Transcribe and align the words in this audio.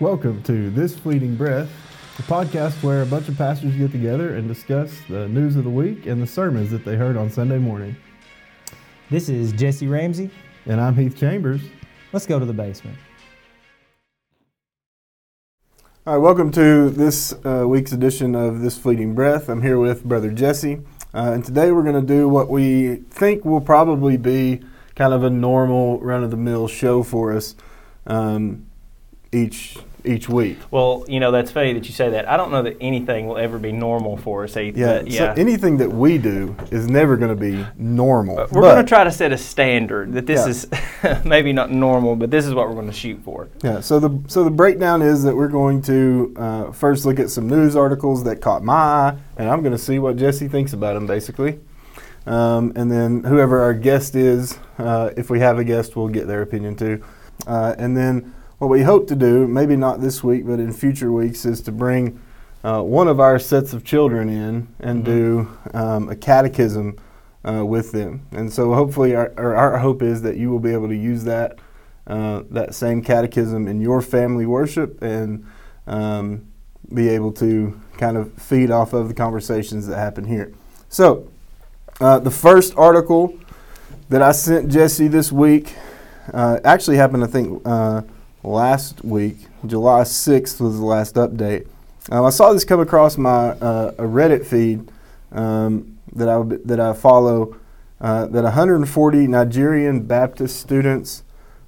Welcome 0.00 0.44
to 0.44 0.70
This 0.70 0.96
Fleeting 0.96 1.34
Breath, 1.34 1.68
the 2.16 2.22
podcast 2.22 2.80
where 2.84 3.02
a 3.02 3.06
bunch 3.06 3.28
of 3.28 3.36
pastors 3.36 3.74
get 3.74 3.90
together 3.90 4.36
and 4.36 4.46
discuss 4.46 4.92
the 5.08 5.26
news 5.26 5.56
of 5.56 5.64
the 5.64 5.70
week 5.70 6.06
and 6.06 6.22
the 6.22 6.26
sermons 6.26 6.70
that 6.70 6.84
they 6.84 6.94
heard 6.94 7.16
on 7.16 7.28
Sunday 7.28 7.58
morning. 7.58 7.96
This 9.10 9.28
is 9.28 9.50
Jesse 9.50 9.88
Ramsey. 9.88 10.30
And 10.66 10.80
I'm 10.80 10.94
Heath 10.94 11.18
Chambers. 11.18 11.62
Let's 12.12 12.26
go 12.26 12.38
to 12.38 12.44
the 12.44 12.52
basement. 12.52 12.96
All 16.06 16.14
right, 16.14 16.18
welcome 16.18 16.52
to 16.52 16.90
this 16.90 17.34
uh, 17.44 17.64
week's 17.66 17.90
edition 17.90 18.36
of 18.36 18.60
This 18.60 18.78
Fleeting 18.78 19.16
Breath. 19.16 19.48
I'm 19.48 19.62
here 19.62 19.80
with 19.80 20.04
Brother 20.04 20.30
Jesse, 20.30 20.80
uh, 21.12 21.32
and 21.32 21.44
today 21.44 21.72
we're 21.72 21.82
going 21.82 22.00
to 22.00 22.06
do 22.06 22.28
what 22.28 22.48
we 22.48 23.02
think 23.10 23.44
will 23.44 23.60
probably 23.60 24.16
be 24.16 24.60
kind 24.94 25.12
of 25.12 25.24
a 25.24 25.30
normal 25.30 25.98
run 25.98 26.22
of 26.22 26.30
the 26.30 26.36
mill 26.36 26.68
show 26.68 27.02
for 27.02 27.32
us 27.32 27.56
um, 28.06 28.64
each 29.32 29.76
each 30.04 30.28
week. 30.28 30.58
Well, 30.70 31.04
you 31.08 31.20
know 31.20 31.30
that's 31.30 31.50
funny 31.50 31.72
that 31.72 31.86
you 31.86 31.92
say 31.92 32.10
that. 32.10 32.28
I 32.28 32.36
don't 32.36 32.50
know 32.50 32.62
that 32.62 32.76
anything 32.80 33.26
will 33.26 33.36
ever 33.38 33.58
be 33.58 33.72
normal 33.72 34.16
for 34.16 34.44
us. 34.44 34.54
Heath, 34.54 34.76
Yeah, 34.76 35.02
but 35.02 35.12
so 35.12 35.34
anything 35.36 35.76
that 35.78 35.90
we 35.90 36.18
do 36.18 36.56
is 36.70 36.88
never 36.88 37.16
going 37.16 37.36
to 37.36 37.40
be 37.40 37.64
normal. 37.76 38.36
But 38.36 38.52
we're 38.52 38.62
going 38.62 38.84
to 38.84 38.88
try 38.88 39.04
to 39.04 39.10
set 39.10 39.32
a 39.32 39.38
standard 39.38 40.12
that 40.14 40.26
this 40.26 40.68
Yeah. 40.72 41.14
is 41.16 41.24
maybe 41.24 41.52
not 41.52 41.70
normal, 41.70 42.16
but 42.16 42.30
this 42.30 42.46
is 42.46 42.54
what 42.54 42.68
we're 42.68 42.74
going 42.74 42.86
to 42.86 42.92
shoot 42.92 43.20
for. 43.24 43.48
Yeah. 43.62 43.80
So 43.80 43.98
the 44.00 44.18
so 44.28 44.44
the 44.44 44.50
breakdown 44.50 45.02
is 45.02 45.22
that 45.24 45.34
we're 45.36 45.48
going 45.48 45.82
to 45.82 46.34
uh, 46.36 46.72
first 46.72 47.04
look 47.04 47.18
at 47.18 47.30
some 47.30 47.48
news 47.48 47.76
articles 47.76 48.24
that 48.24 48.40
caught 48.40 48.62
my 48.62 48.74
eye, 48.74 49.16
and 49.36 49.48
I'm 49.48 49.60
going 49.62 49.72
to 49.72 49.78
see 49.78 49.98
what 49.98 50.16
Jesse 50.16 50.48
thinks 50.48 50.72
about 50.72 50.94
them, 50.94 51.06
basically. 51.06 51.60
Um, 52.26 52.72
and 52.76 52.90
then 52.90 53.24
whoever 53.24 53.60
our 53.60 53.72
guest 53.72 54.14
is, 54.14 54.58
uh, 54.78 55.10
if 55.16 55.30
we 55.30 55.40
have 55.40 55.58
a 55.58 55.64
guest, 55.64 55.96
we'll 55.96 56.08
get 56.08 56.26
their 56.26 56.42
opinion 56.42 56.76
too. 56.76 57.02
Uh, 57.46 57.74
and 57.78 57.96
then 57.96 58.34
what 58.58 58.68
we 58.68 58.82
hope 58.82 59.06
to 59.08 59.14
do, 59.16 59.46
maybe 59.46 59.76
not 59.76 60.00
this 60.00 60.22
week, 60.24 60.46
but 60.46 60.58
in 60.58 60.72
future 60.72 61.12
weeks, 61.12 61.44
is 61.44 61.60
to 61.62 61.72
bring 61.72 62.20
uh, 62.64 62.82
one 62.82 63.06
of 63.06 63.20
our 63.20 63.38
sets 63.38 63.72
of 63.72 63.84
children 63.84 64.28
in 64.28 64.66
and 64.80 65.02
Mhm. 65.02 65.04
do 65.04 65.48
um, 65.74 66.08
a 66.08 66.16
catechism 66.16 66.96
uh, 67.44 67.64
with 67.64 67.92
them. 67.92 68.22
And 68.32 68.52
so 68.52 68.74
hopefully, 68.74 69.14
our, 69.14 69.32
our, 69.38 69.54
our 69.54 69.78
hope 69.78 70.02
is 70.02 70.22
that 70.22 70.36
you 70.36 70.50
will 70.50 70.58
be 70.58 70.72
able 70.72 70.88
to 70.88 70.96
use 70.96 71.24
that 71.24 71.58
uh, 72.08 72.42
that 72.50 72.74
same 72.74 73.02
catechism 73.02 73.68
in 73.68 73.80
your 73.82 74.00
family 74.00 74.46
worship 74.46 75.02
and 75.02 75.44
um, 75.86 76.46
be 76.94 77.06
able 77.10 77.30
to 77.30 77.78
kind 77.98 78.16
of 78.16 78.32
feed 78.32 78.70
off 78.70 78.94
of 78.94 79.08
the 79.08 79.14
conversations 79.14 79.86
that 79.86 79.98
happen 79.98 80.24
here. 80.24 80.50
So, 80.88 81.28
uh, 82.00 82.18
the 82.18 82.30
first 82.30 82.72
article 82.78 83.34
that 84.08 84.22
I 84.22 84.32
sent 84.32 84.70
Jesse 84.70 85.06
this 85.06 85.30
week 85.30 85.74
uh, 86.32 86.58
actually 86.64 86.96
happened, 86.96 87.24
I 87.24 87.26
think, 87.26 87.60
uh, 87.66 88.00
last 88.48 89.04
week. 89.04 89.36
July 89.66 90.02
6th 90.02 90.60
was 90.60 90.78
the 90.78 90.84
last 90.84 91.14
update. 91.16 91.66
Um, 92.10 92.24
I 92.24 92.30
saw 92.30 92.52
this 92.52 92.64
come 92.64 92.80
across 92.80 93.18
my 93.18 93.50
uh, 93.50 93.92
a 93.98 94.02
Reddit 94.02 94.46
feed 94.46 94.88
um, 95.32 95.98
that 96.14 96.28
I 96.28 96.42
that 96.64 96.80
I 96.80 96.92
follow. 96.94 97.56
Uh, 98.00 98.26
that 98.26 98.44
140 98.44 99.26
Nigerian 99.26 100.02
Baptist 100.02 100.60
students 100.60 101.24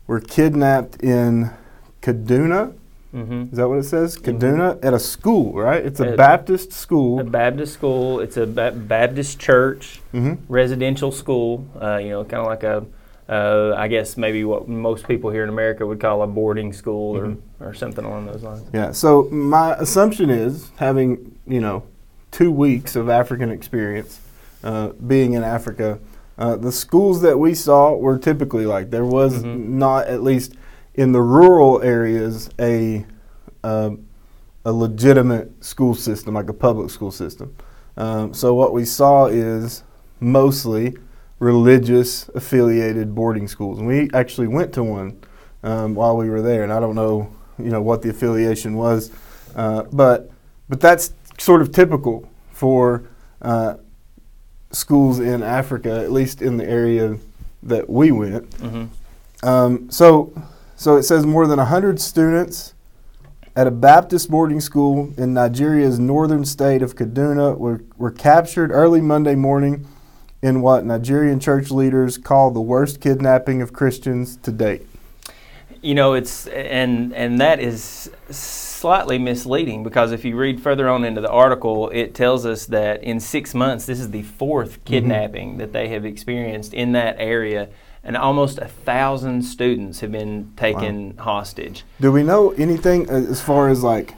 were 0.06 0.20
kidnapped 0.20 1.02
in 1.02 1.50
Kaduna. 2.02 2.74
Mm-hmm. 3.12 3.46
Is 3.50 3.58
that 3.58 3.68
what 3.68 3.78
it 3.78 3.84
says? 3.84 4.16
Kaduna 4.16 4.78
at 4.84 4.94
a 4.94 5.00
school, 5.00 5.52
right? 5.52 5.84
It's 5.84 5.98
a 5.98 6.12
Baptist 6.12 6.72
school. 6.72 7.18
A 7.18 7.24
Baptist 7.24 7.74
school. 7.74 8.20
It's 8.20 8.36
a 8.36 8.46
ba- 8.46 8.70
Baptist 8.70 9.40
church, 9.40 10.00
hmm 10.12 10.34
residential 10.48 11.10
school. 11.10 11.66
Uh, 11.80 11.96
you 11.96 12.10
know, 12.10 12.24
kind 12.24 12.42
of 12.42 12.46
like 12.46 12.62
a, 12.62 12.86
uh, 13.30 13.74
I 13.76 13.86
guess 13.88 14.16
maybe 14.16 14.42
what 14.44 14.68
most 14.68 15.06
people 15.06 15.30
here 15.30 15.44
in 15.44 15.48
America 15.48 15.86
would 15.86 16.00
call 16.00 16.22
a 16.22 16.26
boarding 16.26 16.72
school 16.72 17.14
Mhm. 17.14 17.36
or, 17.60 17.68
or 17.68 17.74
something 17.74 18.04
along 18.04 18.26
those 18.26 18.42
lines. 18.42 18.64
Yeah. 18.74 18.90
So 18.90 19.28
my 19.30 19.74
assumption 19.74 20.30
is, 20.30 20.70
having 20.76 21.36
you 21.46 21.60
know, 21.60 21.84
two 22.32 22.50
weeks 22.50 22.96
of 22.96 23.08
African 23.08 23.50
experience, 23.50 24.20
uh, 24.64 24.88
being 25.06 25.34
in 25.34 25.44
Africa, 25.44 25.98
uh, 26.38 26.56
the 26.56 26.72
schools 26.72 27.22
that 27.22 27.38
we 27.38 27.54
saw 27.54 27.94
were 27.94 28.18
typically 28.18 28.66
like 28.66 28.90
there 28.90 29.04
was 29.04 29.42
Mhm. 29.44 29.68
not 29.68 30.06
at 30.08 30.22
least 30.22 30.54
in 30.94 31.12
the 31.12 31.22
rural 31.22 31.80
areas 31.82 32.50
a 32.58 33.06
uh, 33.62 33.90
a 34.64 34.72
legitimate 34.72 35.52
school 35.64 35.94
system 35.94 36.34
like 36.34 36.48
a 36.50 36.52
public 36.54 36.90
school 36.90 37.10
system. 37.10 37.54
Um, 37.96 38.34
so 38.34 38.54
what 38.54 38.72
we 38.72 38.84
saw 38.84 39.26
is 39.26 39.82
mostly 40.18 40.96
religious 41.40 42.28
affiliated 42.28 43.14
boarding 43.14 43.48
schools, 43.48 43.78
and 43.78 43.88
we 43.88 44.08
actually 44.14 44.46
went 44.46 44.72
to 44.74 44.84
one 44.84 45.20
um, 45.64 45.94
while 45.96 46.16
we 46.16 46.30
were 46.30 46.40
there, 46.40 46.62
and 46.62 46.72
I 46.72 46.78
don't 46.78 46.94
know 46.94 47.34
you 47.58 47.70
know 47.70 47.82
what 47.82 48.02
the 48.02 48.10
affiliation 48.10 48.74
was, 48.74 49.10
uh, 49.56 49.82
but 49.92 50.30
but 50.68 50.80
that's 50.80 51.12
sort 51.38 51.62
of 51.62 51.72
typical 51.72 52.28
for 52.52 53.02
uh, 53.42 53.74
schools 54.70 55.18
in 55.18 55.42
Africa, 55.42 55.90
at 56.00 56.12
least 56.12 56.42
in 56.42 56.56
the 56.56 56.68
area 56.68 57.18
that 57.62 57.88
we 57.90 58.12
went. 58.12 58.50
Mm-hmm. 58.50 59.46
Um, 59.46 59.90
so 59.90 60.32
so 60.76 60.96
it 60.96 61.02
says 61.02 61.26
more 61.26 61.46
than 61.46 61.58
hundred 61.58 62.00
students 62.00 62.74
at 63.56 63.66
a 63.66 63.70
Baptist 63.70 64.30
boarding 64.30 64.60
school 64.60 65.12
in 65.16 65.34
Nigeria's 65.34 65.98
northern 65.98 66.44
state 66.44 66.82
of 66.82 66.94
Kaduna 66.94 67.58
were, 67.58 67.82
were 67.96 68.12
captured 68.12 68.70
early 68.70 69.00
Monday 69.00 69.34
morning 69.34 69.86
in 70.42 70.62
what 70.62 70.84
Nigerian 70.84 71.40
church 71.40 71.70
leaders 71.70 72.16
call 72.16 72.50
the 72.50 72.60
worst 72.60 73.00
kidnapping 73.00 73.60
of 73.62 73.72
Christians 73.72 74.36
to 74.38 74.50
date. 74.50 74.86
You 75.82 75.94
know, 75.94 76.14
it's 76.14 76.46
and 76.48 77.14
and 77.14 77.40
that 77.40 77.60
is 77.60 78.10
slightly 78.30 79.18
misleading 79.18 79.82
because 79.82 80.12
if 80.12 80.24
you 80.24 80.36
read 80.36 80.62
further 80.62 80.88
on 80.88 81.04
into 81.04 81.20
the 81.20 81.30
article, 81.30 81.90
it 81.90 82.14
tells 82.14 82.44
us 82.44 82.66
that 82.66 83.02
in 83.02 83.20
six 83.20 83.54
months, 83.54 83.86
this 83.86 84.00
is 84.00 84.10
the 84.10 84.22
4th 84.22 84.78
kidnapping 84.84 85.58
that 85.58 85.72
they 85.72 85.88
have 85.88 86.04
experienced 86.04 86.74
in 86.74 86.92
that 86.92 87.16
area, 87.18 87.68
and 88.04 88.16
almost 88.16 88.58
a 88.58 88.68
thousand 88.68 89.42
students 89.42 90.00
have 90.00 90.12
been 90.12 90.52
taken 90.56 91.16
hostage. 91.18 91.84
Do 92.00 92.12
we 92.12 92.22
know 92.22 92.50
anything 92.52 93.08
uh, 93.10 93.14
as 93.14 93.40
far 93.40 93.68
as 93.68 93.82
like? 93.82 94.14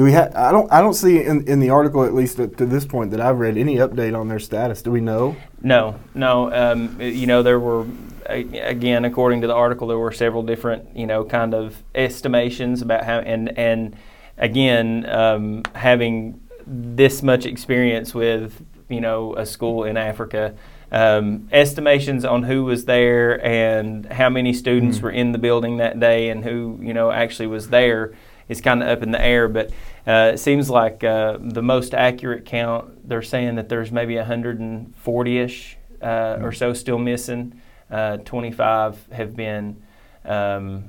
Do 0.00 0.04
we 0.04 0.12
have? 0.12 0.34
I 0.34 0.50
don't. 0.50 0.72
I 0.72 0.80
don't 0.80 0.94
see 0.94 1.22
in, 1.22 1.46
in 1.46 1.60
the 1.60 1.68
article, 1.68 2.04
at 2.04 2.14
least 2.14 2.38
to, 2.38 2.48
to 2.48 2.64
this 2.64 2.86
point 2.86 3.10
that 3.10 3.20
I've 3.20 3.38
read, 3.38 3.58
any 3.58 3.76
update 3.76 4.18
on 4.18 4.28
their 4.28 4.38
status. 4.38 4.80
Do 4.80 4.90
we 4.90 5.02
know? 5.02 5.36
No, 5.60 6.00
no. 6.14 6.50
Um, 6.50 6.98
you 6.98 7.26
know, 7.26 7.42
there 7.42 7.60
were 7.60 7.84
again, 8.24 9.04
according 9.04 9.42
to 9.42 9.46
the 9.46 9.52
article, 9.52 9.88
there 9.88 9.98
were 9.98 10.10
several 10.10 10.42
different, 10.42 10.96
you 10.96 11.06
know, 11.06 11.22
kind 11.22 11.52
of 11.52 11.82
estimations 11.94 12.80
about 12.80 13.04
how, 13.04 13.18
and 13.18 13.58
and 13.58 13.94
again, 14.38 15.04
um, 15.06 15.64
having 15.74 16.40
this 16.66 17.22
much 17.22 17.44
experience 17.44 18.14
with, 18.14 18.64
you 18.88 19.02
know, 19.02 19.34
a 19.36 19.44
school 19.44 19.84
in 19.84 19.98
Africa, 19.98 20.54
um, 20.92 21.46
estimations 21.52 22.24
on 22.24 22.44
who 22.44 22.64
was 22.64 22.86
there 22.86 23.44
and 23.44 24.06
how 24.10 24.30
many 24.30 24.54
students 24.54 24.96
Mm. 24.96 25.02
were 25.02 25.10
in 25.10 25.32
the 25.32 25.38
building 25.38 25.76
that 25.76 26.00
day 26.00 26.30
and 26.30 26.42
who, 26.42 26.78
you 26.80 26.94
know, 26.94 27.10
actually 27.10 27.48
was 27.48 27.68
there 27.68 28.14
is 28.48 28.60
kind 28.60 28.82
of 28.82 28.88
up 28.88 29.02
in 29.02 29.10
the 29.12 29.22
air. 29.22 29.46
But 29.46 29.70
uh, 30.06 30.30
it 30.34 30.38
seems 30.38 30.70
like 30.70 31.04
uh, 31.04 31.36
the 31.40 31.62
most 31.62 31.94
accurate 31.94 32.44
count, 32.44 33.08
they're 33.08 33.22
saying 33.22 33.56
that 33.56 33.68
there's 33.68 33.92
maybe 33.92 34.14
140-ish 34.14 35.76
uh, 36.02 36.38
or 36.40 36.52
so 36.52 36.72
still 36.72 36.98
missing. 36.98 37.60
Uh, 37.90 38.16
25 38.18 39.08
have 39.12 39.36
been 39.36 39.82
um, 40.24 40.84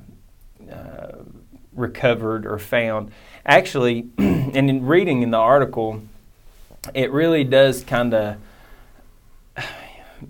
uh, 0.70 1.12
recovered 1.74 2.46
or 2.46 2.58
found. 2.58 3.10
Actually, 3.44 4.08
and 4.18 4.70
in 4.70 4.86
reading 4.86 5.22
in 5.22 5.30
the 5.30 5.38
article, 5.38 6.00
it 6.94 7.10
really 7.10 7.44
does 7.44 7.82
kind 7.84 8.14
of 8.14 8.36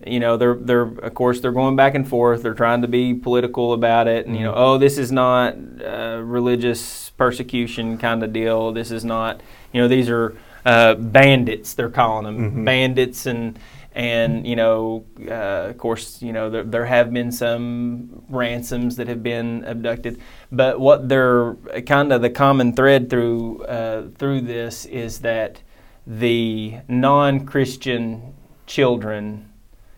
you 0.07 0.19
know 0.19 0.37
they're 0.39 0.55
they're 0.55 0.83
of 0.83 1.13
course 1.15 1.41
they're 1.41 1.53
going 1.53 1.77
back 1.77 1.95
and 1.95 2.09
forth 2.09 2.43
they're 2.43 2.55
trying 2.55 2.81
to 2.81 2.89
be 2.89 3.13
political 3.13 3.75
about 3.75 4.09
it 4.09 4.27
and 4.27 4.35
you 4.37 4.43
know 4.43 4.53
Mhm. 4.53 4.57
oh 4.57 4.79
this 4.79 4.97
is 4.97 5.13
not 5.13 5.55
uh, 5.85 6.19
religious 6.23 7.02
persecution 7.17 7.99
kind 7.99 8.23
of 8.23 8.33
deal 8.33 8.73
this 8.73 8.91
is 8.91 9.05
not 9.05 9.41
you 9.73 9.81
know 9.81 9.89
these 9.89 10.09
are 10.09 10.35
uh, 10.65 10.95
bandits 10.95 11.75
they're 11.75 11.91
calling 11.91 12.25
them 12.25 12.53
Mhm. 12.53 12.65
bandits 12.65 13.27
and 13.27 13.59
and 13.95 14.47
you 14.47 14.57
know 14.57 15.05
uh, 15.29 15.69
of 15.71 15.77
course 15.79 16.23
you 16.23 16.33
know 16.33 16.49
there, 16.51 16.63
there 16.65 16.87
have 16.87 17.13
been 17.13 17.31
some 17.31 18.23
ransoms 18.29 18.97
that 18.97 19.07
have 19.09 19.23
been 19.23 19.65
abducted 19.67 20.19
but 20.51 20.81
what 20.81 21.09
they're 21.09 21.55
kind 21.87 22.13
of 22.13 22.23
the 22.23 22.31
common 22.31 22.73
thread 22.73 23.11
through 23.11 23.63
uh, 23.65 24.05
through 24.19 24.41
this 24.41 24.87
is 24.87 25.21
that 25.21 25.61
the 26.07 26.77
non-christian 26.89 28.33
children 28.67 29.49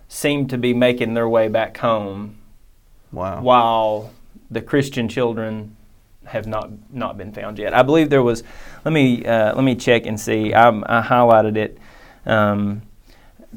seem 0.09 0.47
to 0.49 0.59
be 0.59 0.75
making 0.75 1.15
their 1.15 1.29
way 1.29 1.49
back 1.49 1.77
home 1.79 2.37
Wow. 3.13 3.41
while 3.43 4.11
the 4.51 4.61
Christian 4.61 5.09
children 5.09 5.77
have 6.27 6.47
not 6.47 6.71
not 6.93 7.17
been 7.17 7.33
found 7.33 7.59
yet. 7.59 7.75
I 7.75 7.83
believe 7.83 8.11
there 8.11 8.23
was. 8.23 8.43
Let 8.85 8.93
me 8.93 9.25
uh, 9.25 9.55
let 9.55 9.65
me 9.65 9.75
check 9.75 10.07
and 10.07 10.19
see. 10.21 10.55
I, 10.55 10.69
I 10.69 11.03
highlighted 11.03 11.57
it. 11.57 11.79
Um, 12.27 12.83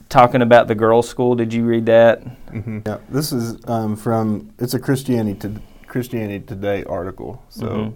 talking 0.09 0.41
about 0.41 0.67
the 0.67 0.75
girls' 0.75 1.07
school. 1.09 1.35
Did 1.35 1.53
you 1.53 1.63
read 1.65 1.85
that? 1.87 2.21
hmm 2.51 2.79
Yeah, 2.85 2.97
this 3.09 3.31
is 3.31 3.57
um, 3.67 3.95
from 3.95 4.51
it's 4.59 4.73
a 4.73 4.79
Christianity 4.79 5.39
to, 5.39 5.61
Christianity 5.87 6.45
Today 6.45 6.83
article. 6.83 7.43
So. 7.49 7.65
Mhm. 7.67 7.93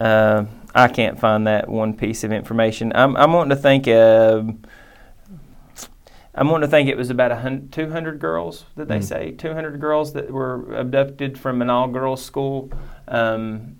Uh, 0.00 0.44
I 0.72 0.86
can't 0.86 1.18
find 1.18 1.48
that 1.48 1.68
one 1.68 1.94
piece 1.94 2.22
of 2.22 2.30
information. 2.30 2.92
I'm, 2.94 3.16
I'm 3.16 3.32
wanting 3.32 3.50
to 3.50 3.56
think. 3.56 3.88
Uh, 3.88 4.42
I'm 6.34 6.48
wanting 6.48 6.68
to 6.68 6.70
think 6.70 6.88
it 6.88 6.96
was 6.96 7.10
about 7.10 7.32
a 7.32 7.60
200 7.70 8.18
girls. 8.20 8.64
Did 8.76 8.88
they 8.88 8.98
Mm. 9.00 9.04
say 9.04 9.30
200 9.32 9.80
girls 9.80 10.12
that 10.12 10.30
were 10.30 10.74
abducted 10.76 11.36
from 11.38 11.60
an 11.60 11.68
all-girls 11.70 12.24
school, 12.24 12.70
um, 13.08 13.76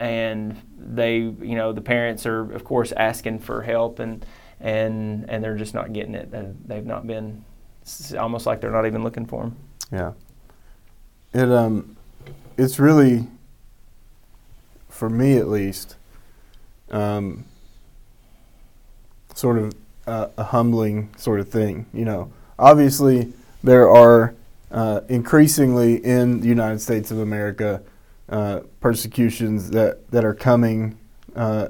and 0.00 0.56
they, 0.76 1.18
you 1.18 1.54
know, 1.54 1.72
the 1.72 1.80
parents 1.80 2.26
are 2.26 2.52
of 2.52 2.64
course 2.64 2.92
asking 2.92 3.38
for 3.38 3.62
help, 3.62 3.98
and 4.00 4.26
and 4.60 5.28
and 5.30 5.42
they're 5.44 5.56
just 5.56 5.74
not 5.74 5.92
getting 5.92 6.14
it. 6.14 6.28
And 6.32 6.60
they've 6.66 6.84
not 6.86 7.06
been. 7.06 7.44
It's 7.82 8.12
almost 8.14 8.46
like 8.46 8.60
they're 8.60 8.70
not 8.72 8.86
even 8.86 9.02
looking 9.04 9.26
for 9.26 9.42
them. 9.44 9.56
Yeah. 9.92 10.12
It 11.32 11.50
um, 11.50 11.96
it's 12.56 12.78
really, 12.80 13.26
for 14.88 15.08
me 15.08 15.36
at 15.36 15.48
least, 15.48 15.96
um, 16.90 17.44
sort 19.34 19.58
of 19.58 19.72
a, 20.06 20.30
a 20.36 20.44
humbling 20.44 21.10
sort 21.16 21.40
of 21.40 21.48
thing. 21.48 21.86
You 21.92 22.04
know, 22.04 22.32
obviously 22.58 23.32
there 23.62 23.88
are 23.90 24.34
uh, 24.70 25.02
increasingly 25.08 25.96
in 26.04 26.40
the 26.40 26.48
United 26.48 26.80
States 26.80 27.10
of 27.10 27.18
America 27.18 27.82
uh, 28.28 28.60
persecutions 28.80 29.70
that 29.70 30.10
that 30.10 30.24
are 30.24 30.34
coming 30.34 30.98
uh, 31.36 31.68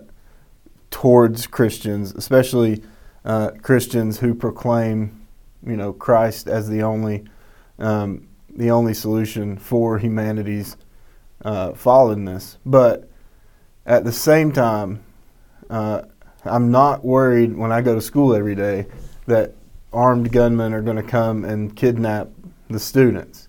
towards 0.90 1.46
Christians, 1.46 2.14
especially 2.14 2.82
uh, 3.24 3.50
Christians 3.62 4.20
who 4.20 4.34
proclaim, 4.34 5.26
you 5.66 5.76
know, 5.76 5.92
Christ 5.92 6.48
as 6.48 6.68
the 6.68 6.82
only 6.82 7.24
um, 7.78 8.28
the 8.54 8.70
only 8.70 8.94
solution 8.94 9.56
for 9.56 9.98
humanity's 9.98 10.76
uh, 11.44 11.70
fallenness. 11.70 12.58
But 12.64 13.08
at 13.86 14.04
the 14.04 14.12
same 14.12 14.52
time, 14.52 15.02
uh, 15.70 16.02
I'm 16.44 16.70
not 16.70 17.04
worried 17.04 17.56
when 17.56 17.72
I 17.72 17.80
go 17.80 17.94
to 17.94 18.00
school 18.00 18.34
every 18.34 18.54
day 18.54 18.86
that 19.26 19.54
armed 19.92 20.32
gunmen 20.32 20.72
are 20.72 20.82
going 20.82 20.96
to 20.96 21.02
come 21.02 21.44
and 21.44 21.74
kidnap 21.76 22.28
the 22.68 22.80
students. 22.80 23.48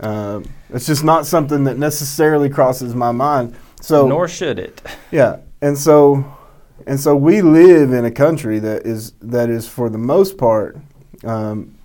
Um, 0.00 0.44
it's 0.70 0.86
just 0.86 1.04
not 1.04 1.26
something 1.26 1.64
that 1.64 1.78
necessarily 1.78 2.50
crosses 2.50 2.94
my 2.94 3.12
mind. 3.12 3.56
So 3.80 4.06
Nor 4.06 4.28
should 4.28 4.58
it. 4.58 4.82
yeah, 5.10 5.38
and 5.60 5.78
so 5.78 6.36
and 6.86 6.98
so 6.98 7.16
we 7.16 7.42
live 7.42 7.92
in 7.92 8.04
a 8.04 8.10
country 8.10 8.58
that 8.58 8.86
is 8.86 9.12
that 9.22 9.48
is 9.48 9.68
for 9.68 9.88
the 9.88 9.98
most 9.98 10.36
part 10.36 10.76
um, 11.24 11.76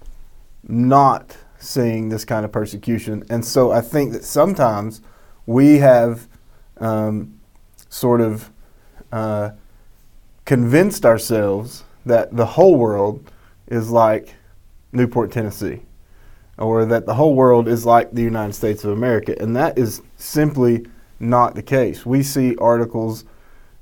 not 0.63 1.38
seeing 1.59 2.09
this 2.09 2.25
kind 2.25 2.43
of 2.43 2.51
persecution, 2.51 3.23
and 3.29 3.45
so 3.45 3.71
I 3.71 3.81
think 3.81 4.13
that 4.13 4.23
sometimes 4.23 5.01
we 5.45 5.77
have 5.77 6.27
um, 6.77 7.39
sort 7.89 8.19
of 8.19 8.51
uh, 9.11 9.51
convinced 10.51 11.06
ourselves 11.06 11.86
that 12.06 12.36
the 12.36 12.45
whole 12.45 12.75
world 12.75 13.31
is 13.68 13.89
like 13.89 14.36
Newport, 14.92 15.31
Tennessee, 15.31 15.80
or 16.57 16.83
that 16.83 17.06
the 17.06 17.13
whole 17.13 17.36
world 17.36 17.69
is 17.69 17.86
like 17.86 18.12
the 18.12 18.21
United 18.21 18.51
States 18.51 18.83
of 18.83 18.92
America, 18.92 19.33
and 19.42 19.56
that 19.56 19.77
is 19.77 20.01
simply 20.18 20.86
not 21.21 21.56
the 21.56 21.63
case. 21.63 22.06
We 22.06 22.21
see 22.21 22.57
articles 22.57 23.24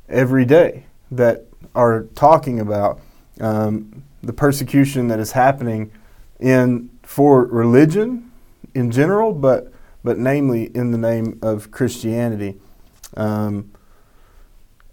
every 0.08 0.46
day 0.46 0.86
that 1.10 1.48
are 1.74 2.04
talking 2.14 2.60
about 2.60 3.02
um, 3.42 4.04
the 4.22 4.34
persecution 4.34 5.08
that 5.08 5.20
is 5.20 5.32
happening 5.32 5.92
in 6.40 6.92
for 7.02 7.46
religion 7.46 8.32
in 8.76 8.92
general, 8.92 9.34
but 9.34 9.74
but 10.04 10.20
namely 10.20 10.66
in 10.76 10.92
the 10.92 11.00
name 11.00 11.40
of 11.42 11.72
Christianity. 11.72 12.60
Um, 13.18 13.72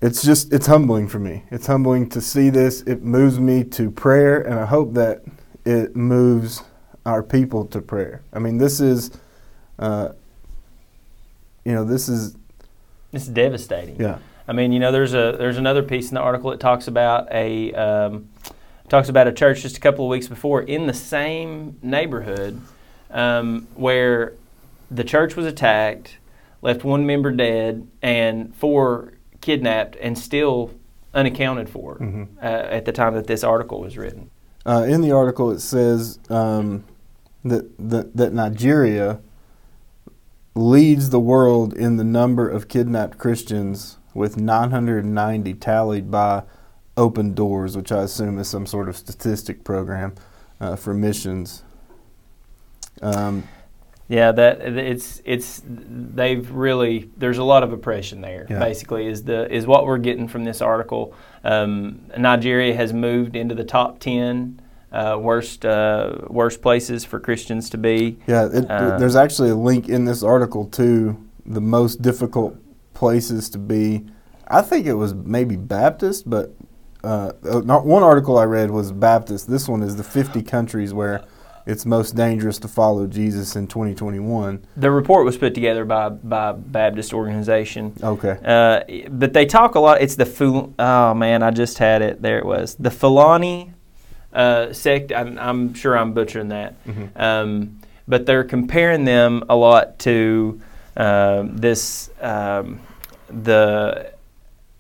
it's 0.07 0.23
just 0.23 0.53
it's 0.53 0.67
humbling 0.69 1.09
for 1.09 1.19
me. 1.19 1.43
It's 1.51 1.67
humbling 1.67 2.09
to 2.11 2.21
see 2.21 2.49
this. 2.49 2.83
It 2.83 3.03
moves 3.03 3.41
me 3.41 3.65
to 3.65 3.91
prayer, 3.91 4.41
and 4.41 4.55
I 4.55 4.65
hope 4.65 4.95
that 4.95 5.23
it 5.65 5.97
moves 5.97 6.63
our 7.05 7.25
people 7.25 7.65
to 7.67 7.81
prayer. 7.81 8.23
I 8.33 8.39
mean, 8.39 8.59
this 8.59 8.79
is, 8.81 9.11
uh, 9.81 10.11
you 11.65 11.73
know, 11.73 11.85
this 11.85 12.09
is 12.09 12.37
It's 13.13 13.27
devastating. 13.27 14.01
yeah. 14.01 14.19
I 14.47 14.53
mean, 14.53 14.71
you 14.71 14.79
know, 14.79 14.93
there's 14.93 15.13
a 15.13 15.35
there's 15.37 15.59
another 15.59 15.83
piece 15.83 16.09
in 16.11 16.15
the 16.15 16.21
article 16.21 16.51
that 16.51 16.61
talks 16.61 16.87
about 16.87 17.27
a 17.33 17.73
um, 17.75 18.29
talks 18.89 19.09
about 19.09 19.27
a 19.27 19.33
church 19.33 19.63
just 19.63 19.77
a 19.77 19.81
couple 19.81 20.05
of 20.05 20.11
weeks 20.11 20.29
before 20.29 20.63
in 20.63 20.87
the 20.87 20.95
same 20.95 21.79
neighborhood 21.83 22.61
um, 23.11 23.67
where 23.75 24.35
the 24.89 25.03
church 25.03 25.35
was 25.35 25.47
attacked, 25.47 26.19
left 26.63 26.85
one 26.85 27.05
member 27.07 27.33
dead, 27.33 27.89
and 28.03 28.55
four 28.55 29.15
kidnapped, 29.47 29.97
and 30.03 30.19
still 30.19 30.71
unaccounted 31.15 31.69
for 31.71 31.97
Mhm. 31.99 32.27
uh, 32.43 32.47
at 32.79 32.85
the 32.85 32.93
time 32.93 33.15
that 33.15 33.27
this 33.29 33.43
article 33.45 33.81
was 33.81 33.97
written. 33.97 34.29
Uh, 34.67 34.85
in 34.89 35.01
the 35.01 35.13
article, 35.13 35.51
it 35.53 35.61
says 35.61 36.19
um, 36.29 36.83
that, 37.45 37.65
that 37.79 38.17
that 38.17 38.33
Nigeria 38.33 39.21
leads 40.57 41.11
the 41.11 41.21
world 41.21 41.73
in 41.75 41.97
the 41.97 42.05
number 42.05 42.49
of 42.49 42.67
kidnapped 42.67 43.19
Christians, 43.19 43.99
with 44.15 44.37
990 44.37 45.55
tallied 45.55 46.11
by 46.11 46.43
Open 46.97 47.35
Doors, 47.35 47.77
which 47.77 47.93
I 47.93 48.03
assume 48.03 48.39
is 48.39 48.49
some 48.49 48.67
sort 48.67 48.89
of 48.89 48.97
statistic 48.97 49.63
program 49.65 50.15
uh, 50.61 50.75
for 50.77 50.93
missions. 50.95 51.63
Um, 53.03 53.45
Yeah, 54.09 54.31
that 54.33 54.61
it's 54.61 55.21
it's 55.25 55.63
they've 55.67 56.49
really 56.51 57.11
there's 57.17 57.39
a 57.39 57.45
lot 57.45 57.63
of 57.63 57.73
oppression 57.73 58.21
there. 58.21 58.47
Yeah. 58.49 58.61
Basically, 58.61 59.07
is 59.07 59.25
the 59.25 59.53
is 59.53 59.67
what 59.67 59.85
we're 59.85 59.99
getting 59.99 60.29
from 60.29 60.45
this 60.45 60.61
article. 60.61 61.15
Um, 61.43 62.03
Nigeria 62.17 62.75
has 62.75 62.93
moved 62.93 63.35
into 63.35 63.55
the 63.55 63.65
top 63.65 63.99
ten 63.99 64.61
uh, 64.93 65.19
worst 65.21 65.65
uh, 65.67 66.19
worst 66.29 66.63
places 66.63 67.05
for 67.05 67.19
Christians 67.19 67.69
to 67.71 67.79
be. 67.79 68.19
Yeah, 68.27 68.49
it, 68.53 68.71
Uh, 68.71 68.99
there's 68.99 69.17
actually 69.17 69.51
a 69.51 69.57
link 69.57 69.89
in 69.89 70.05
this 70.05 70.23
article 70.23 70.67
to 70.67 71.17
the 71.45 71.61
most 71.61 72.01
difficult 72.01 72.57
places 72.95 73.51
to 73.51 73.59
be. 73.59 74.07
I 74.49 74.63
think 74.63 74.87
it 74.87 74.95
was 74.95 75.15
maybe 75.15 75.57
Baptist, 75.57 76.31
but 76.31 76.55
uh, 77.03 77.33
uh, 77.49 77.61
not 77.61 77.85
one 77.85 78.03
article 78.03 78.39
I 78.39 78.45
read 78.45 78.71
was 78.71 78.93
Baptist. 78.93 79.49
This 79.49 79.69
one 79.69 79.83
is 79.83 79.97
the 79.97 80.05
50 80.05 80.43
countries 80.43 80.95
where 80.95 81.25
it's 81.67 81.85
most 81.85 82.15
dangerous 82.15 82.59
to 82.61 82.69
follow 82.69 83.07
Jesus 83.09 83.57
in 83.57 83.67
2021. 83.67 84.65
The 84.77 84.91
report 84.91 85.25
was 85.25 85.37
put 85.37 85.53
together 85.55 85.85
by 85.85 86.09
by 86.11 86.53
Baptist 86.53 87.13
organization. 87.13 87.93
Okay. 88.03 88.39
Uh, 88.45 89.09
but 89.11 89.33
they 89.33 89.45
talk 89.47 89.75
a 89.75 89.81
lot. 89.81 90.01
It's 90.01 90.15
the 90.17 90.27
Ful- 90.27 90.73
oh 90.79 91.15
man, 91.15 91.43
I 91.43 91.51
just 91.51 91.79
had 91.79 92.03
it. 92.03 92.23
There 92.23 92.39
it 92.39 92.47
was. 92.47 92.77
The 92.77 92.91
Fulani 92.91 93.73
uh, 94.33 94.73
sect. 94.73 95.13
I'm, 95.13 95.39
I'm 95.39 95.75
sure 95.75 95.99
I'm 95.99 96.13
butchering 96.13 96.49
that. 96.49 96.85
Mhm. 96.87 97.21
Um, 97.21 97.81
but 98.09 98.25
they're 98.27 98.45
comparing 98.45 99.05
them 99.05 99.43
a 99.49 99.57
lot 99.57 99.99
to 100.01 100.61
um, 100.97 101.57
this 101.57 102.11
um, 102.21 102.81
the 103.29 104.13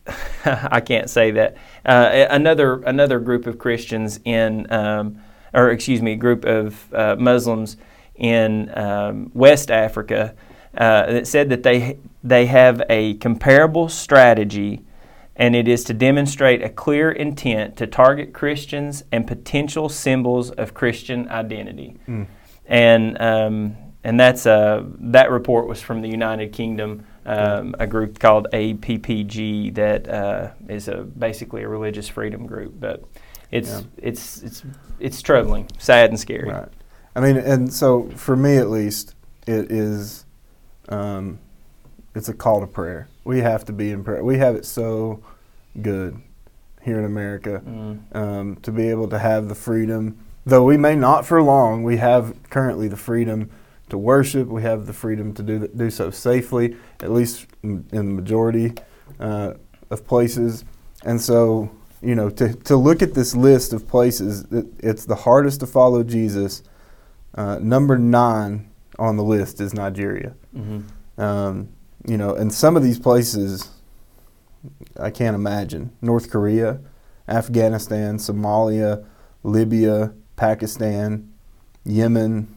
I 0.44 0.80
can't 0.80 1.10
say 1.10 1.32
that 1.32 1.56
uh, 1.84 2.26
another 2.30 2.80
another 2.82 3.18
group 3.18 3.46
of 3.48 3.58
Christians 3.58 4.20
in 4.24 4.70
um, 4.72 5.20
or 5.56 5.70
excuse 5.70 6.02
me, 6.02 6.12
a 6.12 6.16
group 6.16 6.44
of 6.44 6.92
uh, 6.94 7.16
Muslims 7.18 7.76
in 8.14 8.70
um, 8.78 9.30
West 9.34 9.70
Africa 9.70 10.34
uh, 10.76 11.10
that 11.12 11.26
said 11.26 11.48
that 11.48 11.62
they 11.62 11.98
they 12.22 12.46
have 12.46 12.82
a 12.90 13.14
comparable 13.14 13.88
strategy, 13.88 14.82
and 15.34 15.56
it 15.56 15.66
is 15.66 15.84
to 15.84 15.94
demonstrate 15.94 16.62
a 16.62 16.68
clear 16.68 17.10
intent 17.10 17.76
to 17.78 17.86
target 17.86 18.32
Christians 18.34 19.02
and 19.10 19.26
potential 19.26 19.88
symbols 19.88 20.50
of 20.50 20.74
Christian 20.74 21.28
identity, 21.28 21.96
Mm. 22.06 22.26
and 22.66 23.20
um, 23.20 23.76
and 24.04 24.20
that's 24.20 24.44
uh, 24.46 24.84
that 25.00 25.30
report 25.30 25.66
was 25.66 25.80
from 25.80 26.02
the 26.02 26.08
United 26.08 26.52
Kingdom. 26.52 27.06
Um, 27.24 27.74
a 27.80 27.88
group 27.88 28.20
called 28.20 28.46
APPG 28.52 29.74
that 29.74 30.08
uh, 30.08 30.50
is 30.68 30.86
a 30.86 30.98
basically 30.98 31.64
a 31.64 31.68
religious 31.68 32.06
freedom 32.08 32.46
group, 32.46 32.74
but 32.78 33.02
it's 33.50 33.68
Yeah. 33.70 33.80
it's 33.98 34.42
it's 34.42 34.62
it's 35.00 35.22
troubling, 35.22 35.68
sad, 35.78 36.10
and 36.10 36.18
scary. 36.18 36.48
Right. 36.50 36.68
I 37.14 37.20
mean, 37.20 37.36
and 37.36 37.72
so 37.72 38.08
for 38.14 38.36
me 38.36 38.56
at 38.58 38.68
least, 38.70 39.14
it 39.46 39.70
is, 39.72 40.26
um, 40.88 41.38
it's 42.14 42.28
a 42.28 42.34
call 42.34 42.60
to 42.60 42.66
prayer. 42.66 43.08
We 43.24 43.40
have 43.40 43.64
to 43.66 43.72
be 43.72 43.90
in 43.90 44.04
prayer. 44.04 44.22
We 44.24 44.38
have 44.38 44.54
it 44.54 44.64
so 44.66 45.20
good 45.80 46.20
here 46.82 46.98
in 46.98 47.04
America 47.04 47.62
Mm. 47.66 47.98
um, 48.14 48.56
to 48.62 48.70
be 48.70 48.88
able 48.88 49.08
to 49.08 49.18
have 49.18 49.48
the 49.48 49.54
freedom, 49.54 50.16
though 50.44 50.62
we 50.64 50.76
may 50.76 50.94
not 50.94 51.26
for 51.26 51.42
long. 51.42 51.82
We 51.84 51.96
have 51.98 52.34
currently 52.50 52.88
the 52.88 52.96
freedom 52.96 53.50
to 53.88 53.98
worship. 53.98 54.48
We 54.48 54.62
have 54.62 54.86
the 54.86 54.92
freedom 54.92 55.32
to 55.34 55.42
do 55.42 55.68
do 55.68 55.90
so 55.90 56.10
safely, 56.10 56.76
at 57.02 57.10
least 57.12 57.46
in 57.62 57.84
in 57.92 58.06
the 58.06 58.12
majority 58.22 58.72
uh, 59.20 59.54
of 59.90 60.06
places. 60.06 60.64
And 61.04 61.20
so, 61.20 61.70
you 62.02 62.14
know, 62.14 62.30
to 62.30 62.54
to 62.54 62.76
look 62.76 63.02
at 63.02 63.14
this 63.14 63.34
list 63.34 63.72
of 63.72 63.86
places, 63.88 64.44
it, 64.52 64.66
it's 64.78 65.04
the 65.06 65.14
hardest 65.14 65.60
to 65.60 65.66
follow 65.66 66.02
Jesus. 66.02 66.62
Uh, 67.34 67.58
number 67.60 67.98
nine 67.98 68.70
on 68.98 69.16
the 69.16 69.22
list 69.24 69.60
is 69.60 69.74
Nigeria. 69.74 70.34
hmm 70.54 70.80
Um, 71.18 71.68
you 72.06 72.16
know, 72.16 72.34
and 72.34 72.52
some 72.52 72.76
of 72.76 72.82
these 72.82 72.98
places, 72.98 73.68
I 75.00 75.10
can't 75.10 75.34
imagine. 75.34 75.90
North 76.00 76.30
Korea, 76.30 76.80
Afghanistan, 77.28 78.18
Somalia, 78.18 79.04
Libya, 79.42 80.12
Pakistan, 80.36 81.32
Yemen, 81.84 82.54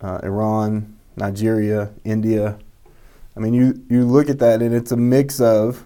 uh, 0.00 0.20
Iran, 0.22 0.96
Nigeria, 1.16 1.90
India. 2.04 2.58
I 3.36 3.40
mean, 3.40 3.54
you, 3.54 3.82
you 3.88 4.04
look 4.04 4.28
at 4.28 4.38
that 4.40 4.62
and 4.62 4.74
it's 4.74 4.92
a 4.92 4.96
mix 4.96 5.40
of, 5.40 5.84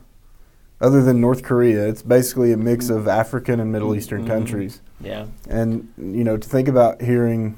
other 0.83 1.03
than 1.03 1.21
North 1.21 1.43
Korea, 1.43 1.89
it's 1.89 2.03
basically 2.03 2.53
a 2.53 2.57
mix 2.57 2.91
of 2.91 3.07
African 3.09 3.61
and 3.61 3.71
Middle 3.73 3.95
Eastern 3.95 4.25
Mhm. 4.25 4.27
countries. 4.27 4.81
Yeah. 5.01 5.27
And, 5.49 5.89
you 5.97 6.25
know, 6.25 6.37
to 6.37 6.49
think 6.49 6.69
about 6.69 7.01
hearing 7.01 7.55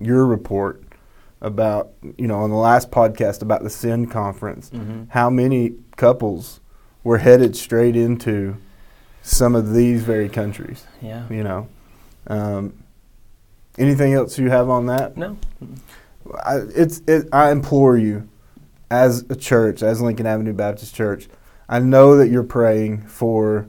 your 0.00 0.24
report 0.24 0.82
about, 1.42 1.90
you 2.16 2.26
know, 2.26 2.36
on 2.38 2.50
the 2.50 2.56
last 2.56 2.90
podcast 2.90 3.42
about 3.42 3.62
the 3.64 3.70
Send 3.70 4.10
Conference, 4.10 4.70
hmm 4.70 5.02
how 5.10 5.28
many 5.28 5.74
couples 5.96 6.60
were 7.04 7.18
headed 7.18 7.56
straight 7.56 7.96
into 7.96 8.56
some 9.22 9.54
of 9.54 9.72
these 9.74 10.02
very 10.04 10.28
countries, 10.28 10.84
Yeah. 11.02 11.24
you 11.30 11.42
know. 11.44 11.66
Um, 12.28 12.72
anything 13.76 14.12
else 14.14 14.38
you 14.38 14.50
have 14.50 14.68
on 14.70 14.86
that? 14.86 15.16
No. 15.16 15.36
I, 16.44 16.56
it's 16.74 17.02
it, 17.06 17.28
I 17.32 17.50
implore 17.50 17.96
you, 17.96 18.28
as 18.90 19.24
a 19.30 19.36
church, 19.36 19.82
as 19.82 20.00
Lincoln 20.00 20.26
Avenue 20.26 20.52
Baptist 20.52 20.94
Church, 20.94 21.28
I 21.68 21.78
know 21.78 22.16
that 22.16 22.28
you're 22.28 22.42
praying 22.44 23.06
for 23.06 23.68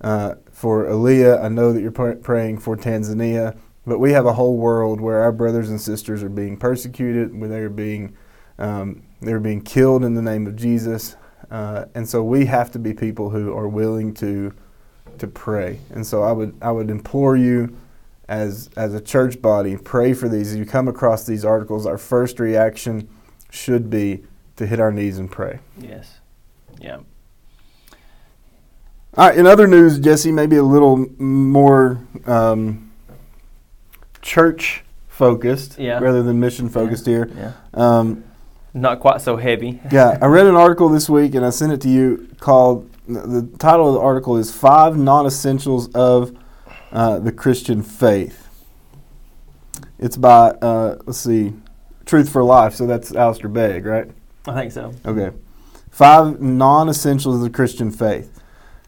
uh, 0.00 0.36
for 0.50 0.86
Aaliyah. 0.86 1.42
I 1.42 1.48
know 1.48 1.72
that 1.72 1.80
you're 1.80 1.90
pr- 1.90 2.12
praying 2.12 2.58
for 2.58 2.76
Tanzania, 2.76 3.56
but 3.86 3.98
we 3.98 4.12
have 4.12 4.26
a 4.26 4.32
whole 4.32 4.56
world 4.56 5.00
where 5.00 5.20
our 5.20 5.32
brothers 5.32 5.70
and 5.70 5.80
sisters 5.80 6.22
are 6.22 6.28
being 6.28 6.56
persecuted, 6.56 7.38
where 7.38 7.48
they're 7.48 7.68
being 7.68 8.16
um, 8.58 9.02
they're 9.20 9.40
being 9.40 9.62
killed 9.62 10.04
in 10.04 10.14
the 10.14 10.22
name 10.22 10.46
of 10.46 10.56
Jesus, 10.56 11.16
uh, 11.50 11.86
and 11.94 12.08
so 12.08 12.22
we 12.22 12.46
have 12.46 12.70
to 12.72 12.78
be 12.78 12.94
people 12.94 13.30
who 13.30 13.52
are 13.52 13.68
willing 13.68 14.14
to 14.14 14.52
to 15.18 15.26
pray. 15.26 15.80
And 15.90 16.06
so 16.06 16.22
I 16.22 16.32
would 16.32 16.56
I 16.62 16.70
would 16.70 16.90
implore 16.90 17.36
you 17.36 17.76
as 18.28 18.70
as 18.76 18.94
a 18.94 19.00
church 19.00 19.40
body, 19.42 19.76
pray 19.76 20.14
for 20.14 20.28
these. 20.28 20.52
As 20.52 20.58
you 20.58 20.66
come 20.66 20.88
across 20.88 21.26
these 21.26 21.44
articles, 21.44 21.86
our 21.86 21.98
first 21.98 22.40
reaction 22.40 23.08
should 23.50 23.90
be 23.90 24.24
to 24.56 24.66
hit 24.66 24.80
our 24.80 24.92
knees 24.92 25.18
and 25.18 25.30
pray. 25.30 25.60
Yes. 25.78 26.20
Yeah. 26.80 27.00
All 29.16 29.28
right. 29.28 29.38
In 29.38 29.46
other 29.46 29.66
news, 29.66 29.98
Jesse, 29.98 30.32
maybe 30.32 30.56
a 30.56 30.62
little 30.62 31.06
more 31.18 32.00
um, 32.26 32.90
church 34.22 34.82
focused 35.08 35.78
Yeah. 35.78 35.98
rather 36.00 36.22
than 36.22 36.40
mission 36.40 36.68
focused 36.68 37.06
here. 37.06 37.30
Yeah. 37.36 37.52
Um, 37.74 38.24
Not 38.72 38.98
quite 38.98 39.20
so 39.20 39.36
heavy. 39.36 39.80
yeah, 39.92 40.18
I 40.20 40.26
read 40.26 40.46
an 40.46 40.56
article 40.56 40.88
this 40.88 41.08
week 41.08 41.34
and 41.36 41.46
I 41.46 41.50
sent 41.50 41.72
it 41.72 41.80
to 41.82 41.88
you 41.88 42.28
called 42.40 42.90
the 43.06 43.48
title 43.58 43.88
of 43.88 43.94
the 43.94 44.00
article 44.00 44.36
is 44.36 44.50
Five 44.52 44.96
Non 44.96 45.26
Essentials 45.26 45.88
of 45.94 46.36
uh, 46.90 47.18
the 47.18 47.30
Christian 47.30 47.82
Faith. 47.82 48.48
It's 49.98 50.16
by, 50.16 50.50
uh, 50.50 50.96
let's 51.04 51.18
see, 51.18 51.52
Truth 52.06 52.30
for 52.30 52.42
Life. 52.42 52.74
So 52.74 52.86
that's 52.86 53.14
Alistair 53.14 53.48
Begg, 53.50 53.84
right? 53.86 54.10
I 54.46 54.54
think 54.54 54.72
so. 54.72 54.92
Okay. 55.06 55.36
Five 55.90 56.40
non 56.40 56.88
essentials 56.88 57.36
of 57.36 57.42
the 57.42 57.50
Christian 57.50 57.90
faith. 57.90 58.33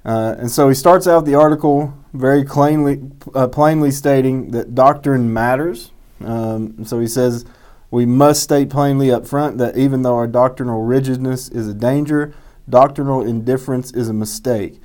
Uh, 0.06 0.36
and 0.38 0.48
so 0.48 0.68
he 0.68 0.74
starts 0.74 1.08
out 1.08 1.24
the 1.24 1.34
article 1.34 1.92
very 2.14 2.44
plainly, 2.44 3.02
uh, 3.34 3.48
plainly 3.48 3.90
stating 3.90 4.52
that 4.52 4.72
doctrine 4.72 5.32
matters. 5.32 5.90
Um, 6.24 6.84
so 6.84 7.00
he 7.00 7.08
says, 7.08 7.44
We 7.90 8.06
must 8.06 8.40
state 8.40 8.70
plainly 8.70 9.10
up 9.10 9.26
front 9.26 9.58
that 9.58 9.76
even 9.76 10.02
though 10.02 10.14
our 10.14 10.28
doctrinal 10.28 10.82
rigidness 10.82 11.48
is 11.48 11.66
a 11.66 11.74
danger, 11.74 12.32
doctrinal 12.68 13.20
indifference 13.26 13.90
is 13.90 14.08
a 14.08 14.12
mistake. 14.12 14.80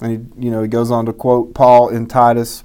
And 0.00 0.10
he, 0.10 0.44
you 0.44 0.50
know, 0.50 0.62
he 0.62 0.68
goes 0.68 0.90
on 0.90 1.04
to 1.04 1.12
quote 1.12 1.54
Paul 1.54 1.90
in 1.90 2.06
Titus, 2.06 2.64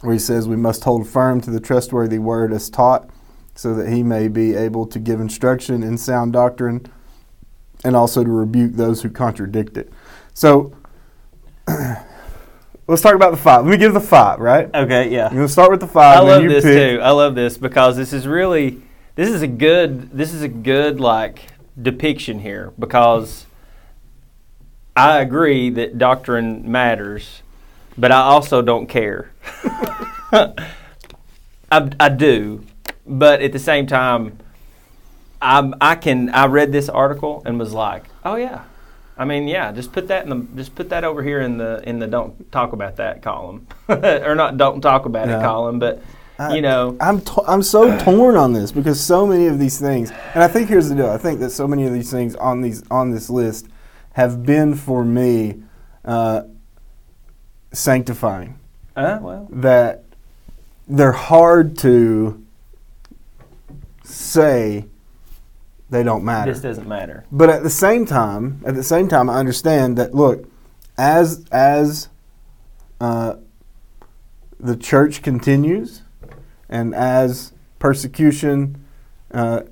where 0.00 0.12
he 0.12 0.18
says, 0.18 0.48
We 0.48 0.56
must 0.56 0.82
hold 0.82 1.06
firm 1.06 1.40
to 1.42 1.52
the 1.52 1.60
trustworthy 1.60 2.18
word 2.18 2.52
as 2.52 2.68
taught, 2.68 3.08
so 3.54 3.74
that 3.74 3.88
he 3.88 4.02
may 4.02 4.26
be 4.26 4.56
able 4.56 4.86
to 4.86 4.98
give 4.98 5.20
instruction 5.20 5.84
in 5.84 5.98
sound 5.98 6.32
doctrine 6.32 6.84
and 7.84 7.94
also 7.94 8.24
to 8.24 8.30
rebuke 8.30 8.72
those 8.74 9.02
who 9.02 9.10
contradict 9.10 9.76
it. 9.76 9.92
So, 10.34 10.72
let's 12.86 13.02
talk 13.02 13.14
about 13.14 13.30
the 13.30 13.36
five. 13.36 13.64
Let 13.64 13.70
me 13.70 13.76
give 13.76 13.94
the 13.94 14.00
five, 14.00 14.38
right? 14.38 14.68
Okay. 14.74 15.10
Yeah. 15.10 15.28
To 15.28 15.48
start 15.48 15.70
with 15.70 15.80
the 15.80 15.86
five. 15.86 16.18
I 16.18 16.20
love 16.20 16.42
this 16.44 16.64
pick. 16.64 16.96
too. 16.96 17.00
I 17.00 17.10
love 17.10 17.34
this 17.34 17.58
because 17.58 17.96
this 17.96 18.12
is 18.12 18.26
really 18.26 18.82
this 19.14 19.28
is 19.28 19.42
a 19.42 19.46
good 19.46 20.10
this 20.10 20.32
is 20.32 20.42
a 20.42 20.48
good 20.48 21.00
like 21.00 21.46
depiction 21.80 22.40
here 22.40 22.72
because 22.78 23.46
I 24.96 25.20
agree 25.20 25.70
that 25.70 25.98
doctrine 25.98 26.70
matters, 26.70 27.42
but 27.96 28.12
I 28.12 28.20
also 28.20 28.62
don't 28.62 28.86
care. 28.86 29.30
I, 30.32 31.90
I 31.98 32.08
do, 32.10 32.64
but 33.06 33.40
at 33.40 33.52
the 33.52 33.58
same 33.58 33.86
time, 33.86 34.38
I 35.40 35.72
I 35.80 35.94
can 35.94 36.30
I 36.30 36.46
read 36.46 36.72
this 36.72 36.88
article 36.88 37.42
and 37.46 37.58
was 37.58 37.72
like, 37.72 38.04
oh 38.24 38.36
yeah. 38.36 38.64
I 39.22 39.24
mean, 39.24 39.46
yeah, 39.46 39.70
just 39.70 39.92
put 39.92 40.08
that 40.08 40.24
in 40.24 40.30
the 40.30 40.46
just 40.56 40.74
put 40.74 40.88
that 40.90 41.04
over 41.04 41.22
here 41.22 41.40
in 41.40 41.56
the 41.56 41.80
in 41.88 42.00
the 42.00 42.08
don't 42.08 42.50
talk 42.50 42.72
about 42.72 42.96
that 42.96 43.22
column, 43.22 43.68
or 43.88 44.34
not 44.34 44.56
don't 44.56 44.80
talk 44.80 45.06
about 45.06 45.28
it 45.28 45.40
column, 45.40 45.78
but 45.78 46.02
I- 46.40 46.56
you 46.56 46.60
know, 46.62 46.96
I'm 47.00 47.20
to- 47.20 47.44
I'm 47.46 47.62
so 47.62 47.96
torn 47.98 48.36
on 48.36 48.52
this 48.52 48.72
because 48.72 49.00
so 49.00 49.24
many 49.24 49.46
of 49.46 49.60
these 49.60 49.78
things, 49.78 50.10
and 50.34 50.42
I 50.42 50.48
think 50.48 50.68
here's 50.68 50.88
the 50.88 50.96
deal. 50.96 51.08
I 51.10 51.18
think 51.18 51.38
that 51.38 51.50
so 51.50 51.68
many 51.68 51.86
of 51.86 51.92
these 51.92 52.10
things 52.10 52.34
on 52.34 52.62
these 52.62 52.82
on 52.90 53.12
this 53.12 53.30
list 53.30 53.68
have 54.14 54.44
been 54.44 54.74
for 54.74 55.04
me 55.04 55.62
uh, 56.04 56.42
sanctifying. 57.72 58.58
uh, 58.96 59.18
well, 59.22 59.46
That 59.52 60.02
they're 60.88 61.12
hard 61.12 61.78
to 61.78 62.42
say 64.04 64.86
they 65.92 66.02
don't 66.02 66.24
matter. 66.24 66.50
this 66.50 66.62
doesn't 66.62 66.88
matter. 66.88 67.24
But 67.30 67.50
at 67.50 67.62
the 67.62 67.70
same 67.70 68.06
time, 68.06 68.62
at 68.64 68.74
the 68.74 68.82
same 68.82 69.08
time, 69.08 69.28
I 69.28 69.38
understand 69.38 69.98
that. 69.98 70.14
Look, 70.14 70.48
as 70.96 71.44
as 71.52 72.08
uh, 72.98 73.34
the 74.58 74.74
church 74.74 75.22
continues, 75.22 76.02
and 76.70 76.94
as 76.94 77.52
persecution 77.78 78.82
uh, 79.32 79.64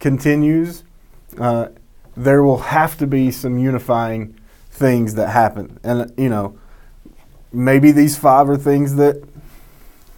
continues, 0.00 0.82
uh, 1.38 1.68
there 2.16 2.42
will 2.42 2.58
have 2.58 2.96
to 2.96 3.06
be 3.06 3.30
some 3.30 3.58
unifying 3.58 4.34
things 4.70 5.14
that 5.16 5.28
happen, 5.28 5.78
and 5.84 6.10
you 6.16 6.30
know, 6.30 6.58
maybe 7.52 7.92
these 7.92 8.16
five 8.16 8.48
are 8.48 8.56
things 8.56 8.94
that 8.94 9.22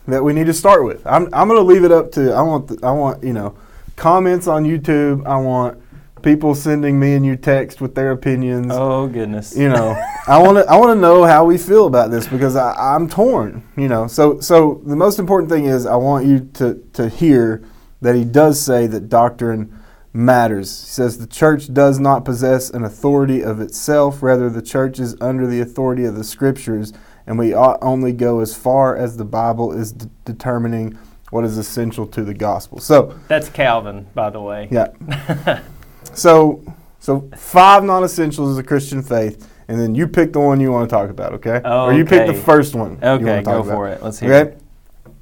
that 0.07 0.23
we 0.23 0.33
need 0.33 0.47
to 0.47 0.55
start 0.55 0.85
with. 0.85 1.05
I'm 1.05 1.29
I'm 1.33 1.49
going 1.49 1.59
to 1.59 1.67
leave 1.67 1.83
it 1.83 1.91
up 1.91 2.13
to 2.13 2.33
I 2.33 2.43
want 2.43 2.69
the, 2.69 2.87
I 2.87 2.93
want 2.93 3.25
you 3.25 3.33
know 3.33 3.57
comments 3.99 4.47
on 4.47 4.65
YouTube. 4.65 5.27
I 5.27 5.37
want 5.37 5.83
people 6.23 6.55
sending 6.55 6.99
me 6.99 7.15
and 7.15 7.25
you 7.25 7.37
text 7.37 7.81
with 7.81 7.95
their 7.95 8.13
opinions. 8.13 8.69
Oh 8.71 9.07
goodness. 9.09 9.57
You 9.57 9.69
know, 9.69 10.01
I 10.27 10.39
want 10.39 10.59
to 10.59 10.65
I 10.71 10.77
want 10.77 10.97
to 10.97 11.01
know 11.01 11.25
how 11.25 11.45
we 11.45 11.59
feel 11.59 11.87
about 11.87 12.11
this 12.11 12.27
because 12.27 12.57
I, 12.57 12.73
I'm 12.73 13.09
torn. 13.09 13.63
You 13.77 13.89
know, 13.89 14.07
so 14.07 14.41
so 14.41 14.81
the 14.87 14.97
most 14.97 15.19
important 15.19 15.51
thing 15.51 15.67
is 15.67 15.85
I 15.85 15.97
want 15.97 16.27
you 16.27 16.49
to 16.55 16.83
to 16.95 17.09
hear 17.09 17.65
that 18.01 18.15
he 18.15 18.25
does 18.25 18.61
say 18.61 18.87
that 18.87 19.09
doctrine 19.09 19.75
matters. 20.13 20.81
He 20.81 20.91
says 20.91 21.19
the 21.19 21.27
church 21.27 21.73
does 21.73 21.99
not 21.99 22.25
possess 22.25 22.71
an 22.71 22.85
authority 22.85 23.43
of 23.43 23.61
itself; 23.61 24.23
rather, 24.23 24.49
the 24.49 24.63
church 24.63 24.99
is 24.99 25.17
under 25.21 25.47
the 25.47 25.61
authority 25.61 26.05
of 26.05 26.15
the 26.15 26.25
scriptures, 26.25 26.93
and 27.27 27.39
we 27.39 27.53
ought 27.53 27.79
only 27.83 28.13
go 28.13 28.41
as 28.41 28.57
far 28.57 28.97
as 28.97 29.17
the 29.17 29.25
Bible 29.25 29.73
is 29.73 29.93
d- 29.93 30.09
determining 30.25 30.97
what 31.31 31.45
is 31.45 31.59
essential 31.59 32.07
to 32.09 32.25
the 32.25 32.35
gospel. 32.35 32.79
So, 32.79 33.19
That's 33.29 33.49
Calvin, 33.49 34.07
by 34.15 34.31
the 34.31 34.41
way. 34.41 34.69
yeah. 34.71 35.61
So, 36.15 36.63
so 37.01 37.29
five 37.37 37.85
non-essentials 37.85 38.51
of 38.51 38.57
the 38.57 38.63
Christian 38.63 39.03
faith, 39.03 39.49
and 39.69 39.79
then 39.79 39.95
you 39.95 40.09
pick 40.09 40.33
the 40.33 40.41
one 40.41 40.59
you 40.59 40.73
want 40.73 40.89
to 40.89 40.95
talk 40.97 41.11
about, 41.11 41.33
okay? 41.35 41.57
okay. 41.57 41.69
Or 41.69 41.93
you 41.93 42.05
pick 42.05 42.27
the 42.27 42.35
first 42.35 42.75
one. 42.75 42.93
you 43.03 43.09
Okay, 43.09 43.43
go 43.43 43.61
about. 43.61 43.67
for 43.67 43.89
it. 43.89 44.03
Let's 44.03 44.19
hear 44.19 44.33
Okay. 44.35 44.51
it. 44.53 44.63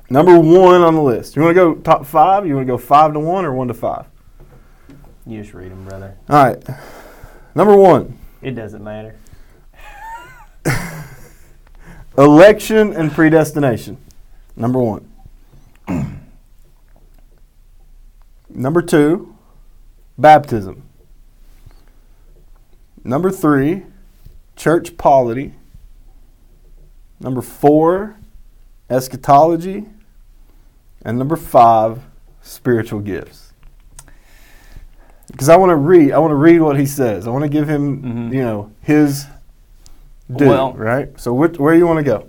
Number 0.08 0.38
one 0.38 0.82
on 0.82 0.94
the 0.94 1.02
list. 1.02 1.34
You 1.34 1.42
want 1.42 1.50
to 1.56 1.60
go 1.60 1.74
top 1.74 2.06
five? 2.06 2.46
You 2.46 2.54
want 2.54 2.66
to 2.66 2.72
go 2.72 2.78
five 2.78 3.12
to 3.14 3.20
one 3.20 3.44
or 3.44 3.52
one 3.52 3.66
to 3.68 3.74
five? 3.74 4.06
You 5.26 5.42
just 5.42 5.52
read 5.54 5.72
them, 5.72 5.84
brother. 5.84 6.14
All 6.30 6.44
right. 6.44 6.62
Number 7.56 7.76
one: 7.76 8.16
It 8.40 8.52
doesn't 8.52 8.84
matter. 8.84 9.16
election 12.16 12.92
and 12.92 13.10
predestination. 13.10 13.96
Number 14.54 14.78
one. 14.78 15.10
Number 18.48 18.82
two: 18.82 19.34
baptism. 20.18 20.82
Number 23.04 23.30
three: 23.30 23.84
church 24.56 24.96
polity. 24.96 25.54
Number 27.20 27.42
four: 27.42 28.16
eschatology. 28.90 29.86
And 31.02 31.18
number 31.18 31.36
five: 31.36 32.00
spiritual 32.42 33.00
gifts. 33.00 33.42
because 35.30 35.48
I 35.48 35.56
want 35.56 35.70
to 35.70 35.76
read. 35.76 36.12
I 36.12 36.18
want 36.18 36.30
to 36.30 36.36
read 36.36 36.60
what 36.60 36.78
he 36.78 36.86
says. 36.86 37.26
I 37.26 37.30
want 37.30 37.42
to 37.42 37.48
give 37.48 37.68
him, 37.68 38.02
Mhm. 38.30 38.32
you 38.32 38.42
know, 38.42 38.70
his 38.80 39.26
due. 40.34 40.48
Well- 40.48 40.72
right. 40.74 41.10
So 41.20 41.34
which, 41.34 41.58
where 41.58 41.72
do 41.74 41.78
you 41.78 41.86
want 41.86 41.98
to 41.98 42.04
go? 42.04 42.26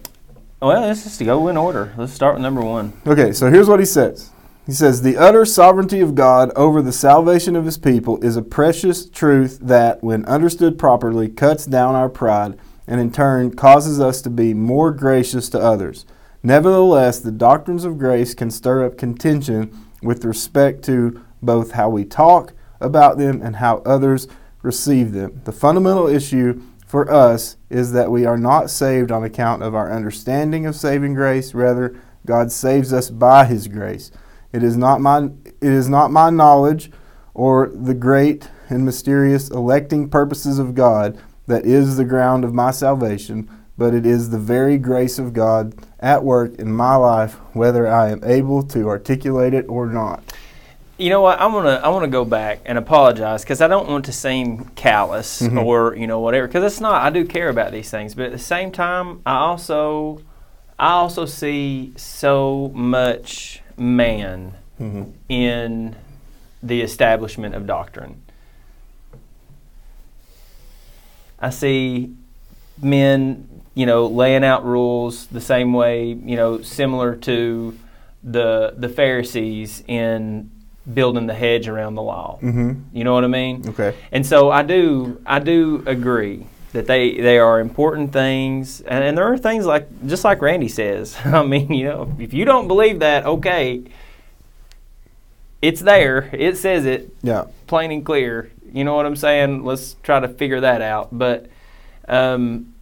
Well, 0.59 0.81
let's 0.81 1.03
just 1.03 1.23
go 1.23 1.49
in 1.49 1.57
order. 1.57 1.93
Let's 1.97 2.13
start 2.13 2.33
with 2.33 2.41
number 2.41 2.61
one. 2.61 2.93
Okay. 3.05 3.31
So 3.31 3.51
here's 3.51 3.69
what 3.69 3.79
he 3.79 3.85
says. 3.85 4.31
He 4.65 4.73
says 4.73 5.01
the 5.01 5.15
utter 5.15 5.45
sovereignty 5.45 6.01
of 6.01 6.15
God 6.15 6.51
over 6.55 6.81
the 6.81 6.91
salvation 6.91 7.55
of 7.55 7.63
His 7.63 7.77
people 7.77 8.21
is 8.21 8.35
a 8.35 8.41
precious 8.41 9.07
truth 9.07 9.59
that, 9.61 10.03
when 10.03 10.25
understood 10.25 10.77
properly, 10.77 11.29
cuts 11.29 11.65
down 11.65 11.95
our 11.95 12.09
pride 12.09 12.57
and 12.85 12.99
in 12.99 13.11
turn 13.11 13.55
causes 13.55 14.01
us 14.01 14.21
to 14.23 14.29
be 14.29 14.53
more 14.53 14.91
gracious 14.91 15.47
to 15.49 15.59
others. 15.59 16.05
Nevertheless, 16.43 17.19
the 17.19 17.31
doctrines 17.31 17.85
of 17.85 17.97
grace 17.97 18.33
can 18.33 18.51
stir 18.51 18.85
up 18.85 18.97
contention 18.97 19.85
with 20.01 20.25
respect 20.25 20.83
to 20.85 21.23
both 21.41 21.71
how 21.71 21.87
we 21.87 22.03
talk 22.03 22.51
about 22.81 23.17
them 23.17 23.41
and 23.41 23.57
how 23.57 23.77
others 23.85 24.27
receive 24.63 25.13
them. 25.13 25.41
The 25.45 25.51
fundamental 25.53 26.07
issue 26.07 26.61
for 26.87 27.11
us 27.11 27.57
is 27.69 27.91
that 27.91 28.09
we 28.09 28.25
are 28.25 28.37
not 28.37 28.69
saved 28.69 29.11
on 29.11 29.23
account 29.23 29.61
of 29.61 29.75
our 29.75 29.91
understanding 29.91 30.65
of 30.65 30.75
saving 30.75 31.13
grace, 31.13 31.53
rather 31.53 31.99
God 32.25 32.51
saves 32.51 32.93
us 32.93 33.09
by 33.09 33.45
his 33.45 33.67
grace. 33.67 34.09
It 34.53 34.63
is 34.63 34.77
not 34.77 35.01
my 35.01 35.29
it 35.45 35.71
is 35.73 35.89
not 35.89 36.11
my 36.11 36.29
knowledge 36.29 36.89
or 37.33 37.69
the 37.73 37.93
great 37.93 38.49
and 38.69 38.85
mysterious 38.85 39.49
electing 39.49 40.09
purposes 40.09 40.59
of 40.59 40.75
God 40.75 41.19
that 41.45 41.65
is 41.65 41.97
the 41.97 42.05
ground 42.05 42.43
of 42.43 42.53
my 42.53 42.71
salvation, 42.71 43.49
but 43.77 43.93
it 43.93 44.05
is 44.05 44.29
the 44.29 44.39
very 44.39 44.77
grace 44.77 45.19
of 45.19 45.33
God 45.33 45.75
at 45.99 46.23
work 46.23 46.55
in 46.55 46.71
my 46.71 46.95
life, 46.95 47.33
whether 47.53 47.85
I 47.85 48.09
am 48.11 48.23
able 48.23 48.63
to 48.63 48.87
articulate 48.87 49.53
it 49.53 49.65
or 49.67 49.87
not. 49.87 50.23
You 50.97 51.11
know 51.11 51.21
what? 51.21 51.39
I'm 51.39 51.51
gonna 51.51 51.79
I 51.83 51.89
want 51.89 52.05
to 52.05 52.09
go 52.09 52.25
back 52.25 52.61
and 52.65 52.77
apologize 52.77 53.43
because 53.43 53.61
I 53.61 53.67
don't 53.67 53.87
want 53.87 54.05
to 54.05 54.11
seem 54.11 54.65
callous 54.75 55.41
Mhm. 55.43 55.63
or 55.63 55.95
you 55.95 56.07
know 56.07 56.19
whatever 56.19 56.47
because 56.47 56.63
it's 56.63 56.81
not. 56.81 57.03
I 57.03 57.11
do 57.11 57.23
care 57.23 57.49
about 57.49 57.71
these 57.71 57.89
things, 57.91 58.15
but 58.15 58.25
at 58.25 58.31
the 58.31 58.39
same 58.39 58.71
time, 58.71 59.21
I 59.25 59.35
also 59.37 60.21
I 60.79 60.91
also 60.93 61.25
see 61.25 61.93
so 61.97 62.71
much 62.73 63.61
man 63.77 64.53
Mm-hmm. 64.81 65.03
in 65.27 65.95
the 66.61 66.81
establishment 66.81 67.55
of 67.55 67.65
doctrine. 67.65 68.21
I 71.39 71.49
see 71.49 72.13
men, 72.81 73.61
you 73.73 73.87
know, 73.87 74.05
laying 74.05 74.43
out 74.43 74.63
rules 74.65 75.25
the 75.27 75.41
same 75.41 75.73
way, 75.73 76.05
you 76.09 76.35
know, 76.35 76.61
similar 76.61 77.15
to 77.15 77.77
the 78.23 78.73
the 78.77 78.89
Pharisees 78.89 79.83
in 79.87 80.51
building 80.93 81.27
the 81.27 81.33
hedge 81.33 81.67
around 81.67 81.95
the 81.95 82.01
law. 82.01 82.39
Mm-hmm. 82.41 82.95
You 82.95 83.03
know 83.03 83.13
what 83.13 83.23
I 83.23 83.27
mean? 83.27 83.63
Okay. 83.69 83.95
And 84.11 84.25
so 84.25 84.49
I 84.51 84.63
do 84.63 85.21
I 85.25 85.39
do 85.39 85.83
agree 85.85 86.47
that 86.73 86.85
they 86.87 87.15
they 87.19 87.37
are 87.39 87.59
important 87.59 88.13
things 88.13 88.81
and, 88.81 89.03
and 89.03 89.17
there 89.17 89.25
are 89.31 89.37
things 89.37 89.65
like 89.65 89.87
just 90.07 90.23
like 90.23 90.41
Randy 90.41 90.67
says. 90.67 91.17
I 91.25 91.43
mean, 91.43 91.73
you 91.73 91.85
know, 91.85 92.15
if 92.19 92.33
you 92.33 92.45
don't 92.45 92.67
believe 92.67 92.99
that, 92.99 93.25
okay, 93.25 93.83
it's 95.61 95.81
there. 95.81 96.29
It 96.33 96.57
says 96.57 96.85
it 96.85 97.13
Yeah. 97.23 97.45
plain 97.67 97.91
and 97.91 98.05
clear. 98.05 98.51
You 98.71 98.83
know 98.83 98.95
what 98.95 99.05
I'm 99.05 99.15
saying? 99.15 99.63
Let's 99.63 99.95
try 100.03 100.19
to 100.19 100.27
figure 100.27 100.61
that 100.61 100.81
out. 100.81 101.09
But 101.11 101.47
um, 102.07 102.73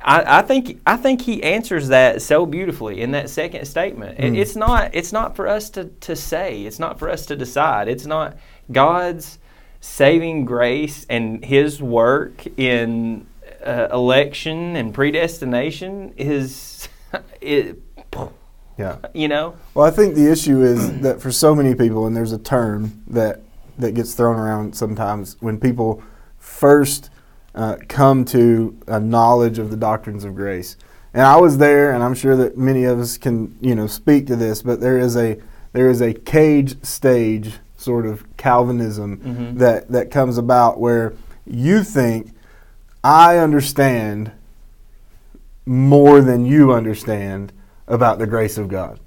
I, 0.00 0.38
I 0.38 0.42
think 0.42 0.80
I 0.86 0.96
think 0.96 1.22
he 1.22 1.42
answers 1.42 1.88
that 1.88 2.22
so 2.22 2.46
beautifully 2.46 3.00
in 3.00 3.10
that 3.12 3.30
second 3.30 3.64
statement. 3.66 4.18
It, 4.18 4.32
Mm. 4.32 4.38
it's 4.38 4.54
not 4.56 4.94
it's 4.94 5.12
not 5.12 5.34
for 5.36 5.48
us 5.48 5.70
to, 5.70 5.86
to 5.86 6.14
say. 6.14 6.62
It's 6.62 6.78
not 6.78 6.98
for 6.98 7.08
us 7.10 7.26
to 7.26 7.36
decide. 7.36 7.88
It's 7.88 8.06
not 8.06 8.36
God's 8.70 9.38
saving 9.80 10.44
grace 10.44 11.04
and 11.10 11.44
His 11.44 11.82
work 11.82 12.46
in 12.56 13.26
uh, 13.64 13.88
election 13.92 14.76
and 14.76 14.94
predestination 14.94 16.14
is 16.16 16.88
it. 17.40 17.80
Yeah. 18.76 18.98
You 19.12 19.26
know. 19.26 19.56
Well, 19.74 19.84
I 19.84 19.90
think 19.90 20.14
the 20.14 20.30
issue 20.30 20.62
is 20.62 21.00
that 21.00 21.20
for 21.20 21.32
so 21.32 21.54
many 21.54 21.74
people, 21.74 22.06
and 22.06 22.16
there's 22.16 22.32
a 22.32 22.38
term 22.38 23.02
that 23.08 23.40
that 23.78 23.92
gets 23.94 24.14
thrown 24.14 24.36
around 24.36 24.74
sometimes 24.76 25.36
when 25.40 25.58
people 25.58 26.02
first 26.38 27.10
uh, 27.54 27.76
come 27.88 28.24
to 28.26 28.76
a 28.86 29.00
knowledge 29.00 29.58
of 29.58 29.70
the 29.70 29.76
doctrines 29.76 30.24
of 30.24 30.34
grace. 30.34 30.76
And 31.14 31.22
I 31.22 31.36
was 31.36 31.58
there, 31.58 31.92
and 31.92 32.02
I'm 32.04 32.14
sure 32.14 32.36
that 32.36 32.56
many 32.58 32.84
of 32.84 33.00
us 33.00 33.16
can, 33.16 33.56
you 33.60 33.74
know, 33.74 33.86
speak 33.86 34.26
to 34.28 34.36
this. 34.36 34.62
But 34.62 34.80
there 34.80 34.98
is 34.98 35.16
a 35.16 35.38
there 35.72 35.90
is 35.90 36.00
a 36.00 36.12
cage 36.14 36.82
stage 36.82 37.54
sort 37.76 38.06
of 38.06 38.24
Calvinism 38.36 39.18
Mhm. 39.18 39.58
that 39.58 39.88
that 39.90 40.10
comes 40.10 40.38
about 40.38 40.78
where 40.80 41.14
you 41.46 41.82
think 41.82 42.32
I 43.04 43.38
understand 43.38 44.32
more 45.66 46.20
than 46.20 46.44
you 46.46 46.72
understand 46.72 47.52
about 47.86 48.18
the 48.18 48.26
grace 48.26 48.58
of 48.58 48.68
God. 48.68 48.98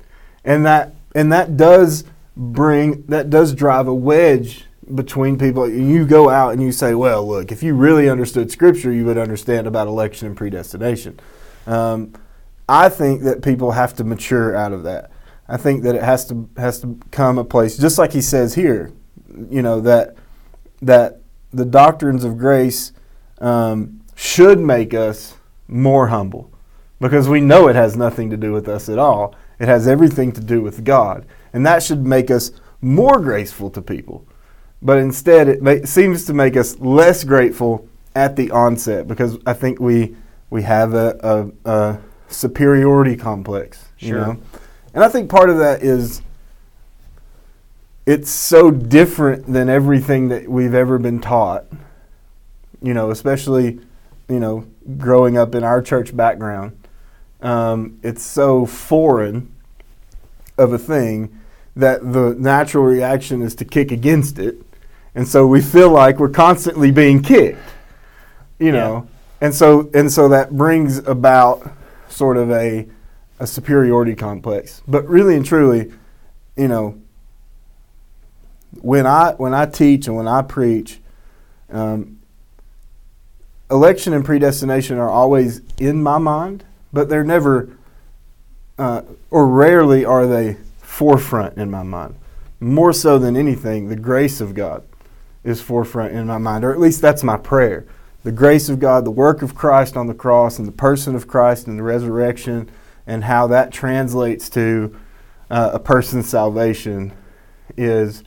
And 0.43 0.65
that 0.65 0.93
and 1.13 1.31
that 1.31 1.57
does 1.57 2.03
bring 2.35 3.03
that 3.09 3.29
does 3.29 3.53
drive 3.53 3.87
a 3.87 3.93
wedge 3.93 4.65
between 4.93 5.37
people. 5.37 5.69
You 5.69 6.05
go 6.05 6.29
out 6.29 6.53
and 6.53 6.61
you 6.61 6.71
say, 6.71 6.93
"Well, 6.93 7.27
look, 7.27 7.51
if 7.51 7.63
you 7.63 7.73
really 7.73 8.09
understood 8.09 8.51
Scripture, 8.51 8.91
you 8.91 9.05
would 9.05 9.17
understand 9.17 9.67
about 9.67 9.87
election 9.87 10.27
and 10.27 10.37
predestination." 10.37 11.19
Um, 11.67 12.13
I 12.67 12.89
think 12.89 13.23
that 13.23 13.41
people 13.41 13.71
have 13.71 13.93
to 13.95 14.03
mature 14.03 14.55
out 14.55 14.71
of 14.73 14.83
that. 14.83 15.11
I 15.47 15.57
think 15.57 15.83
that 15.83 15.95
it 15.95 16.03
has 16.03 16.25
to 16.27 16.49
has 16.57 16.79
to 16.81 16.97
come 17.11 17.37
a 17.37 17.43
place, 17.43 17.77
just 17.77 17.97
like 17.97 18.13
he 18.13 18.21
says 18.21 18.55
here, 18.55 18.91
you 19.49 19.61
know 19.61 19.81
that 19.81 20.15
that 20.81 21.21
the 21.51 21.65
doctrines 21.65 22.23
of 22.23 22.37
grace 22.37 22.93
um, 23.39 24.01
should 24.15 24.59
make 24.59 24.93
us 24.93 25.35
more 25.67 26.07
humble 26.07 26.51
because 26.99 27.27
we 27.27 27.41
know 27.41 27.67
it 27.67 27.75
has 27.75 27.95
nothing 27.95 28.29
to 28.29 28.37
do 28.37 28.51
with 28.51 28.69
us 28.69 28.87
at 28.87 28.99
all. 28.99 29.35
It 29.59 29.67
has 29.67 29.87
everything 29.87 30.31
to 30.33 30.41
do 30.41 30.61
with 30.61 30.83
God. 30.83 31.25
And 31.53 31.65
that 31.65 31.83
should 31.83 32.05
make 32.05 32.31
us 32.31 32.51
more 32.79 33.19
graceful 33.19 33.69
to 33.71 33.81
people. 33.81 34.25
But 34.81 34.97
instead, 34.97 35.47
it 35.47 35.61
ma- 35.61 35.85
seems 35.85 36.25
to 36.25 36.33
make 36.33 36.57
us 36.57 36.79
less 36.79 37.23
grateful 37.23 37.87
at 38.15 38.35
the 38.35 38.51
onset 38.51 39.07
because 39.07 39.37
I 39.45 39.53
think 39.53 39.79
we, 39.79 40.15
we 40.49 40.63
have 40.63 40.93
a, 40.93 41.51
a, 41.65 41.69
a 41.69 41.99
superiority 42.29 43.15
complex. 43.15 43.85
You 43.99 44.15
know? 44.15 44.37
And 44.93 45.03
I 45.03 45.09
think 45.09 45.29
part 45.29 45.49
of 45.49 45.57
that 45.59 45.83
is 45.83 46.21
it's 48.05 48.31
so 48.31 48.71
different 48.71 49.45
than 49.51 49.69
everything 49.69 50.29
that 50.29 50.49
we've 50.49 50.73
ever 50.73 50.97
been 50.97 51.21
taught. 51.21 51.65
You 52.81 52.95
know, 52.95 53.11
especially, 53.11 53.79
you 54.27 54.39
know, 54.39 54.65
growing 54.97 55.37
up 55.37 55.53
in 55.53 55.63
our 55.63 55.81
church 55.81 56.15
background. 56.15 56.77
Um, 57.41 57.99
it's 58.03 58.23
so 58.23 58.65
foreign 58.65 59.51
of 60.57 60.73
a 60.73 60.77
thing 60.77 61.39
that 61.75 62.01
the 62.13 62.35
natural 62.37 62.83
reaction 62.83 63.41
is 63.41 63.55
to 63.55 63.65
kick 63.65 63.91
against 63.91 64.39
it. 64.39 64.61
And 65.13 65.27
so 65.27 65.45
we 65.45 65.61
feel 65.61 65.89
like 65.89 66.19
we're 66.19 66.29
constantly 66.29 66.91
being 66.91 67.21
kicked. 67.21 67.59
You 68.59 68.71
know. 68.71 69.07
And 69.41 69.53
so 69.53 69.89
and 69.93 70.11
so 70.11 70.29
that 70.29 70.51
brings 70.51 70.99
about 70.99 71.69
sort 72.07 72.37
of 72.37 72.51
a 72.51 72.87
a 73.39 73.47
superiority 73.47 74.15
complex. 74.15 74.81
But 74.87 75.07
really 75.07 75.35
and 75.35 75.45
truly, 75.45 75.91
you 76.55 76.67
know, 76.67 77.01
when 78.81 79.07
I 79.07 79.33
when 79.33 79.53
I 79.53 79.65
teach 79.65 80.07
and 80.07 80.15
when 80.15 80.27
I 80.27 80.43
preach, 80.43 80.99
um, 81.71 82.19
election 83.71 84.13
and 84.13 84.23
predestination 84.23 84.97
are 84.97 85.09
always 85.09 85.61
in 85.79 86.03
my 86.03 86.19
mind, 86.19 86.63
but 86.93 87.09
they're 87.09 87.23
never, 87.23 87.69
uh, 88.77 89.01
or 89.31 89.47
rarely 89.47 90.05
are 90.05 90.27
they 90.27 90.57
forefront 90.77 91.57
in 91.57 91.71
my 91.71 91.83
mind. 91.83 92.15
More 92.59 92.93
so 92.93 93.17
than 93.17 93.35
anything, 93.35 93.89
the 93.89 93.95
grace 93.95 94.39
of 94.39 94.53
God 94.53 94.83
is 95.43 95.61
forefront 95.61 96.13
in 96.13 96.27
my 96.27 96.37
mind, 96.37 96.63
or 96.63 96.71
at 96.71 96.79
least 96.79 97.01
that's 97.01 97.23
my 97.23 97.37
prayer. 97.37 97.85
The 98.23 98.31
grace 98.31 98.69
of 98.69 98.79
God, 98.79 99.05
the 99.05 99.11
work 99.11 99.41
of 99.41 99.55
Christ 99.55 99.97
on 99.97 100.07
the 100.07 100.13
cross, 100.13 100.59
and 100.59 100.67
the 100.67 100.71
person 100.71 101.15
of 101.15 101.27
Christ 101.27 101.67
and 101.67 101.79
the 101.79 101.83
resurrection, 101.83 102.69
and 103.07 103.23
how 103.23 103.47
that 103.47 103.71
translates 103.71 104.49
to 104.51 104.95
uh, 105.49 105.71
a 105.73 105.79
person's 105.79 106.29
salvation 106.29 107.13
is 107.75 108.23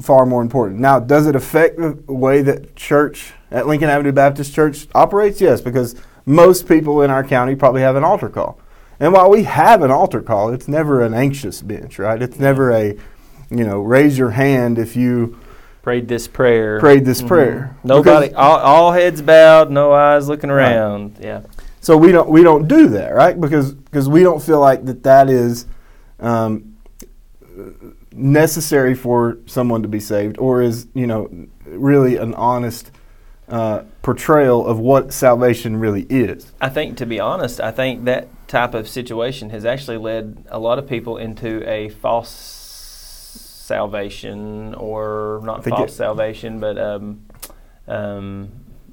far 0.00 0.24
more 0.24 0.42
important. 0.42 0.80
Now, 0.80 1.00
does 1.00 1.26
it 1.26 1.34
affect 1.34 1.76
the 1.78 1.98
way 2.06 2.42
that 2.42 2.76
church 2.76 3.32
at 3.50 3.66
Lincoln 3.66 3.88
Avenue 3.88 4.12
Baptist 4.12 4.54
Church 4.54 4.86
operates? 4.94 5.40
Yes, 5.40 5.60
because 5.60 5.96
most 6.24 6.68
people 6.68 7.02
in 7.02 7.10
our 7.10 7.24
county 7.24 7.56
probably 7.56 7.82
have 7.82 7.96
an 7.96 8.04
altar 8.04 8.28
call. 8.28 8.60
And 8.98 9.12
while 9.12 9.28
we 9.28 9.42
have 9.42 9.82
an 9.82 9.90
altar 9.90 10.22
call, 10.22 10.50
it's 10.50 10.68
never 10.68 11.02
an 11.02 11.12
anxious 11.12 11.60
bench, 11.60 11.98
right? 11.98 12.22
It's 12.22 12.38
never 12.38 12.70
a, 12.70 12.96
you 13.50 13.64
know, 13.64 13.80
raise 13.80 14.16
your 14.16 14.30
hand 14.30 14.78
if 14.78 14.96
you 14.96 15.38
Prayed 15.86 16.08
this 16.08 16.26
prayer. 16.26 16.80
prayed 16.80 17.04
this 17.04 17.22
Mhm. 17.22 17.28
prayer. 17.28 17.76
Nobody, 17.84 18.34
all, 18.34 18.56
all 18.58 18.90
heads 18.90 19.22
bowed, 19.22 19.70
no 19.70 19.92
eyes 19.92 20.28
looking 20.28 20.50
Right. 20.50 20.72
around. 20.74 21.12
Yeah. 21.20 21.42
So 21.80 21.96
we 21.96 22.10
don't 22.10 22.28
we 22.28 22.42
don't 22.42 22.66
do 22.66 22.88
that, 22.88 23.14
right? 23.14 23.40
Because 23.40 23.72
because 23.72 24.08
we 24.08 24.24
don't 24.24 24.42
feel 24.42 24.58
like 24.58 24.84
that 24.86 25.04
that 25.04 25.30
is 25.30 25.66
um, 26.18 26.72
necessary 28.12 28.94
for 28.94 29.38
someone 29.46 29.82
to 29.82 29.88
be 29.88 30.00
saved, 30.00 30.38
or 30.38 30.60
is 30.60 30.88
you 30.92 31.06
know 31.06 31.28
really 31.64 32.16
an 32.16 32.34
honest 32.34 32.90
uh, 33.48 33.82
portrayal 34.02 34.66
of 34.66 34.80
what 34.80 35.12
salvation 35.12 35.76
really 35.78 36.02
is. 36.10 36.52
I 36.60 36.68
think, 36.68 36.96
to 36.96 37.06
be 37.06 37.20
honest, 37.20 37.60
I 37.60 37.70
think 37.70 38.06
that 38.06 38.26
type 38.48 38.74
of 38.74 38.88
situation 38.88 39.50
has 39.50 39.64
actually 39.64 39.98
led 39.98 40.38
a 40.50 40.58
lot 40.58 40.80
of 40.80 40.88
people 40.88 41.16
into 41.16 41.62
a 41.70 41.90
false 41.90 42.28
salvation, 43.66 44.74
or 44.74 45.40
not 45.42 45.64
false 45.64 45.94
salvation, 45.94 46.60
but 46.60 46.78
um, 46.78 47.26
um, 47.88 48.52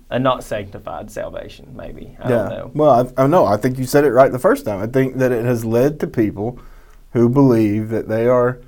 a 0.10 0.18
not 0.18 0.44
sanctified 0.44 1.12
salvation, 1.12 1.76
maybe. 1.76 2.18
I 2.20 2.30
yeah. 2.30 2.36
don't 2.36 2.50
know. 2.50 2.72
Well, 2.74 3.14
I, 3.18 3.24
I 3.24 3.28
know. 3.28 3.46
I 3.46 3.58
think 3.58 3.78
you 3.78 3.86
said 3.86 4.04
it 4.04 4.12
right 4.12 4.32
the 4.32 4.40
first 4.40 4.66
time. 4.66 4.82
I 4.82 4.88
think 4.88 5.18
that 5.18 5.32
it 5.32 5.46
has 5.46 5.64
led 5.64 6.00
to 6.00 6.08
people 6.08 6.60
who 7.12 7.30
believe 7.30 7.90
that 7.90 8.08
they 8.08 8.28
are 8.28 8.60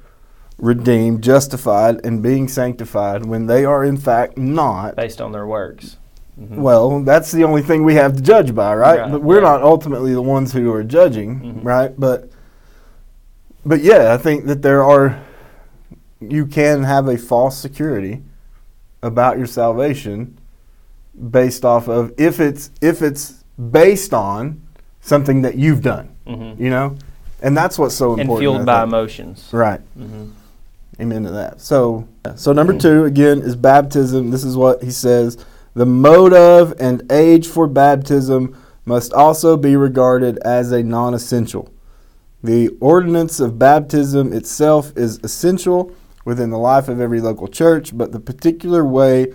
redeemed, 0.57 1.23
justified, 1.23 2.05
and 2.05 2.21
being 2.21 2.47
sanctified 2.47 3.25
when 3.25 3.47
they 3.47 3.65
are 3.65 3.83
in 3.83 3.97
fact 3.97 4.37
not. 4.37 4.95
Based 4.95 5.19
on 5.19 5.31
their 5.31 5.47
works. 5.47 5.97
Mm-hmm. 6.39 6.61
Well, 6.61 7.01
that's 7.01 7.31
the 7.31 7.43
only 7.43 7.63
thing 7.63 7.83
we 7.83 7.95
have 7.95 8.15
to 8.15 8.21
judge 8.21 8.53
by, 8.53 8.75
right? 8.75 8.99
right 8.99 9.11
but 9.11 9.23
we're 9.23 9.37
yeah. 9.37 9.49
not 9.49 9.63
ultimately 9.63 10.13
the 10.13 10.21
ones 10.21 10.53
who 10.53 10.71
are 10.71 10.83
judging, 10.83 11.39
mm-hmm. 11.39 11.67
right? 11.67 11.97
But 11.97 12.29
but 13.65 13.81
yeah, 13.81 14.13
I 14.13 14.17
think 14.17 14.45
that 14.45 14.61
there 14.61 14.83
are 14.83 15.24
you 16.19 16.45
can 16.45 16.84
have 16.84 17.08
a 17.08 17.17
false 17.17 17.58
security 17.58 18.23
about 19.01 19.38
your 19.38 19.47
salvation 19.47 20.38
based 21.30 21.63
off 21.63 21.88
of 21.88 22.13
if 22.17 22.39
it's 22.39 22.71
if 22.82 23.01
it's 23.01 23.43
based 23.71 24.13
on 24.13 24.62
something 25.01 25.43
that 25.43 25.56
you've 25.56 25.82
done, 25.82 26.15
mm-hmm. 26.25 26.62
you 26.62 26.69
know, 26.69 26.97
and 27.41 27.56
that's 27.56 27.78
what's 27.78 27.95
so 27.95 28.12
important. 28.12 28.32
And 28.32 28.39
fueled 28.39 28.65
by 28.65 28.84
emotions, 28.84 29.49
right? 29.51 29.82
Mm-hmm. 29.97 30.32
Amen 31.01 31.23
to 31.23 31.32
that. 31.32 31.62
So, 31.62 32.08
so 32.36 32.54
number 32.54 32.78
two 32.78 33.04
again 33.04 33.39
is 33.39 33.56
baptism. 33.56 34.32
This 34.32 34.43
is 34.43 34.58
what 34.58 34.82
he 34.82 34.91
says: 34.91 35.43
the 35.73 35.86
mode 35.86 36.34
of 36.34 36.73
and 36.80 37.10
age 37.12 37.47
for 37.47 37.67
baptism 37.67 38.58
must 38.86 39.13
also 39.13 39.58
be 39.58 39.75
regarded 39.75 40.38
as 40.39 40.71
a 40.71 40.84
non-essential. 40.84 41.71
The 42.43 42.69
ordinance 42.80 43.39
of 43.39 43.58
baptism 43.58 44.32
itself 44.32 44.95
is 44.95 45.19
essential 45.23 45.91
within 46.25 46.49
the 46.49 46.57
life 46.57 46.89
of 46.89 46.99
every 46.99 47.21
local 47.21 47.47
church, 47.47 47.95
but 47.97 48.11
the 48.11 48.19
particular 48.19 48.83
way 48.83 49.33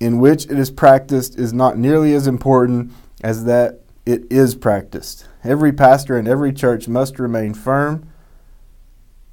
in 0.00 0.18
which 0.18 0.44
it 0.46 0.58
is 0.58 0.70
practiced 0.70 1.38
is 1.38 1.52
not 1.52 1.78
nearly 1.78 2.12
as 2.12 2.26
important 2.26 2.92
as 3.22 3.44
that 3.44 3.80
it 4.04 4.24
is 4.30 4.54
practiced. 4.54 5.26
Every 5.44 5.72
pastor 5.72 6.16
and 6.16 6.28
every 6.28 6.52
church 6.52 6.88
must 6.88 7.18
remain 7.18 7.54
firm, 7.54 8.08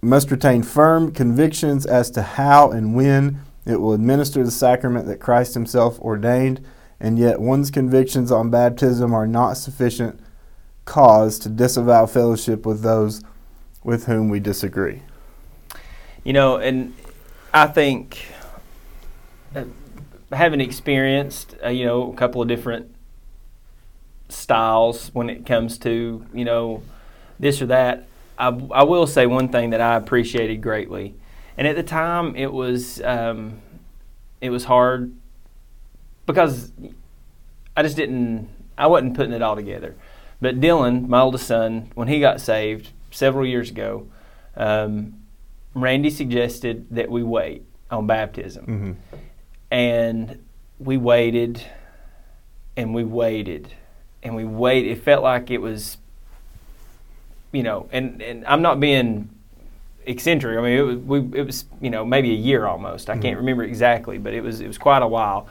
must 0.01 0.29
retain 0.31 0.63
firm 0.63 1.11
convictions 1.11 1.85
as 1.85 2.11
to 2.11 2.21
how 2.21 2.71
and 2.71 2.95
when 2.95 3.41
it 3.65 3.81
will 3.81 3.93
administer 3.93 4.43
the 4.43 4.51
sacrament 4.51 5.07
that 5.07 5.19
Christ 5.19 5.55
Himself 5.55 5.99
ordained, 5.99 6.63
and 6.99 7.17
yet 7.17 7.41
one's 7.41 7.71
convictions 7.71 8.31
on 8.31 8.49
baptism 8.49 9.13
are 9.13 9.27
not 9.27 9.53
sufficient 9.57 10.19
cause 10.85 11.39
to 11.39 11.49
disavow 11.49 12.05
fellowship 12.05 12.65
with 12.65 12.81
those 12.81 13.23
with 13.83 14.05
whom 14.05 14.29
we 14.29 14.39
disagree. 14.39 15.01
You 16.25 16.33
know, 16.33 16.57
and 16.57 16.95
I 17.53 17.67
think 17.67 18.25
uh, 19.55 19.65
having 20.31 20.59
experienced, 20.59 21.55
uh, 21.63 21.69
you 21.69 21.85
know, 21.85 22.11
a 22.11 22.15
couple 22.15 22.41
of 22.41 22.47
different 22.47 22.93
styles 24.27 25.11
when 25.13 25.29
it 25.29 25.45
comes 25.45 25.77
to, 25.77 26.25
you 26.33 26.43
know, 26.43 26.81
this 27.39 27.61
or 27.61 27.67
that, 27.67 28.07
I, 28.39 28.47
I 28.47 28.83
will 28.83 29.05
say 29.05 29.27
one 29.27 29.49
thing 29.49 29.69
that 29.69 29.81
I 29.81 29.95
appreciated 29.97 30.63
greatly. 30.63 31.13
And 31.59 31.67
at 31.67 31.75
the 31.75 31.83
time, 31.83 32.35
it 32.35 32.51
was 32.51 32.99
um, 33.03 33.61
it 34.41 34.49
was 34.49 34.65
hard 34.65 35.13
because 36.25 36.71
I 37.77 37.83
just 37.83 37.95
didn't 37.95 38.49
I 38.79 38.87
wasn't 38.87 39.15
putting 39.15 39.31
it 39.31 39.43
all 39.43 39.55
together. 39.55 39.95
But 40.41 40.59
Dylan, 40.59 41.07
my 41.07 41.21
oldest 41.21 41.45
son, 41.45 41.91
when 41.93 42.07
he 42.07 42.19
got 42.19 42.41
saved 42.41 42.89
several 43.11 43.45
years 43.45 43.69
ago, 43.69 44.07
um, 44.57 45.21
Randy 45.75 46.09
suggested 46.09 46.87
that 46.91 47.11
we 47.11 47.21
wait 47.21 47.63
on 47.91 48.07
baptism. 48.07 48.65
Mm-hmm. 48.65 48.91
And 49.71 50.43
we 50.79 50.97
waited 50.97 51.61
and 52.77 52.93
we 52.93 53.03
waited 53.03 53.71
and 54.23 54.35
we 54.35 54.45
waited. 54.45 54.91
It 54.91 55.03
felt 55.03 55.21
like 55.23 55.51
it 55.51 55.59
was, 55.59 55.97
you 57.51 57.61
know, 57.63 57.87
and, 57.91 58.21
and 58.21 58.45
I'm 58.45 58.61
not 58.61 58.79
being 58.79 59.29
eccentric. 60.05 60.57
I 60.57 60.61
mean, 60.61 60.77
it 60.77 60.81
was, 60.81 60.97
we, 60.97 61.39
it 61.39 61.45
was, 61.45 61.65
you 61.81 61.89
know, 61.89 62.05
maybe 62.05 62.31
a 62.31 62.35
year 62.35 62.65
almost. 62.65 63.09
I 63.09 63.13
Mm-hmm. 63.13 63.21
can't 63.21 63.37
remember 63.37 63.63
exactly, 63.63 64.17
but 64.17 64.33
it 64.33 64.41
was, 64.41 64.61
it 64.61 64.67
was 64.67 64.77
quite 64.77 65.03
a 65.03 65.07
while. 65.07 65.47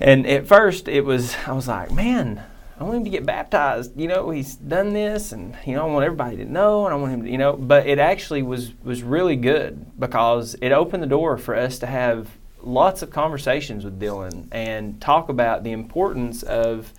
And 0.00 0.26
at 0.26 0.46
first, 0.46 0.86
it 0.86 1.00
was, 1.04 1.34
I 1.46 1.52
was 1.52 1.66
like, 1.66 1.90
man, 1.90 2.42
I 2.78 2.84
want 2.84 2.98
him 2.98 3.04
to 3.04 3.10
get 3.10 3.26
baptized. 3.26 3.98
You 3.98 4.06
know, 4.06 4.30
he's 4.30 4.54
done 4.54 4.92
this, 4.92 5.32
and 5.32 5.56
you 5.66 5.74
know, 5.74 5.82
I 5.82 5.92
want 5.92 6.04
everybody 6.04 6.36
to 6.36 6.44
know, 6.44 6.84
and 6.84 6.94
I 6.94 6.96
want 6.96 7.12
him 7.12 7.24
to, 7.24 7.30
you 7.30 7.38
know. 7.38 7.54
But 7.54 7.86
it 7.86 7.98
actually 7.98 8.42
was 8.42 8.72
was 8.84 9.02
really 9.02 9.36
good 9.36 9.98
because 9.98 10.54
it 10.60 10.70
opened 10.70 11.02
the 11.02 11.08
door 11.08 11.38
for 11.38 11.56
us 11.56 11.78
to 11.80 11.86
have 11.86 12.28
lots 12.62 13.02
of 13.02 13.10
conversations 13.10 13.84
with 13.84 14.00
Dylan 14.00 14.46
and 14.52 15.00
talk 15.00 15.28
about 15.28 15.64
the 15.64 15.72
importance 15.72 16.42
of 16.44 16.92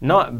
not 0.00 0.32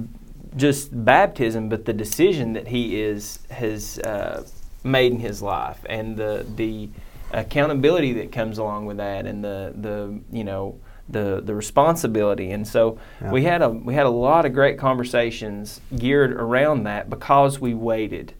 just 0.57 1.05
baptism, 1.05 1.69
but 1.69 1.85
the 1.85 1.93
decision 1.93 2.53
that 2.53 2.69
he 2.69 3.01
is 3.01 3.41
has 3.51 3.99
uh, 4.01 4.47
made 4.85 5.13
in 5.13 5.19
his 5.19 5.43
life, 5.43 5.85
and 5.89 6.17
the 6.17 6.47
the 6.55 6.89
accountability 7.33 8.13
that 8.13 8.31
comes 8.31 8.59
along 8.59 8.87
with 8.87 8.99
that, 8.99 9.27
and 9.27 9.43
the 9.43 9.73
the 9.75 10.21
you 10.31 10.45
know 10.45 10.79
the 11.09 11.41
the 11.45 11.55
responsibility. 11.55 12.51
And 12.51 12.67
so 12.67 12.99
Yeah. 13.23 13.31
we 13.31 13.45
had 13.45 13.63
a 13.63 13.71
we 13.71 13.95
had 13.95 14.07
a 14.07 14.11
lot 14.11 14.45
of 14.45 14.53
great 14.53 14.79
conversations 14.79 15.81
geared 15.97 16.33
around 16.33 16.85
that 16.85 17.09
because 17.09 17.61
we 17.61 17.75
waited 17.75 18.33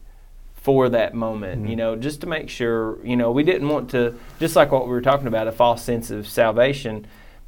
for 0.55 0.89
that 0.89 1.13
moment, 1.13 1.63
Mhm. 1.63 1.69
you 1.69 1.75
know, 1.77 1.95
just 1.95 2.19
to 2.21 2.27
make 2.27 2.49
sure, 2.49 2.97
you 3.03 3.15
know, 3.15 3.31
we 3.31 3.43
didn't 3.43 3.69
want 3.69 3.89
to 3.91 4.15
just 4.39 4.55
like 4.55 4.71
what 4.71 4.83
we 4.85 4.91
were 4.91 5.01
talking 5.01 5.27
about, 5.27 5.47
a 5.47 5.51
false 5.51 5.81
sense 5.81 6.11
of 6.11 6.27
salvation. 6.27 7.05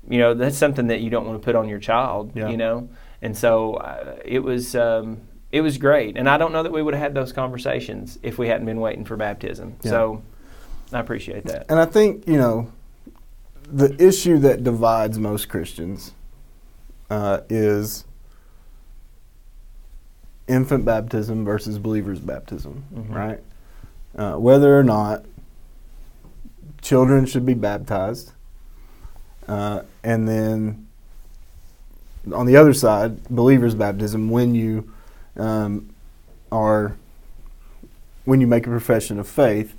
You 0.07 0.19
know, 0.19 0.33
that's 0.33 0.55
something 0.57 0.87
that 0.87 1.01
you 1.01 1.09
don't 1.09 1.27
want 1.27 1.41
to 1.41 1.45
put 1.45 1.55
on 1.55 1.67
your 1.67 1.79
child, 1.79 2.31
Yeah. 2.33 2.47
you 2.49 2.55
know. 2.55 2.87
And 3.21 3.35
so 3.35 3.73
uh, 3.73 4.15
it 4.23 4.41
was 4.43 4.73
um, 4.75 5.17
it 5.51 5.59
was 5.61 5.77
great, 5.77 6.15
and 6.15 6.29
I 6.29 6.37
don't 6.37 6.53
know 6.53 6.63
that 6.63 6.71
we 6.71 6.81
would 6.81 6.93
have 6.93 7.03
had 7.03 7.13
those 7.15 7.33
conversations 7.33 8.17
if 8.23 8.37
we 8.37 8.47
hadn't 8.47 8.65
been 8.67 8.79
waiting 8.79 9.03
for 9.03 9.17
baptism. 9.17 9.75
Yeah. 9.83 9.91
So 9.91 10.21
I 10.93 10.99
appreciate 10.99 11.43
that. 11.45 11.65
And 11.69 11.77
I 11.79 11.85
think, 11.85 12.25
you 12.27 12.37
know, 12.37 12.67
the 13.71 13.95
issue 14.03 14.37
that 14.39 14.63
divides 14.63 15.17
most 15.19 15.49
Christians 15.49 16.13
uh, 17.09 17.41
is 17.49 18.05
infant 20.47 20.85
baptism 20.85 21.45
versus 21.45 21.77
believers' 21.77 22.19
baptism, 22.19 22.83
Mhm. 22.93 23.13
right? 23.13 23.43
Uh, 24.15 24.33
whether 24.37 24.77
or 24.77 24.83
not 24.83 25.23
children 26.81 27.25
should 27.25 27.45
be 27.45 27.53
baptized. 27.53 28.31
Uh, 29.47 29.81
and 30.03 30.27
then 30.27 30.87
on 32.33 32.45
the 32.45 32.55
other 32.55 32.73
side, 32.73 33.23
believers' 33.29 33.75
baptism, 33.75 34.29
when 34.29 34.55
you 34.55 34.89
um, 35.37 35.89
are, 36.51 36.95
when 38.25 38.41
you 38.41 38.47
make 38.47 38.65
a 38.67 38.69
profession 38.69 39.19
of 39.19 39.27
faith, 39.27 39.73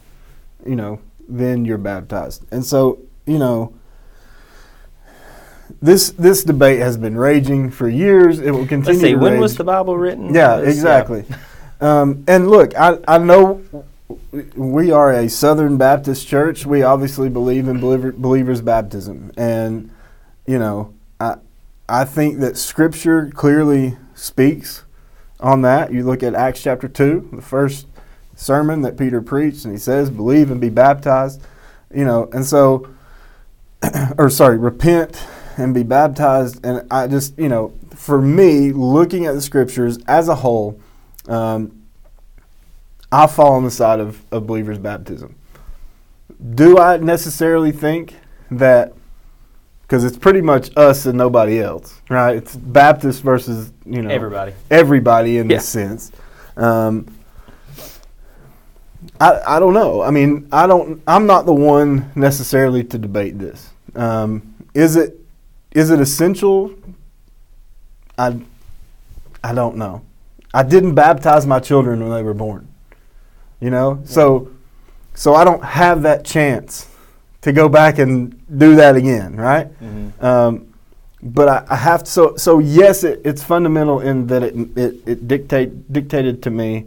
you 0.65 0.75
know, 0.77 1.01
then 1.29 1.65
you're 1.65 1.77
baptized. 1.77 2.45
And 2.51 2.65
so, 2.65 2.99
you 3.27 3.39
know, 3.39 3.75
this 5.83 6.11
this 6.11 6.45
debate 6.45 6.79
has 6.81 6.97
been 6.97 7.17
raging 7.17 7.71
for 7.71 7.89
years. 7.89 8.39
It 8.41 8.51
will 8.51 8.67
continue. 8.67 8.87
Let's 8.93 9.01
see, 9.01 9.13
to 9.13 9.19
when 9.19 9.33
rage. 9.35 9.41
was 9.41 9.57
the 9.57 9.65
Bible 9.65 9.97
written? 9.97 10.35
Yeah, 10.35 10.57
Let's- 10.57 10.69
exactly. 10.77 11.25
Um, 11.81 12.25
and 12.29 12.51
look, 12.51 12.79
I, 12.79 12.99
I 13.09 13.17
know 13.19 13.63
we 14.55 14.91
are 14.91 15.13
a 15.13 15.29
Southern 15.29 15.77
Baptist 15.79 16.27
church. 16.29 16.67
We 16.67 16.83
obviously 16.83 17.29
believe 17.31 17.69
in 17.69 17.81
believer, 17.81 18.13
believers' 18.13 18.61
baptism, 18.61 19.33
and 19.37 19.91
you 20.47 20.59
know, 20.59 20.93
I 21.19 21.37
I 21.89 22.05
think 22.05 22.41
that 22.41 22.57
Scripture 22.59 23.31
clearly 23.35 23.97
speaks 24.15 24.85
on 25.41 25.63
that. 25.63 25.93
You 25.93 26.05
look 26.05 26.23
at 26.23 26.35
Acts 26.35 26.63
chapter 26.63 26.87
two, 26.89 27.29
the 27.33 27.41
first 27.43 27.87
sermon 28.37 28.83
that 28.83 28.99
Peter 28.99 29.23
preached, 29.23 29.65
and 29.65 29.73
he 29.73 29.79
says, 29.79 30.11
"Believe 30.11 30.51
and 30.51 30.61
be 30.61 30.69
baptized." 30.69 31.41
You 31.95 32.05
know, 32.05 32.29
and 32.33 32.45
so, 32.45 32.89
or 34.19 34.29
sorry, 34.29 34.59
repent 34.59 35.17
and 35.57 35.75
be 35.75 35.83
baptized. 35.83 36.65
And 36.65 36.87
I 36.91 37.07
just, 37.07 37.39
you 37.39 37.49
know, 37.49 37.73
for 37.95 38.21
me, 38.21 38.73
looking 38.73 39.27
at 39.27 39.35
the 39.35 39.41
Scriptures 39.43 39.99
as 40.07 40.29
a 40.29 40.35
whole. 40.35 40.81
Um, 41.29 41.77
I 43.13 43.27
fall 43.27 43.55
on 43.55 43.65
the 43.65 43.71
side 43.71 43.99
of, 44.01 44.23
of 44.33 44.47
believers' 44.47 44.79
baptism. 44.79 45.35
Do 46.55 46.79
I 46.79 46.97
necessarily 46.99 47.73
think 47.73 48.15
that, 48.53 48.95
because 49.83 50.05
it's 50.05 50.17
pretty 50.17 50.41
much 50.41 50.71
us 50.77 51.07
and 51.07 51.19
nobody 51.19 51.61
else, 51.61 52.01
right? 52.09 52.37
It's 52.37 52.55
Baptist 52.57 53.23
versus, 53.23 53.73
you 53.85 54.01
know, 54.03 54.11
Everybody. 54.11 54.55
everybody 54.71 55.39
in 55.39 55.51
Yeah. 55.51 55.57
this 55.57 55.69
sense. 55.69 56.13
Um, 56.57 57.07
I, 59.21 59.57
I 59.57 59.61
don't 59.61 59.75
know. 59.75 60.03
I 60.03 60.11
mean, 60.11 60.49
I 60.53 60.67
don't. 60.67 61.03
I'm 61.07 61.27
not 61.27 61.47
the 61.47 61.55
one 61.55 62.11
necessarily 62.15 62.85
to 62.85 62.99
debate 62.99 63.39
this. 63.39 63.71
Um, 63.95 64.55
is 64.75 64.97
it 64.97 65.19
is 65.73 65.91
it 65.91 66.01
essential? 66.01 66.75
I 68.19 68.41
I 69.43 69.55
don't 69.55 69.77
know. 69.77 70.03
I 70.53 70.63
didn't 70.63 70.95
baptize 70.95 71.47
my 71.47 71.61
children 71.61 72.01
when 72.01 72.11
they 72.11 72.23
were 72.23 72.35
born. 72.35 72.69
You 73.61 73.71
know, 73.71 74.01
so 74.05 74.51
so 75.15 75.35
I 75.35 75.45
don't 75.45 75.63
have 75.63 76.03
that 76.03 76.25
chance 76.25 76.89
to 77.43 77.53
go 77.53 77.69
back 77.69 77.99
and 77.99 78.41
do 78.59 78.77
that 78.77 78.97
again, 78.97 79.37
right? 79.37 79.69
Mm-hmm. 79.81 80.25
Um, 80.25 80.75
but 81.23 81.49
I, 81.49 81.67
I 81.69 81.77
have 81.77 82.05
to. 82.05 82.11
So 82.11 82.37
so 82.37 82.59
yes, 82.59 83.05
it, 83.05 83.21
it's 83.25 83.43
fundamental 83.43 84.01
in 84.01 84.27
that 84.29 84.43
it 84.43 84.55
it, 84.77 84.95
it 85.07 85.29
dictate 85.29 85.93
dictated 85.93 86.43
to 86.45 86.51
me 86.51 86.87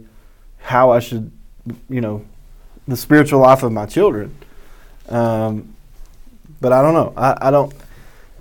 how 0.58 0.90
I 0.90 0.98
should, 0.98 1.30
you 1.88 2.00
know, 2.00 2.24
the 2.88 2.96
spiritual 2.96 3.40
life 3.40 3.62
of 3.62 3.72
my 3.72 3.86
children. 3.86 4.34
Um, 5.08 5.74
but 6.60 6.72
I 6.72 6.82
don't 6.82 6.94
know. 6.94 7.12
I, 7.16 7.48
I 7.48 7.50
don't. 7.50 7.72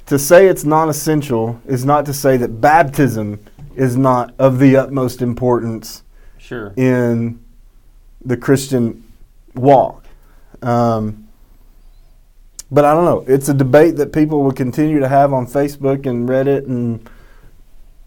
To 0.07 0.19
say 0.19 0.47
it's 0.47 0.63
non 0.65 0.89
essential 0.89 1.61
is 1.65 1.85
not 1.85 2.05
to 2.07 2.13
say 2.13 2.37
that 2.37 2.59
baptism 2.61 3.39
is 3.75 3.95
not 3.97 4.33
of 4.37 4.59
the 4.59 4.75
utmost 4.75 5.21
importance 5.21 6.03
Sure. 6.37 6.73
in 6.75 7.39
the 8.23 8.37
Christian 8.37 9.03
walk. 9.55 10.03
Um, 10.61 11.27
but 12.69 12.85
I 12.85 12.93
don't 12.93 13.05
know. 13.05 13.23
It's 13.33 13.49
a 13.49 13.53
debate 13.53 13.95
that 13.97 14.11
people 14.11 14.43
will 14.43 14.51
continue 14.51 14.99
to 14.99 15.07
have 15.07 15.31
on 15.31 15.45
Facebook 15.47 16.05
and 16.05 16.27
Reddit 16.27 16.65
and 16.67 17.07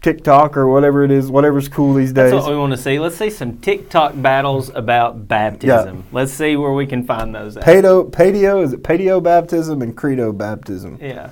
TikTok 0.01 0.55
or 0.55 0.67
whatever 0.67 1.03
it 1.03 1.11
is, 1.11 1.31
whatever's 1.31 1.67
cool 1.67 1.93
these 1.93 2.13
days. 2.13 2.31
That's 2.31 2.43
what 2.45 2.51
we 2.51 2.57
want 2.57 2.71
to 2.73 2.77
see. 2.77 2.99
Let's 2.99 3.15
see 3.17 3.29
some 3.29 3.57
TikTok 3.57 4.13
battles 4.21 4.69
about 4.75 5.27
baptism. 5.27 5.95
Yeah. 5.97 6.03
Let's 6.11 6.31
see 6.31 6.55
where 6.55 6.73
we 6.73 6.85
can 6.85 7.03
find 7.05 7.33
those 7.33 7.57
at. 7.57 7.63
Paedo, 7.63 8.09
paedio, 8.11 8.61
is 8.63 8.73
it 8.73 8.83
paedio 8.83 9.21
baptism 9.21 9.81
and 9.81 9.95
credo 9.97 10.31
baptism? 10.31 10.97
yeah. 11.01 11.29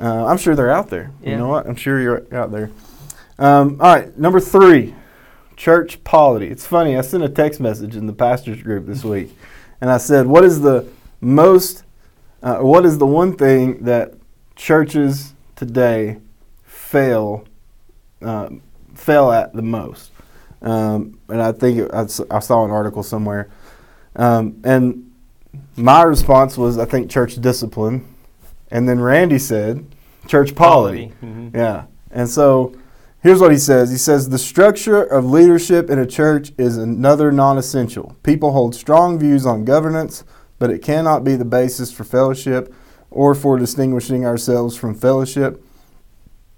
Uh, 0.00 0.26
I'm 0.26 0.38
sure 0.38 0.54
they're 0.54 0.70
out 0.70 0.90
there. 0.90 1.10
You 1.22 1.36
know 1.36 1.48
what? 1.48 1.66
I'm 1.66 1.74
sure 1.74 2.00
you're 2.00 2.22
out 2.32 2.52
there. 2.52 2.70
Um, 3.38 3.80
all 3.80 3.94
right, 3.94 4.16
number 4.16 4.40
three, 4.40 4.94
church 5.56 6.02
polity. 6.04 6.46
It's 6.46 6.66
funny. 6.66 6.96
I 6.96 7.00
sent 7.00 7.24
a 7.24 7.28
text 7.28 7.60
message 7.60 7.96
in 7.96 8.06
the 8.06 8.12
pastors 8.12 8.62
group 8.62 8.86
this 8.86 9.04
week, 9.14 9.36
and 9.80 9.90
I 9.90 9.98
said, 9.98 10.26
"What 10.26 10.44
is 10.44 10.60
the 10.60 10.88
most? 11.20 11.84
Uh, 12.42 12.58
what 12.58 12.84
is 12.84 12.98
the 12.98 13.06
one 13.06 13.36
thing 13.36 13.84
that 13.84 14.14
churches 14.54 15.34
today 15.56 16.18
fail 16.62 17.44
uh, 18.22 18.50
fail 18.94 19.32
at 19.32 19.52
the 19.52 19.62
most?" 19.62 20.12
Um, 20.62 21.20
and 21.28 21.40
I 21.40 21.52
think 21.52 21.78
it, 21.78 21.90
I 21.92 22.38
saw 22.40 22.64
an 22.64 22.70
article 22.70 23.02
somewhere, 23.02 23.50
um, 24.16 24.60
and 24.64 25.12
my 25.76 26.02
response 26.02 26.56
was, 26.56 26.78
"I 26.78 26.84
think 26.84 27.10
church 27.10 27.40
discipline." 27.40 28.04
And 28.70 28.88
then 28.88 29.00
Randy 29.00 29.38
said, 29.38 29.84
church 30.26 30.54
polity. 30.54 31.12
Mhm. 31.22 31.54
Yeah. 31.54 31.84
And 32.10 32.28
so 32.28 32.72
here's 33.20 33.40
what 33.40 33.50
he 33.50 33.58
says 33.58 33.90
He 33.90 33.96
says, 33.96 34.28
The 34.28 34.38
structure 34.38 35.02
of 35.02 35.24
leadership 35.24 35.90
in 35.90 35.98
a 35.98 36.06
church 36.06 36.52
is 36.58 36.76
another 36.76 37.32
non 37.32 37.58
essential. 37.58 38.16
People 38.22 38.52
hold 38.52 38.74
strong 38.74 39.18
views 39.18 39.46
on 39.46 39.64
governance, 39.64 40.24
but 40.58 40.70
it 40.70 40.82
cannot 40.82 41.24
be 41.24 41.34
the 41.34 41.44
basis 41.44 41.92
for 41.92 42.04
fellowship 42.04 42.72
or 43.10 43.34
for 43.34 43.58
distinguishing 43.58 44.26
ourselves 44.26 44.76
from 44.76 44.94
fellowship. 44.94 45.64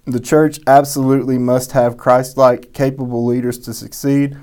The 0.05 0.19
church 0.19 0.59
absolutely 0.67 1.37
must 1.37 1.71
have 1.71 1.95
Christ 1.95 2.35
like, 2.35 2.73
capable 2.73 3.25
leaders 3.25 3.57
to 3.59 3.73
succeed, 3.73 4.35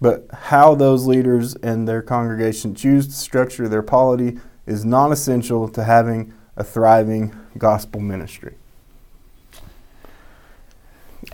but 0.00 0.26
how 0.30 0.74
those 0.74 1.06
leaders 1.06 1.54
and 1.56 1.88
their 1.88 2.02
congregation 2.02 2.74
choose 2.74 3.06
to 3.08 3.14
structure 3.14 3.66
their 3.66 3.82
polity 3.82 4.38
is 4.66 4.84
non 4.84 5.10
essential 5.12 5.68
to 5.68 5.84
having 5.84 6.32
a 6.56 6.64
thriving 6.64 7.34
gospel 7.58 8.00
ministry. 8.00 8.54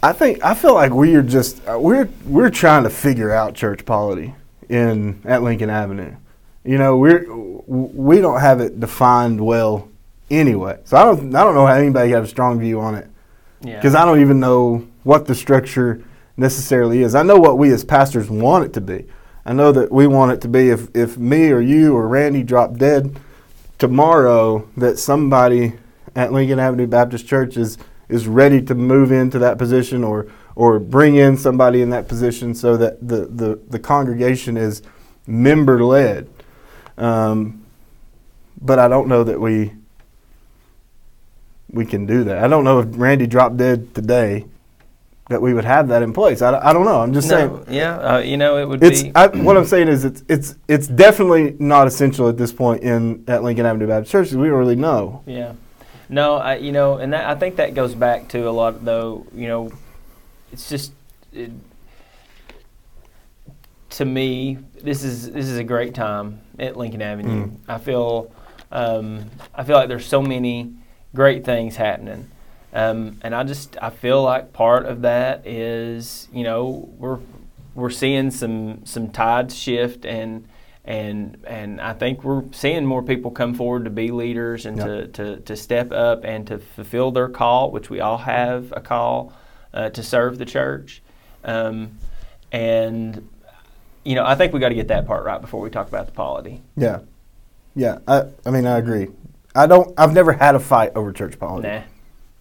I 0.03 0.13
think 0.13 0.43
I 0.45 0.55
feel 0.55 0.75
like 0.75 0.93
we 0.93 1.15
are 1.15 1.23
just 1.23 1.67
uh, 1.69 1.79
we're 1.79 2.09
we're 2.25 2.51
trying 2.51 2.85
to 2.85 2.91
figure 2.91 3.31
out 3.31 3.55
church 3.55 3.85
polity 3.85 4.35
in 4.69 5.21
at 5.25 5.43
Lincoln 5.43 5.71
Avenue. 5.71 6.17
You 6.65 6.79
know, 6.79 6.97
we're 6.97 7.27
we 7.67 8.21
don't 8.21 8.41
have 8.41 8.61
it 8.61 8.81
defined 8.81 9.41
well 9.41 9.89
anyway. 10.31 10.79
So 10.85 10.97
I 10.97 11.05
don't 11.05 11.35
I 11.35 11.45
don't 11.45 11.55
know 11.55 11.67
how 11.67 11.75
anybody 11.75 12.11
has 12.13 12.25
a 12.25 12.29
strong 12.29 12.59
view 12.59 12.81
on 12.81 12.95
it 12.95 13.09
Yeah. 13.61 13.77
because 13.77 13.95
I 13.95 14.05
don't 14.05 14.21
even 14.21 14.41
know 14.41 14.87
what 15.03 15.27
the 15.27 15.35
structure 15.35 16.03
necessarily 16.37 17.03
is. 17.03 17.15
I 17.15 17.23
know 17.23 17.37
what 17.37 17.59
we 17.59 17.71
as 17.73 17.85
pastors 17.85 18.31
want 18.31 18.65
it 18.65 18.73
to 18.75 18.81
be. 18.81 19.07
I 19.45 19.53
know 19.53 19.73
that 19.73 19.91
we 19.91 20.07
want 20.07 20.33
it 20.33 20.41
to 20.43 20.49
be 20.49 20.71
if, 20.71 20.89
if 20.95 21.19
me 21.19 21.51
or 21.51 21.61
you 21.61 21.97
or 21.97 22.07
Randy 22.07 22.45
drop 22.45 22.77
dead 22.77 23.19
tomorrow, 23.83 24.69
that 24.77 24.97
somebody 24.97 25.73
at 26.15 26.33
Lincoln 26.33 26.61
Avenue 26.61 26.87
Baptist 26.87 27.27
Church 27.27 27.57
is, 27.57 27.79
is 28.09 28.29
ready 28.29 28.63
to 28.63 28.77
move 28.77 29.11
into 29.11 29.41
that 29.41 29.59
position 29.59 30.05
or 30.05 30.31
or 30.55 30.79
bring 30.79 31.17
in 31.17 31.37
somebody 31.37 31.83
in 31.83 31.91
that 31.91 32.07
position 32.07 32.55
so 32.55 32.77
that 32.77 33.09
the, 33.09 33.27
the, 33.27 33.59
the 33.71 33.81
congregation 33.81 34.57
is 34.57 34.83
member 35.27 35.83
led. 35.83 36.31
Um, 36.97 37.65
but 38.61 38.79
I 38.79 38.87
don't 38.87 39.09
know 39.09 39.25
that 39.25 39.41
we 39.41 39.73
we 41.69 41.85
can 41.85 42.07
do 42.07 42.23
that. 42.23 42.39
I 42.39 42.47
don't 42.47 42.63
know 42.63 42.79
if 42.79 42.87
Randy 42.91 43.27
dropped 43.27 43.57
dead 43.57 43.97
today 43.97 44.45
that 45.29 45.41
we 45.41 45.55
would 45.55 45.65
have 45.65 45.89
that 45.89 46.03
in 46.03 46.13
place. 46.13 46.43
I, 46.43 46.59
I 46.59 46.73
don't 46.73 46.85
know. 46.85 47.01
I'm 47.01 47.13
just 47.13 47.29
saying. 47.29 47.65
yeah, 47.69 47.97
uh, 47.97 48.19
you 48.19 48.37
know, 48.37 48.59
it 48.59 48.69
would 48.69 48.83
It's 48.83 49.05
be. 49.05 49.13
I, 49.15 49.29
what 49.29 49.57
I'm 49.57 49.65
saying 49.65 49.89
is 49.89 50.05
it's 50.05 50.23
it's 50.29 50.57
it's 50.69 50.87
definitely 50.87 51.57
not 51.59 51.87
essential 51.87 52.29
at 52.29 52.37
this 52.37 52.53
point 52.53 52.83
in 52.83 53.25
at 53.29 53.43
Lincoln 53.43 53.67
Avenue 53.67 53.87
Baptist 53.87 54.13
Church 54.13 54.33
we 54.33 54.49
don't 54.49 54.59
really 54.59 54.77
know. 54.77 55.23
Yeah. 55.27 55.55
No, 56.09 56.35
I, 56.35 56.57
you 56.57 56.73
know, 56.73 56.99
and 56.99 57.15
that, 57.15 57.25
I 57.25 57.35
think 57.37 57.57
that 57.57 57.73
goes 57.75 57.95
back 57.95 58.29
to 58.29 58.47
a 58.47 58.51
lot, 58.51 58.85
though, 58.85 59.27
you 59.35 59.49
know, 59.49 59.73
it's 60.53 60.69
just, 60.69 60.93
it, 61.33 61.51
to 63.91 64.05
me, 64.05 64.59
this 64.83 65.05
is 65.05 65.31
this 65.31 65.47
is 65.47 65.57
a 65.57 65.65
great 65.65 65.95
time 65.95 66.41
at 66.59 66.77
Lincoln 66.77 67.01
Avenue. 67.01 67.47
Mm. 67.47 67.57
I 67.67 67.79
feel, 67.79 68.31
um, 68.71 69.31
I 69.55 69.65
feel 69.65 69.77
like 69.77 69.89
there's 69.89 70.05
so 70.05 70.21
many 70.21 70.75
great 71.15 71.47
things 71.47 71.77
happening, 71.77 72.31
um, 72.73 73.19
and 73.23 73.35
I 73.35 73.45
just 73.45 73.77
I 73.83 73.91
feel 73.91 74.23
like 74.23 74.53
part 74.53 74.87
of 74.87 75.03
that 75.03 75.47
is, 75.47 76.29
you 76.33 76.45
know, 76.45 76.89
we're 76.99 77.19
we're 77.75 77.91
seeing 77.91 78.31
some 78.31 78.85
some 78.85 79.11
tides 79.11 79.57
shift 79.57 80.05
and 80.07 80.47
and 80.85 81.37
and 81.47 81.81
I 81.81 81.93
think 81.93 82.25
we're 82.25 82.43
seeing 82.53 82.85
more 82.85 83.03
people 83.03 83.31
come 83.31 83.55
forward 83.55 83.85
to 83.85 83.91
be 83.91 84.11
leaders 84.11 84.67
and 84.67 84.77
Yeah. 84.79 84.85
to, 84.87 85.07
to, 85.09 85.37
to 85.41 85.57
step 85.57 85.93
up 85.93 86.25
and 86.25 86.47
to 86.49 86.59
fulfill 86.59 87.13
their 87.13 87.29
call, 87.29 87.71
which 87.71 87.89
we 87.91 88.01
all 88.01 88.19
have 88.19 88.73
a 88.77 88.81
call 88.81 89.33
uh, 89.73 89.91
to 89.91 90.03
serve 90.03 90.39
the 90.39 90.45
church. 90.45 91.01
Um, 91.45 91.99
and 92.51 93.29
you 94.05 94.15
know, 94.17 94.25
I 94.25 94.35
think 94.35 94.53
we 94.53 94.61
got 94.61 94.71
to 94.71 94.75
get 94.75 94.89
that 94.89 95.07
part 95.07 95.25
right 95.25 95.41
before 95.41 95.61
we 95.61 95.71
talk 95.71 95.89
about 95.89 96.07
the 96.07 96.13
polity. 96.13 96.61
Yeah, 96.77 97.01
yeah. 97.77 97.99
I 98.09 98.25
I 98.45 98.51
mean 98.51 98.67
I 98.67 98.79
agree. 98.79 99.09
I 99.55 99.67
don't. 99.67 99.93
I've 99.99 100.13
never 100.15 100.33
had 100.33 100.55
a 100.55 100.59
fight 100.61 100.93
over 100.97 101.13
church 101.13 101.39
politics. 101.39 101.87
Nah, 101.87 101.92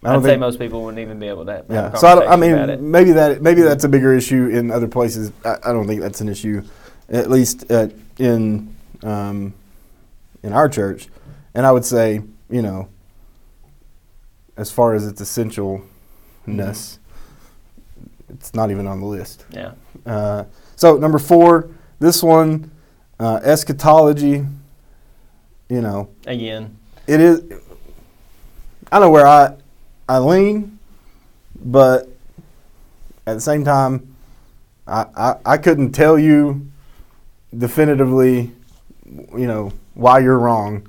I 0.04 0.12
don't 0.14 0.24
I'd 0.24 0.28
say 0.30 0.36
most 0.36 0.58
people 0.58 0.82
wouldn't 0.84 1.00
even 1.00 1.18
be 1.20 1.28
able 1.28 1.44
to 1.46 1.64
Yeah. 1.68 1.94
So 1.94 2.08
I, 2.08 2.14
don't, 2.14 2.22
I 2.24 2.26
conversation 2.30 2.54
about 2.58 2.70
it. 2.70 2.80
mean, 2.80 2.90
maybe 2.90 3.12
that 3.12 3.40
maybe 3.42 3.62
that's 3.62 3.84
a 3.84 3.88
bigger 3.88 4.12
issue 4.14 4.48
in 4.48 4.70
other 4.70 4.88
places. 4.88 5.30
I, 5.44 5.56
I 5.64 5.72
don't 5.72 5.86
think 5.86 6.00
that's 6.00 6.20
an 6.20 6.28
issue, 6.28 6.62
at 7.08 7.30
least 7.30 7.70
uh, 7.70 7.88
in 8.18 8.74
um, 9.04 9.54
in 10.42 10.52
our 10.52 10.68
church. 10.68 11.08
And 11.54 11.64
I 11.66 11.70
would 11.72 11.84
say, 11.84 12.20
you 12.50 12.62
know, 12.62 12.88
as 14.56 14.70
far 14.70 14.94
as 14.94 15.06
its 15.06 15.20
essentialness, 15.22 15.82
Mm-hmm. 16.46 16.98
it's 18.34 18.52
not 18.54 18.70
even 18.72 18.88
on 18.88 18.98
the 19.00 19.06
list. 19.06 19.44
Yeah. 19.50 19.72
Uh, 20.04 20.44
so 20.74 20.96
number 20.96 21.20
four, 21.20 21.70
this 22.00 22.20
one, 22.22 22.72
uh, 23.20 23.38
eschatology. 23.44 24.44
You 25.68 25.80
know, 25.80 26.10
Again. 26.26 26.76
it 27.06 27.20
is. 27.20 27.42
I 28.90 28.98
know 28.98 29.10
where 29.10 29.26
I 29.26 29.54
I 30.08 30.18
lean, 30.18 30.78
but 31.60 32.08
at 33.26 33.34
the 33.34 33.40
same 33.40 33.64
time, 33.64 34.14
I, 34.86 35.06
I, 35.16 35.34
I 35.44 35.56
couldn't 35.58 35.92
tell 35.92 36.18
you 36.18 36.70
definitively, 37.56 38.52
you 39.04 39.46
know, 39.46 39.72
why 39.94 40.18
you're 40.18 40.38
wrong 40.38 40.88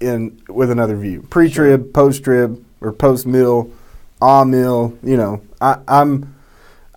in 0.00 0.40
with 0.48 0.70
another 0.70 0.96
view. 0.96 1.22
Pre-trib, 1.28 1.92
post-trib, 1.92 2.64
or 2.80 2.92
post-mill, 2.92 3.70
ah-mill. 4.20 4.96
You 5.02 5.16
know, 5.16 5.42
I, 5.60 5.78
I'm 5.86 6.34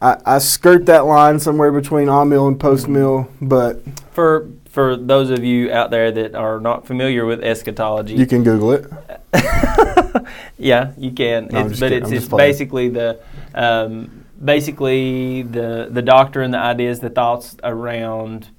I, 0.01 0.17
I 0.25 0.37
skirt 0.39 0.85
that 0.85 1.05
line 1.05 1.39
somewhere 1.39 1.71
between 1.71 2.07
ah-mill 2.09 2.47
and 2.47 2.59
post-mill, 2.59 3.29
but 3.41 3.81
For 4.11 4.47
for 4.69 4.95
those 4.95 5.31
of 5.31 5.43
you 5.43 5.71
out 5.71 5.89
there 5.89 6.11
that 6.11 6.35
are 6.35 6.59
not 6.59 6.85
familiar 6.85 7.25
with 7.25 7.43
eschatology, 7.43 8.13
you 8.13 8.27
can 8.27 8.43
Google 8.43 8.73
it. 8.73 8.85
Uh, 8.91 9.16
yeah, 10.57 10.91
you 10.97 11.11
can. 11.11 11.47
No, 11.51 11.59
It's- 11.65 11.79
but 11.79 11.89
kidding. 11.89 12.03
it's, 12.13 12.25
it's 12.25 12.27
basically 12.27 12.89
the 12.89 13.19
um, 13.53 14.25
basically 14.43 15.43
the 15.43 15.87
the 15.89 16.01
doctrine, 16.01 16.51
the 16.51 16.57
ideas, 16.59 16.99
the 16.99 17.09
thoughts 17.09 17.55
around 17.63 18.49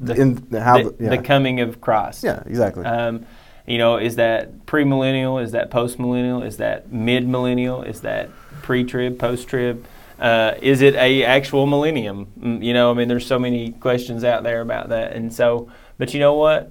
the, 0.00 0.14
in 0.14 0.46
how 0.52 0.78
the, 0.82 0.90
the, 0.90 1.04
yeah. 1.04 1.10
the 1.10 1.18
coming 1.18 1.60
of 1.60 1.80
Christ. 1.80 2.24
yeah, 2.24 2.42
exactly. 2.46 2.84
Um, 2.84 3.26
you 3.66 3.78
know, 3.78 3.96
is 3.96 4.16
that 4.16 4.66
premillennial? 4.66 5.42
Is 5.42 5.52
that 5.52 5.70
postmillennial? 5.70 6.44
Is 6.46 6.58
that 6.58 6.92
mid-millennial? 6.92 7.82
Is 7.82 8.02
that 8.02 8.30
pre-trib, 8.62 9.18
post-trib? 9.18 9.84
Uh, 10.20 10.54
is 10.62 10.82
it 10.82 10.94
a 10.94 11.24
actual 11.24 11.66
millennium? 11.66 12.28
Mm, 12.38 12.62
You 12.62 12.72
know, 12.74 12.92
I 12.92 12.94
mean, 12.94 13.08
there's 13.08 13.26
so 13.26 13.38
many 13.40 13.72
questions 13.72 14.22
out 14.22 14.44
there 14.44 14.60
about 14.60 14.90
that, 14.90 15.12
and 15.14 15.32
so, 15.34 15.68
but 15.98 16.14
you 16.14 16.20
know 16.20 16.34
what? 16.34 16.70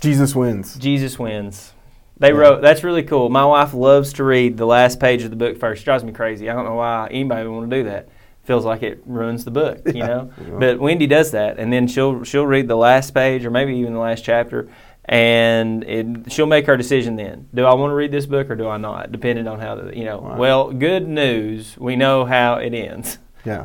Jesus 0.00 0.34
wins. 0.34 0.76
Jesus 0.76 1.18
wins. 1.18 1.72
They 2.18 2.28
Yeah. 2.28 2.34
wrote. 2.38 2.62
That's 2.62 2.82
really 2.84 3.02
cool. 3.02 3.28
My 3.28 3.44
wife 3.44 3.74
loves 3.74 4.12
to 4.14 4.24
read 4.24 4.56
the 4.56 4.66
last 4.66 4.98
page 5.00 5.22
of 5.22 5.30
the 5.30 5.36
book 5.36 5.58
first. 5.58 5.84
Drives 5.84 6.04
me 6.04 6.12
crazy. 6.12 6.48
I 6.48 6.54
don't 6.54 6.64
know 6.64 6.74
why 6.76 7.08
anybody 7.10 7.46
would 7.46 7.54
want 7.56 7.70
to 7.70 7.76
do 7.76 7.84
that. 7.84 8.08
Feels 8.44 8.64
like 8.64 8.82
it 8.82 9.02
ruins 9.06 9.44
the 9.44 9.50
book, 9.50 9.80
you 9.86 9.94
know. 10.06 10.30
Yeah. 10.40 10.58
But 10.58 10.78
Wendy 10.80 11.06
does 11.06 11.32
that, 11.32 11.58
and 11.58 11.72
then 11.72 11.86
she'll 11.88 12.22
she'll 12.24 12.46
read 12.46 12.68
the 12.68 12.76
last 12.76 13.12
page 13.12 13.44
or 13.44 13.50
maybe 13.50 13.74
even 13.76 13.92
the 13.92 13.98
last 13.98 14.24
chapter, 14.24 14.68
and 15.04 15.82
it, 15.84 16.32
she'll 16.32 16.46
make 16.46 16.66
her 16.66 16.76
decision. 16.76 17.16
Then, 17.16 17.48
do 17.52 17.64
I 17.66 17.74
want 17.74 17.90
to 17.90 17.94
read 17.94 18.12
this 18.12 18.24
book 18.26 18.48
or 18.48 18.54
do 18.54 18.68
I 18.68 18.76
not? 18.76 19.10
Depending 19.12 19.46
on 19.48 19.58
how 19.60 19.74
the 19.74 19.96
you 19.96 20.04
know. 20.04 20.18
Wow. 20.18 20.36
Well, 20.36 20.72
good 20.72 21.08
news. 21.08 21.76
We 21.78 21.96
know 21.96 22.24
how 22.24 22.54
it 22.54 22.72
ends. 22.72 23.18
Yeah. 23.44 23.64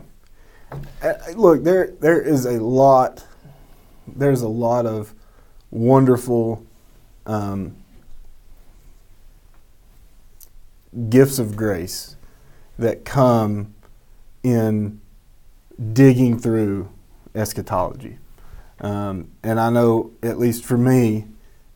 Uh, 1.03 1.13
look, 1.35 1.63
there 1.63 1.91
there 1.99 2.19
is 2.19 2.45
a 2.45 2.59
lot. 2.61 3.23
There's 4.07 4.41
a 4.41 4.47
lot 4.49 4.85
of 4.87 5.13
wonderful 5.71 6.65
um, 7.25 7.75
gifts 11.09 11.39
of 11.39 11.55
grace 11.55 12.15
that 12.77 13.05
come 13.05 13.73
in 14.43 14.99
digging 15.93 16.37
through 16.37 16.89
eschatology. 17.33 18.17
Um, 18.81 19.29
and 19.43 19.59
I 19.59 19.69
know, 19.69 20.11
at 20.21 20.37
least 20.37 20.65
for 20.65 20.77
me, 20.77 21.27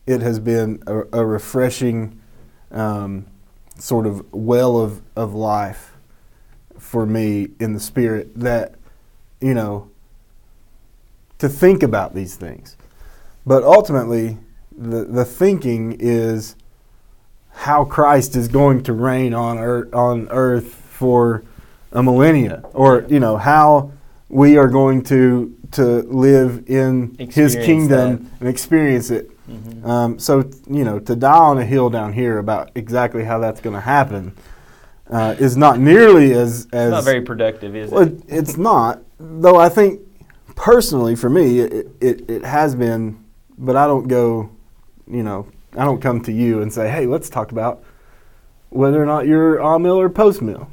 it 0.06 0.20
has 0.20 0.38
been 0.38 0.82
a, 0.86 1.20
a 1.20 1.24
refreshing 1.24 2.20
um, 2.70 3.26
sort 3.78 4.06
of 4.06 4.32
well 4.32 4.78
of, 4.78 5.02
of 5.14 5.34
life 5.34 5.92
for 6.78 7.06
me 7.06 7.48
in 7.58 7.72
the 7.72 7.80
spirit 7.80 8.34
that, 8.36 8.74
you 9.40 9.54
know, 9.54 9.90
to 11.38 11.48
think 11.48 11.82
about 11.82 12.14
these 12.14 12.36
things. 12.36 12.75
But 13.46 13.62
ultimately, 13.62 14.38
the, 14.76 15.04
the 15.04 15.24
thinking 15.24 15.96
is 16.00 16.56
how 17.52 17.84
Christ 17.84 18.36
is 18.36 18.48
going 18.48 18.82
to 18.84 18.92
reign 18.92 19.32
on 19.32 19.58
earth, 19.58 19.94
on 19.94 20.28
earth 20.30 20.74
for 20.74 21.42
a 21.92 22.02
millennia, 22.02 22.62
or 22.74 23.06
you 23.08 23.20
know 23.20 23.36
how 23.36 23.92
we 24.28 24.58
are 24.58 24.68
going 24.68 25.02
to 25.04 25.56
to 25.72 26.02
live 26.02 26.64
in 26.68 27.16
His 27.18 27.54
Experience 27.54 27.66
kingdom 27.66 28.30
and 28.40 28.48
experience 28.48 29.10
it. 29.10 29.30
Mhm. 29.48 29.86
Um, 29.86 30.18
so 30.18 30.50
you 30.68 30.84
know, 30.84 30.98
to 30.98 31.14
die 31.14 31.32
on 31.32 31.58
a 31.58 31.64
hill 31.64 31.88
down 31.88 32.12
here 32.12 32.38
about 32.38 32.70
exactly 32.74 33.24
how 33.24 33.38
that's 33.38 33.60
going 33.60 33.74
to 33.74 33.80
happen 33.80 34.32
uh, 35.08 35.36
is 35.38 35.56
not 35.56 35.78
nearly 35.78 36.32
as 36.32 36.66
as 36.72 36.88
It's 36.88 36.90
not 36.90 37.04
very 37.04 37.22
productive, 37.22 37.76
is 37.76 37.90
well, 37.90 38.02
it? 38.02 38.12
it- 38.12 38.22
it's 38.28 38.56
not. 38.56 39.02
Though 39.18 39.56
I 39.56 39.68
think 39.68 40.00
personally, 40.56 41.14
for 41.14 41.30
me, 41.30 41.60
it, 41.60 41.88
it 42.00 42.28
it 42.28 42.44
has 42.44 42.74
been. 42.74 43.24
But 43.58 43.76
I 43.76 43.86
don't 43.86 44.08
go, 44.08 44.50
you 45.06 45.22
know, 45.22 45.46
I 45.76 45.84
don't 45.84 46.00
come 46.00 46.22
to 46.22 46.32
you 46.32 46.62
and 46.62 46.72
say, 46.72 46.90
hey, 46.90 47.06
let's 47.06 47.28
talk 47.28 47.52
about 47.52 47.82
whether 48.70 49.02
or 49.02 49.06
not 49.06 49.26
you're 49.26 49.60
on 49.60 49.82
mill 49.82 49.98
or 49.98 50.08
post 50.08 50.42
mill, 50.42 50.68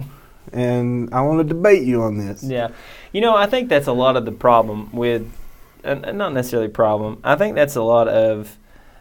and 0.51 1.13
I 1.13 1.21
want 1.21 1.39
to 1.39 1.53
debate 1.53 1.83
you 1.83 2.01
on 2.01 2.17
this. 2.17 2.43
Yeah, 2.43 2.69
you 3.11 3.21
know, 3.21 3.35
I 3.35 3.45
think 3.45 3.69
that's 3.69 3.87
a 3.87 3.93
lot 3.93 4.17
of 4.17 4.25
the 4.25 4.31
problem 4.31 4.91
with, 4.91 5.31
and 5.83 6.17
not 6.17 6.33
necessarily 6.33 6.69
problem. 6.69 7.19
I 7.23 7.35
think 7.35 7.55
that's 7.55 7.75
a 7.75 7.83
lot 7.83 8.07
of 8.07 8.57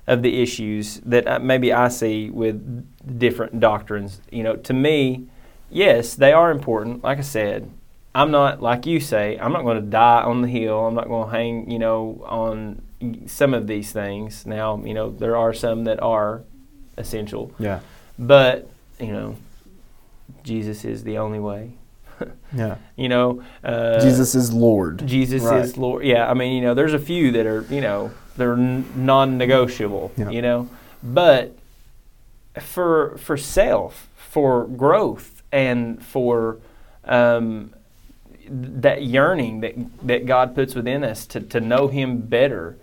of 0.06 0.22
the 0.22 0.42
issues 0.42 1.00
that 1.06 1.26
uh, 1.28 1.38
maybe 1.38 1.72
I 1.72 1.88
see 1.88 2.30
with 2.30 2.86
different 3.18 3.60
doctrines. 3.60 4.20
You 4.30 4.42
know, 4.42 4.56
to 4.56 4.72
me, 4.72 5.28
yes, 5.70 6.14
they 6.14 6.32
are 6.32 6.50
important. 6.50 7.04
Like 7.04 7.18
I 7.18 7.22
said, 7.22 7.70
I'm 8.14 8.30
not 8.30 8.60
like 8.60 8.84
you 8.84 9.00
say. 9.00 9.38
I'm 9.38 9.52
not 9.52 9.62
going 9.62 9.76
to 9.76 9.88
die 9.88 10.22
on 10.22 10.42
the 10.42 10.48
hill. 10.48 10.86
I'm 10.86 10.94
not 10.94 11.08
going 11.08 11.30
to 11.30 11.36
hang. 11.36 11.70
You 11.70 11.78
know, 11.78 12.24
on 12.28 12.82
some 13.26 13.54
of 13.54 13.66
these 13.66 13.92
things. 13.92 14.46
Now, 14.46 14.82
you 14.84 14.94
know, 14.94 15.10
there 15.10 15.36
are 15.36 15.52
some 15.54 15.84
that 15.84 16.00
are 16.02 16.42
essential, 16.98 17.52
Yeah. 17.58 17.80
but 18.18 18.68
you 19.00 19.08
know, 19.12 19.36
Jesus 20.44 20.84
is 20.84 21.04
the 21.04 21.18
only 21.18 21.38
way. 21.40 21.72
Yeah. 22.54 22.76
You 22.96 23.08
know, 23.08 23.42
uh, 23.64 23.98
Jesus 24.00 24.34
is 24.34 24.52
Lord. 24.52 25.06
Jesus 25.06 25.42
Right. 25.42 25.64
is 25.64 25.78
Lord. 25.78 26.04
Yeah, 26.04 26.30
I 26.30 26.34
mean, 26.34 26.52
you 26.52 26.60
know, 26.60 26.74
there's 26.74 26.92
a 26.92 26.98
few 26.98 27.32
that 27.32 27.46
are, 27.46 27.62
you 27.70 27.80
know, 27.80 28.10
they're 28.36 28.52
n- 28.52 28.84
non-negotiable. 28.94 30.12
Yeah. 30.18 30.28
You 30.28 30.42
know, 30.42 30.68
but 31.02 31.56
for 32.60 33.16
for 33.18 33.36
self, 33.38 34.08
for 34.16 34.66
growth, 34.66 35.42
and 35.50 36.02
for 36.04 36.58
um, 37.06 37.72
that 38.48 39.02
yearning 39.02 39.60
that 39.60 39.74
that 40.06 40.26
God 40.26 40.54
puts 40.54 40.74
within 40.74 41.02
us 41.04 41.26
to 41.28 41.40
to 41.40 41.60
know 41.60 41.88
Him 41.88 42.18
better. 42.18 42.76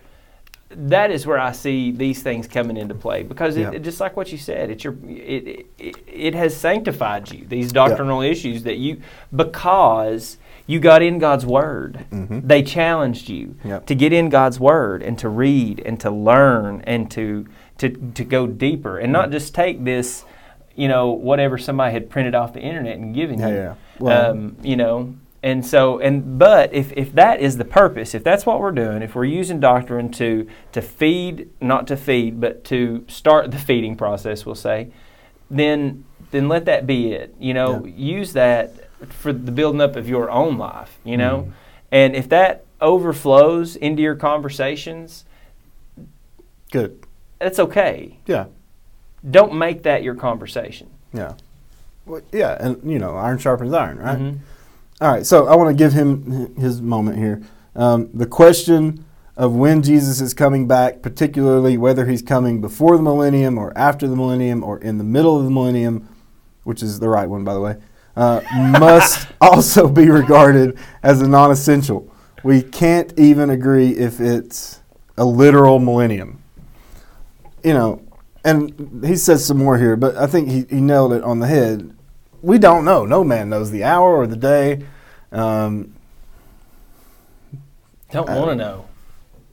That 0.71 1.09
is 1.09 1.25
where 1.25 1.39
I 1.39 1.51
see 1.51 1.91
these 1.91 2.21
things 2.21 2.47
coming 2.47 2.77
into 2.77 2.93
play 2.93 3.23
because 3.23 3.57
it, 3.57 3.61
Yeah. 3.61 3.71
it- 3.71 3.79
just 3.83 3.99
like 3.99 4.15
what 4.15 4.31
you 4.31 4.37
said, 4.37 4.69
it's 4.69 4.83
your 4.83 4.95
it, 5.07 5.65
it 5.79 5.95
it 6.07 6.35
has 6.35 6.55
sanctified 6.55 7.31
you. 7.31 7.45
These 7.47 7.71
doctrinal 7.71 8.21
issues 8.21 8.63
that 8.63 8.77
you 8.77 8.97
because 9.35 10.37
you 10.67 10.79
got 10.79 11.01
in 11.01 11.17
God's 11.17 11.43
Word. 11.45 12.05
Mhm. 12.11 12.47
They 12.47 12.61
challenged 12.61 13.29
you 13.29 13.55
Yep. 13.65 13.87
to 13.87 13.95
get 13.95 14.13
in 14.13 14.29
God's 14.29 14.59
Word 14.59 15.01
and 15.01 15.17
to 15.17 15.27
read 15.27 15.81
and 15.85 15.99
to 16.01 16.11
learn 16.11 16.83
and 16.85 17.09
to 17.11 17.45
to 17.79 17.89
to 17.89 18.23
go 18.23 18.45
deeper 18.45 18.97
and 18.99 19.05
Mm-hmm. 19.07 19.13
not 19.13 19.31
just 19.31 19.55
take 19.55 19.83
this, 19.83 20.23
you 20.75 20.87
know, 20.87 21.09
whatever 21.09 21.57
somebody 21.57 21.93
had 21.93 22.11
printed 22.11 22.35
off 22.35 22.53
the 22.53 22.61
internet 22.61 22.97
and 22.99 23.15
given 23.15 23.39
Yeah, 23.39 23.47
you. 23.47 23.55
yeah. 23.55 23.73
Well- 23.99 24.31
um, 24.31 24.55
you 24.61 24.75
know, 24.75 25.15
and 25.41 25.65
so 25.65 25.99
and 25.99 26.37
but 26.37 26.73
if 26.73 26.91
if 26.93 27.13
that 27.13 27.39
is 27.39 27.57
the 27.57 27.65
purpose, 27.65 28.13
if 28.13 28.23
that's 28.23 28.45
what 28.45 28.59
we're 28.59 28.71
doing, 28.71 29.01
if 29.01 29.15
we're 29.15 29.25
using 29.25 29.59
doctrine 29.59 30.11
to 30.13 30.47
to 30.73 30.81
feed, 30.81 31.49
not 31.61 31.87
to 31.87 31.95
feed, 31.97 32.39
but 32.41 32.63
to 32.65 33.05
start 33.07 33.51
the 33.51 33.57
feeding 33.57 33.95
process, 33.95 34.45
we'll 34.45 34.55
say, 34.55 34.89
then 35.49 36.03
then 36.31 36.47
let 36.49 36.65
that 36.65 36.85
be 36.85 37.11
it. 37.13 37.33
You 37.39 37.53
know, 37.53 37.85
Yeah. 37.85 37.93
use 37.95 38.33
that 38.33 38.73
for 39.09 39.31
the 39.31 39.51
building 39.51 39.81
up 39.81 39.95
of 39.95 40.09
your 40.09 40.29
own 40.29 40.57
life. 40.57 40.99
You 41.05 41.17
know, 41.17 41.37
Mhm. 41.47 41.51
and 41.91 42.15
if 42.15 42.27
that 42.29 42.65
overflows 42.81 43.75
into 43.75 44.01
your 44.01 44.15
conversations, 44.15 45.25
Good. 46.71 46.99
that's 47.39 47.59
okay. 47.59 48.17
Yeah. 48.25 48.45
Don't 49.29 49.53
make 49.53 49.83
that 49.83 50.03
your 50.03 50.15
conversation. 50.15 50.87
Yeah. 51.13 51.33
Well, 52.05 52.21
yeah, 52.31 52.57
and 52.59 52.79
you 52.89 52.99
know, 52.99 53.15
iron 53.15 53.37
sharpens 53.37 53.73
iron, 53.73 53.97
right? 53.99 54.17
Mhm. 54.19 54.37
All 55.01 55.09
right, 55.09 55.25
so 55.25 55.47
I 55.47 55.55
want 55.55 55.69
to 55.69 55.81
give 55.81 55.93
him 55.93 56.53
his 56.57 56.81
moment 56.81 57.17
here. 57.17 57.41
Um, 57.73 58.09
the 58.13 58.25
question 58.25 59.05
of 59.37 59.55
when 59.55 59.81
Jesus 59.81 60.19
is 60.19 60.33
coming 60.33 60.67
back, 60.67 61.01
particularly 61.01 61.77
whether 61.77 62.05
he's 62.05 62.21
coming 62.21 62.59
before 62.59 62.97
the 62.97 63.03
millennium 63.03 63.57
or 63.57 63.71
after 63.77 64.09
the 64.09 64.15
millennium 64.17 64.61
or 64.61 64.77
in 64.79 64.97
the 64.97 65.05
middle 65.05 65.37
of 65.37 65.45
the 65.45 65.51
millennium, 65.51 66.09
which 66.65 66.83
is 66.83 66.99
the 66.99 67.07
right 67.07 67.29
one, 67.29 67.45
by 67.45 67.53
the 67.53 67.61
way, 67.61 67.77
uh, 68.17 68.41
must 68.77 69.29
also 69.39 69.87
be 69.87 70.09
regarded 70.09 70.77
as 71.01 71.21
a 71.21 71.27
non 71.29 71.49
essential. 71.49 72.13
We 72.43 72.61
can't 72.61 73.17
even 73.17 73.49
agree 73.49 73.91
if 73.91 74.19
it's 74.19 74.81
a 75.17 75.23
literal 75.23 75.79
millennium. 75.79 76.43
You 77.63 77.73
know, 77.73 78.01
and 78.43 79.01
he 79.05 79.15
says 79.15 79.45
some 79.45 79.59
more 79.59 79.77
here, 79.77 79.95
but 79.95 80.17
I 80.17 80.27
think 80.27 80.49
he, 80.49 80.65
he 80.69 80.81
nailed 80.81 81.13
it 81.13 81.23
on 81.23 81.39
the 81.39 81.47
head 81.47 81.95
we 82.41 82.57
don't 82.57 82.85
know. 82.85 83.05
No 83.05 83.23
man 83.23 83.49
knows 83.49 83.71
the 83.71 83.83
hour 83.83 84.15
or 84.17 84.27
the 84.27 84.35
day. 84.35 84.85
Um, 85.31 85.93
Don't 88.11 88.27
Uh, 88.29 88.35
want 88.37 88.49
to 88.49 88.55
know. 88.55 88.85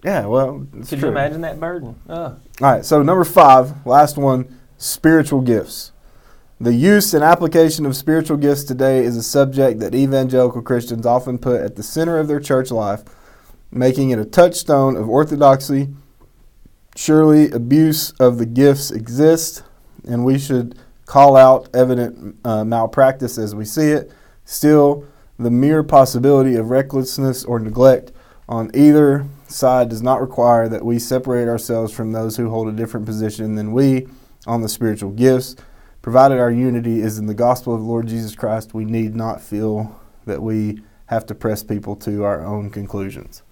yeah, 0.03 0.25
well, 0.25 0.65
Could 0.73 0.89
true. 0.89 0.99
you 1.01 1.09
imagine 1.09 1.43
that 1.43 1.61
burden? 1.61 1.95
All 2.09 2.37
right, 2.61 2.85
so 2.85 3.03
number 3.03 3.25
five, 3.25 3.87
last 3.87 4.17
one, 4.17 4.47
spiritual 4.79 5.43
gifts. 5.43 5.93
The 6.59 6.73
use 6.73 7.13
and 7.13 7.23
application 7.23 7.85
of 7.85 7.95
spiritual 7.95 8.39
gifts 8.39 8.65
today 8.65 9.05
is 9.05 9.15
a 9.15 9.23
subject 9.23 9.79
that 9.81 9.95
evangelical 9.95 10.63
Christians 10.63 11.05
often 11.05 11.37
put 11.37 11.61
at 11.61 11.77
the 11.77 11.83
center 11.83 12.19
of 12.19 12.29
their 12.29 12.41
church 12.41 12.71
life, 12.71 13.05
making 13.71 14.09
it 14.09 14.19
a 14.19 14.25
touchstone 14.25 14.97
of 14.97 15.07
orthodoxy. 15.07 15.91
Surely, 16.95 17.51
abuse 17.51 18.13
of 18.13 18.39
the 18.39 18.47
gifts 18.47 18.91
exists, 18.91 19.63
and 20.09 20.25
we 20.25 20.39
should 20.39 20.79
call 21.07 21.37
out 21.37 21.69
evident 21.75 22.37
uh, 22.45 22.65
malpractice 22.65 23.39
as 23.39 23.55
we 23.55 23.65
see 23.65 23.91
it. 23.91 24.13
Still, 24.45 25.07
the 25.39 25.51
mere 25.51 25.83
possibility 25.83 26.57
of 26.57 26.71
recklessness 26.71 27.45
or 27.45 27.59
neglect 27.59 28.13
on 28.49 28.71
either 28.75 29.27
side 29.49 29.89
does 29.89 30.03
not 30.03 30.21
require 30.21 30.69
that 30.69 30.85
we 30.85 30.99
separate 30.99 31.49
ourselves 31.49 31.93
from 31.93 32.13
those 32.13 32.37
who 32.37 32.51
hold 32.51 32.69
a 32.69 32.73
different 32.73 33.07
position 33.07 33.55
than 33.55 33.73
we 33.73 34.07
on 34.47 34.63
the 34.63 34.69
spiritual 34.69 35.11
gifts. 35.11 35.57
Provided 36.03 36.39
our 36.39 36.51
unity 36.51 37.01
is 37.01 37.19
in 37.19 37.27
the 37.27 37.35
gospel 37.35 37.75
of 37.75 37.81
the 37.81 37.87
Lord 37.87 38.07
Jesus 38.07 38.35
Christ, 38.37 38.75
we 38.75 38.85
need 38.85 39.17
not 39.17 39.41
feel 39.41 40.01
that 40.25 40.41
we 40.41 40.81
have 41.07 41.27
to 41.27 41.35
press 41.35 41.63
people 41.63 41.97
to 41.97 42.25
our 42.25 42.45
own 42.45 42.71
conclusions. 42.71 43.43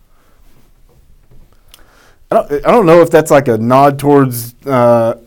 I 2.31 2.37
don't, 2.37 2.53
I 2.67 2.71
don't 2.71 2.87
know 2.87 3.01
if 3.01 3.11
that's 3.11 3.31
like 3.31 3.49
a 3.49 3.59
nod 3.59 3.99
towards 3.99 4.55
uh, 4.67 5.21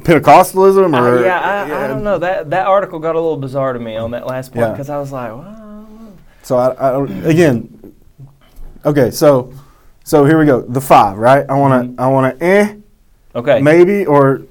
Pentecostalism 0.00 0.98
or 0.98 1.24
yeah, 1.24 1.40
I, 1.40 1.84
I 1.84 1.86
don't 1.88 2.02
know. 2.04 2.18
That 2.18 2.50
that 2.50 2.66
article 2.66 2.98
got 2.98 3.14
a 3.14 3.20
little 3.20 3.36
bizarre 3.36 3.72
to 3.72 3.78
me 3.78 3.96
on 3.96 4.10
that 4.12 4.26
last 4.26 4.52
point 4.52 4.66
Yeah. 4.66 4.72
because 4.72 4.90
I 4.90 4.98
was 4.98 5.12
like, 5.12 5.30
well, 5.30 6.14
So 6.42 6.56
I, 6.56 6.72
I 6.72 7.04
again, 7.28 7.94
okay. 8.84 9.10
So 9.10 9.52
so 10.04 10.24
here 10.24 10.38
we 10.38 10.46
go. 10.46 10.60
The 10.62 10.80
five, 10.80 11.18
right? 11.18 11.44
I 11.48 11.54
want 11.54 11.84
to 11.84 11.90
Mhm. 11.92 12.00
I 12.00 12.08
want 12.08 12.38
to 12.38 12.44
eh 12.44 12.74
okay, 13.34 13.60
maybe 13.60 14.06
or 14.06 14.42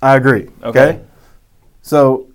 I 0.00 0.16
agree. 0.16 0.48
Okay. 0.62 0.80
Okay. 0.88 1.00
So 1.82 2.26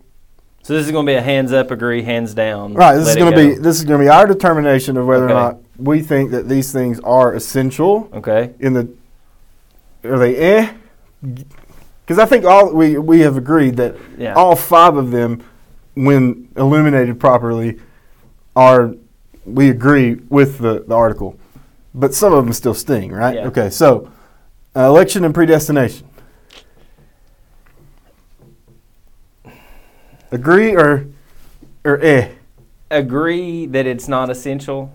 so 0.61 0.73
this 0.73 0.85
is 0.85 0.91
going 0.91 1.05
to 1.05 1.09
be 1.09 1.15
a 1.15 1.21
hands 1.21 1.53
up, 1.53 1.71
agree, 1.71 2.03
hands 2.03 2.33
down. 2.33 2.73
right, 2.73 2.95
this 2.97 3.07
is 3.09 3.15
going 3.15 3.31
to 3.31 3.37
be 3.37 3.53
this 3.55 3.77
is 3.79 3.85
going 3.85 3.99
to 3.99 4.03
be 4.05 4.09
our 4.09 4.27
determination 4.27 4.97
of 4.97 5.05
whether 5.07 5.25
Okay. 5.25 5.33
or 5.33 5.35
not 5.37 5.57
we 5.77 6.01
think 6.01 6.31
that 6.31 6.49
these 6.49 6.71
things 6.73 6.99
are 7.01 7.33
essential 7.33 8.09
okay. 8.13 8.53
in 8.59 8.73
the 8.73 8.89
are 10.03 10.19
they 10.19 10.35
eh? 10.35 10.73
Because 12.07 12.19
I 12.19 12.25
think 12.25 12.45
all 12.45 12.73
we 12.73 12.97
we 12.97 13.19
have 13.19 13.35
agreed 13.35 13.75
that 13.75 13.97
Yeah. 14.17 14.33
all 14.33 14.55
five 14.55 14.95
of 14.95 15.11
them, 15.11 15.43
when 15.93 16.47
illuminated 16.55 17.19
properly, 17.19 17.79
are 18.55 18.95
we 19.45 19.69
agree 19.69 20.15
with 20.29 20.59
the, 20.59 20.85
the 20.87 20.95
article, 20.95 21.37
but 21.93 22.13
some 22.13 22.31
of 22.31 22.45
them 22.45 22.53
still 22.53 22.73
sting, 22.73 23.11
right? 23.11 23.35
Yeah. 23.35 23.47
Okay, 23.47 23.69
so 23.69 24.09
uh, 24.73 24.85
election 24.85 25.25
and 25.25 25.33
predestination. 25.35 26.07
Agree 30.31 30.77
or 30.77 31.07
or 31.83 31.99
eh? 32.01 32.29
Agree 32.89 33.65
that 33.65 33.85
it's 33.85 34.07
not 34.07 34.29
essential. 34.29 34.93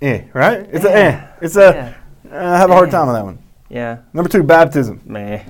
Eh, 0.00 0.22
right? 0.34 0.68
It's 0.72 0.84
a 0.84 0.94
eh. 0.96 1.26
It's 1.40 1.56
a. 1.56 1.94
I 2.30 2.58
have 2.58 2.70
a 2.70 2.74
hard 2.74 2.88
Eh. 2.88 2.92
time 2.92 3.06
with 3.06 3.16
that 3.16 3.24
one. 3.24 3.38
Yeah. 3.68 3.98
Number 4.12 4.28
two, 4.28 4.42
baptism. 4.42 5.00
Meh. 5.06 5.42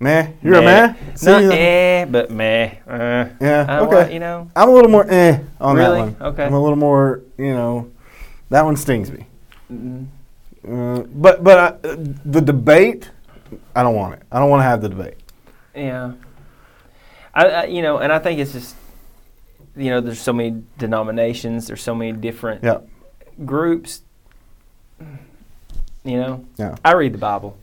Meh. 0.00 0.28
You're 0.42 0.54
a 0.56 0.62
meh. 0.62 0.94
See, 1.14 1.26
Not 1.30 1.44
uh, 1.44 1.50
eh, 1.52 2.04
but 2.06 2.30
meh. 2.30 2.70
Uh, 2.88 3.26
Yeah. 3.40 3.80
Okay. 3.82 3.96
want- 3.96 4.12
you 4.12 4.20
know. 4.20 4.48
I'm 4.56 4.68
a 4.68 4.72
little 4.72 4.90
more 4.90 5.06
eh 5.08 5.38
on 5.60 5.76
Really? 5.76 6.00
that 6.10 6.20
one. 6.20 6.32
Okay. 6.32 6.44
I'm 6.44 6.54
a 6.54 6.60
little 6.60 6.76
more, 6.78 7.20
you 7.38 7.52
know, 7.54 7.90
that 8.50 8.64
one 8.64 8.76
stings 8.76 9.10
me. 9.10 9.26
mm, 9.72 10.06
Uh, 10.66 11.02
but 11.14 11.42
but 11.44 11.58
I, 11.58 11.66
uh, 11.88 11.96
the 12.24 12.40
debate, 12.40 13.10
I 13.76 13.82
don't 13.82 13.94
want 13.96 14.14
it. 14.14 14.22
I 14.30 14.38
don't 14.38 14.48
want 14.48 14.60
to 14.60 14.64
have 14.64 14.80
the 14.80 14.88
debate. 14.88 15.16
Yeah. 15.74 16.12
I, 17.34 17.44
I, 17.46 17.64
you 17.66 17.82
know, 17.82 17.98
and 17.98 18.12
I 18.12 18.18
think 18.20 18.38
it's 18.40 18.52
just, 18.52 18.76
you 19.76 19.90
know, 19.90 20.00
there's 20.00 20.20
so 20.20 20.32
many 20.32 20.62
denominations, 20.78 21.66
there's 21.66 21.82
so 21.82 21.94
many 21.94 22.12
different 22.12 22.62
Yeah. 22.62 22.78
Groups. 23.44 24.02
You 26.04 26.16
know, 26.20 26.44
Yeah. 26.56 26.76
I 26.84 26.92
read 26.94 27.12
the 27.14 27.18
Bible. 27.18 27.56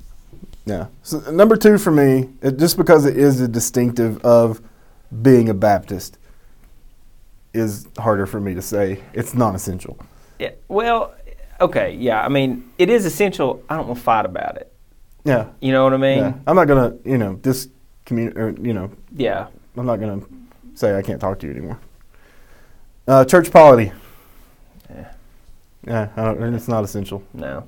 Yeah. 0.66 0.88
So 1.04 1.20
number 1.32 1.56
two 1.58 1.78
for 1.78 1.92
me, 1.92 2.30
it, 2.42 2.58
just 2.58 2.78
because 2.78 3.06
it 3.06 3.18
is 3.18 3.42
a 3.42 3.48
distinctive 3.48 4.24
of 4.26 4.62
being 5.22 5.50
a 5.50 5.54
Baptist, 5.54 6.18
is 7.54 7.88
harder 7.98 8.26
for 8.28 8.40
me 8.40 8.54
to 8.54 8.62
say. 8.62 9.02
It's 9.14 9.34
non-essential. 9.34 9.98
Yeah, 10.38 10.52
well, 10.68 11.16
okay, 11.60 11.96
yeah. 11.96 12.24
I 12.24 12.30
mean, 12.30 12.70
it 12.78 12.90
is 12.90 13.06
essential. 13.06 13.64
I 13.68 13.76
don't 13.76 13.88
want 13.88 13.98
to 13.98 14.04
fight 14.04 14.26
about 14.26 14.56
it. 14.58 14.72
Yeah. 15.26 15.48
You 15.60 15.72
know 15.72 15.84
what 15.84 15.94
I 15.94 15.98
mean? 15.98 16.20
yeah. 16.20 16.34
I'm 16.46 16.56
not 16.56 16.66
gonna, 16.66 16.94
you 17.04 17.18
know, 17.18 17.34
dis 17.36 17.68
commun- 18.06 18.38
or 18.38 18.52
you 18.52 18.74
know, 18.74 18.92
Yeah. 19.16 19.48
I'm 19.76 19.86
not 19.88 20.00
gonna 20.00 20.22
say 20.76 20.96
I 20.96 21.02
can't 21.02 21.20
talk 21.20 21.40
to 21.40 21.48
you 21.48 21.54
anymore. 21.54 21.80
Uh, 23.08 23.26
church 23.26 23.52
polity. 23.52 23.92
Yeah. 25.86 26.10
Yeah, 26.16 26.24
I 26.24 26.34
don't, 26.34 26.54
it's 26.54 26.68
not 26.68 26.84
essential. 26.84 27.24
No. 27.34 27.68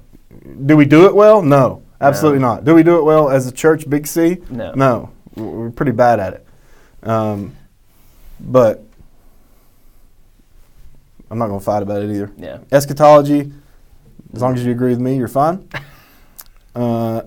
Do 0.66 0.78
we 0.78 0.86
do 0.86 1.06
it 1.06 1.16
well? 1.16 1.42
No, 1.42 1.84
absolutely 2.00 2.40
not. 2.40 2.64
Do 2.64 2.74
we 2.76 2.84
do 2.84 2.98
it 2.98 3.04
well 3.04 3.30
as 3.30 3.48
a 3.48 3.52
church, 3.52 3.90
Big 3.90 4.08
C? 4.08 4.38
No. 4.50 4.74
No, 4.74 5.12
we're 5.36 5.72
pretty 5.72 5.92
bad 5.92 6.20
at 6.20 6.34
it. 6.34 6.48
Um, 7.04 7.56
but 8.40 8.84
I'm 11.30 11.38
not 11.38 11.48
going 11.48 11.60
to 11.60 11.66
fight 11.66 11.84
about 11.84 12.02
it 12.02 12.10
either. 12.12 12.32
Yeah. 12.38 12.60
Eschatology, 12.72 13.52
as 14.34 14.42
long 14.42 14.54
as 14.56 14.66
you 14.66 14.72
agree 14.72 14.90
with 14.92 15.00
me, 15.00 15.18
you're 15.18 15.28
fine. 15.28 15.68
Uh, 16.74 17.24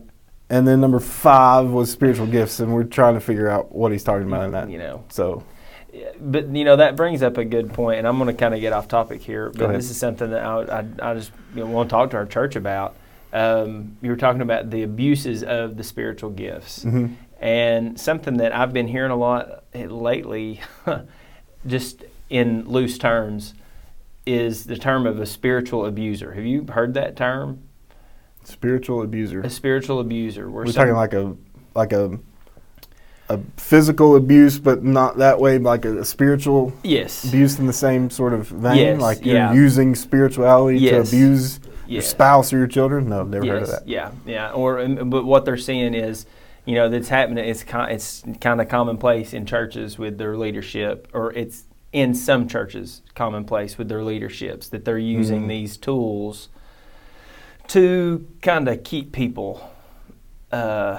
and 0.48 0.66
then 0.66 0.80
number 0.80 0.98
five 0.98 1.68
was 1.68 1.90
spiritual 1.90 2.26
gifts, 2.26 2.60
and 2.60 2.72
we're 2.72 2.82
trying 2.82 3.12
to 3.12 3.20
figure 3.20 3.46
out 3.46 3.74
what 3.74 3.92
he's 3.92 4.02
talking 4.02 4.26
about 4.26 4.44
in 4.46 4.52
that. 4.52 4.70
You 4.70 4.78
know. 4.78 5.04
So, 5.10 5.44
But 6.20 6.48
you 6.48 6.64
know 6.64 6.76
that 6.76 6.96
brings 6.96 7.22
up 7.22 7.38
a 7.38 7.44
good 7.44 7.72
point, 7.72 7.98
and 7.98 8.08
I'm 8.08 8.18
going 8.18 8.28
to 8.28 8.38
kind 8.38 8.54
of 8.54 8.60
get 8.60 8.72
off 8.72 8.88
topic 8.88 9.22
here. 9.22 9.50
But 9.50 9.72
this 9.72 9.90
is 9.90 9.96
something 9.96 10.30
that 10.30 10.44
I, 10.44 10.80
I, 10.80 11.10
I 11.10 11.14
just 11.14 11.32
you 11.54 11.60
know, 11.60 11.70
want 11.70 11.88
to 11.88 11.92
talk 11.92 12.10
to 12.10 12.16
our 12.16 12.26
church 12.26 12.56
about. 12.56 12.96
Um, 13.32 13.96
you 14.00 14.10
were 14.10 14.16
talking 14.16 14.42
about 14.42 14.70
the 14.70 14.82
abuses 14.82 15.42
of 15.42 15.76
the 15.76 15.84
spiritual 15.84 16.30
gifts, 16.30 16.84
mhm. 16.84 17.16
and 17.40 17.98
something 17.98 18.36
that 18.36 18.54
I've 18.54 18.72
been 18.72 18.86
hearing 18.86 19.10
a 19.10 19.16
lot 19.16 19.64
lately, 19.74 20.60
just 21.66 22.04
in 22.30 22.68
loose 22.68 22.96
terms, 22.96 23.54
is 24.24 24.64
the 24.64 24.76
term 24.76 25.06
of 25.06 25.18
a 25.20 25.26
spiritual 25.26 25.84
abuser. 25.84 26.34
Have 26.34 26.44
you 26.44 26.64
heard 26.68 26.94
that 26.94 27.16
term? 27.16 27.64
spiritual 28.46 29.02
abuser. 29.02 29.40
A 29.40 29.50
spiritual 29.50 30.00
abuser. 30.00 30.50
We're 30.50 30.66
some- 30.66 30.74
talking 30.74 30.94
like 30.94 31.14
a 31.14 31.36
like 31.74 31.92
a 31.92 32.18
a 33.28 33.38
physical 33.56 34.16
abuse, 34.16 34.58
but 34.58 34.84
not 34.84 35.16
that 35.18 35.40
way. 35.40 35.58
Like 35.58 35.84
a, 35.84 36.00
a 36.00 36.04
spiritual 36.04 36.72
yes, 36.82 37.24
abuse 37.24 37.58
in 37.58 37.66
the 37.66 37.72
same 37.72 38.10
sort 38.10 38.32
of 38.34 38.48
vein. 38.48 38.76
Yes, 38.78 39.00
like 39.00 39.24
you're 39.24 39.36
yeah. 39.36 39.52
using 39.52 39.94
spirituality 39.94 40.78
Yes. 40.78 41.10
to 41.10 41.16
abuse 41.16 41.60
your 41.86 42.02
spouse 42.02 42.52
or 42.52 42.58
your 42.58 42.66
children. 42.66 43.08
No, 43.08 43.22
never 43.24 43.46
heard 43.46 43.62
of 43.62 43.68
that. 43.70 43.88
Yeah, 43.88 44.10
yeah. 44.26 44.52
Or 44.52 44.80
um, 44.80 45.08
but 45.10 45.24
what 45.24 45.44
they're 45.44 45.56
seeing 45.56 45.94
is, 45.94 46.26
you 46.66 46.74
know, 46.74 46.88
that's 46.88 47.08
happening. 47.08 47.44
It's 47.48 47.62
kind 47.64 47.92
it's 47.92 48.22
kind 48.40 48.60
of 48.60 48.68
commonplace 48.68 49.32
in 49.32 49.46
churches 49.46 49.98
with 49.98 50.18
their 50.18 50.36
leadership, 50.36 51.08
or 51.14 51.32
it's 51.32 51.64
in 51.92 52.12
some 52.14 52.48
churches 52.48 53.02
commonplace 53.14 53.78
with 53.78 53.88
their 53.88 54.02
leaderships 54.02 54.68
that 54.68 54.84
they're 54.84 54.98
using 54.98 55.44
Mhm. 55.44 55.48
these 55.48 55.76
tools 55.76 56.48
to 57.68 58.26
kind 58.42 58.68
of 58.68 58.82
keep 58.84 59.12
people. 59.12 59.70
Uh, 60.52 60.98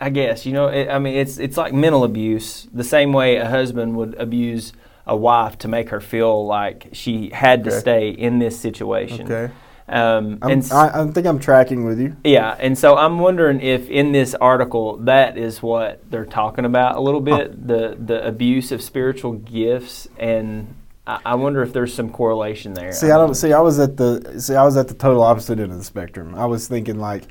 I 0.00 0.10
guess 0.10 0.46
you 0.46 0.52
know. 0.52 0.68
It, 0.68 0.88
I 0.88 0.98
mean, 0.98 1.14
it's 1.16 1.38
it's 1.38 1.56
like 1.56 1.72
mental 1.72 2.04
abuse. 2.04 2.68
The 2.72 2.84
same 2.84 3.12
way 3.12 3.36
a 3.36 3.48
husband 3.48 3.96
would 3.96 4.14
abuse 4.14 4.72
a 5.06 5.16
wife 5.16 5.58
to 5.58 5.68
make 5.68 5.88
her 5.88 6.00
feel 6.00 6.46
like 6.46 6.88
she 6.92 7.30
had 7.30 7.64
to 7.64 7.70
stay 7.70 8.10
in 8.10 8.38
this 8.38 8.60
situation. 8.60 9.24
Okay, 9.30 9.52
Um, 9.88 10.38
I'm, 10.42 10.50
and 10.50 10.68
I, 10.70 11.00
I 11.02 11.06
think 11.10 11.26
I'm 11.26 11.38
tracking 11.38 11.84
with 11.86 11.98
you. 11.98 12.14
yeah, 12.22 12.54
and 12.60 12.76
so 12.76 12.94
I'm 12.96 13.18
wondering 13.18 13.60
if 13.60 13.88
in 13.88 14.12
this 14.12 14.34
article 14.34 14.98
that 14.98 15.38
is 15.38 15.62
what 15.62 16.02
they're 16.10 16.26
talking 16.26 16.66
about 16.66 16.96
a 16.96 17.00
little 17.00 17.22
bit 17.22 17.66
the 17.66 17.96
the 17.98 18.24
abuse 18.26 18.70
of 18.70 18.82
spiritual 18.82 19.32
gifts, 19.32 20.06
and 20.18 20.74
I, 21.06 21.20
I 21.24 21.34
wonder 21.36 21.62
if 21.62 21.72
there's 21.72 21.94
some 21.94 22.10
correlation 22.10 22.74
there. 22.74 22.92
See, 22.92 23.10
I 23.10 23.16
don't 23.16 23.34
see. 23.34 23.52
I 23.54 23.60
was 23.60 23.78
at 23.78 23.96
the 23.96 24.38
see. 24.40 24.54
I 24.54 24.62
was 24.62 24.76
at 24.76 24.88
the 24.88 24.94
total 24.94 25.22
opposite 25.22 25.58
end 25.58 25.72
of 25.72 25.78
the 25.78 25.84
spectrum. 25.84 26.34
I 26.34 26.44
was 26.44 26.68
thinking 26.68 26.98
like, 27.00 27.24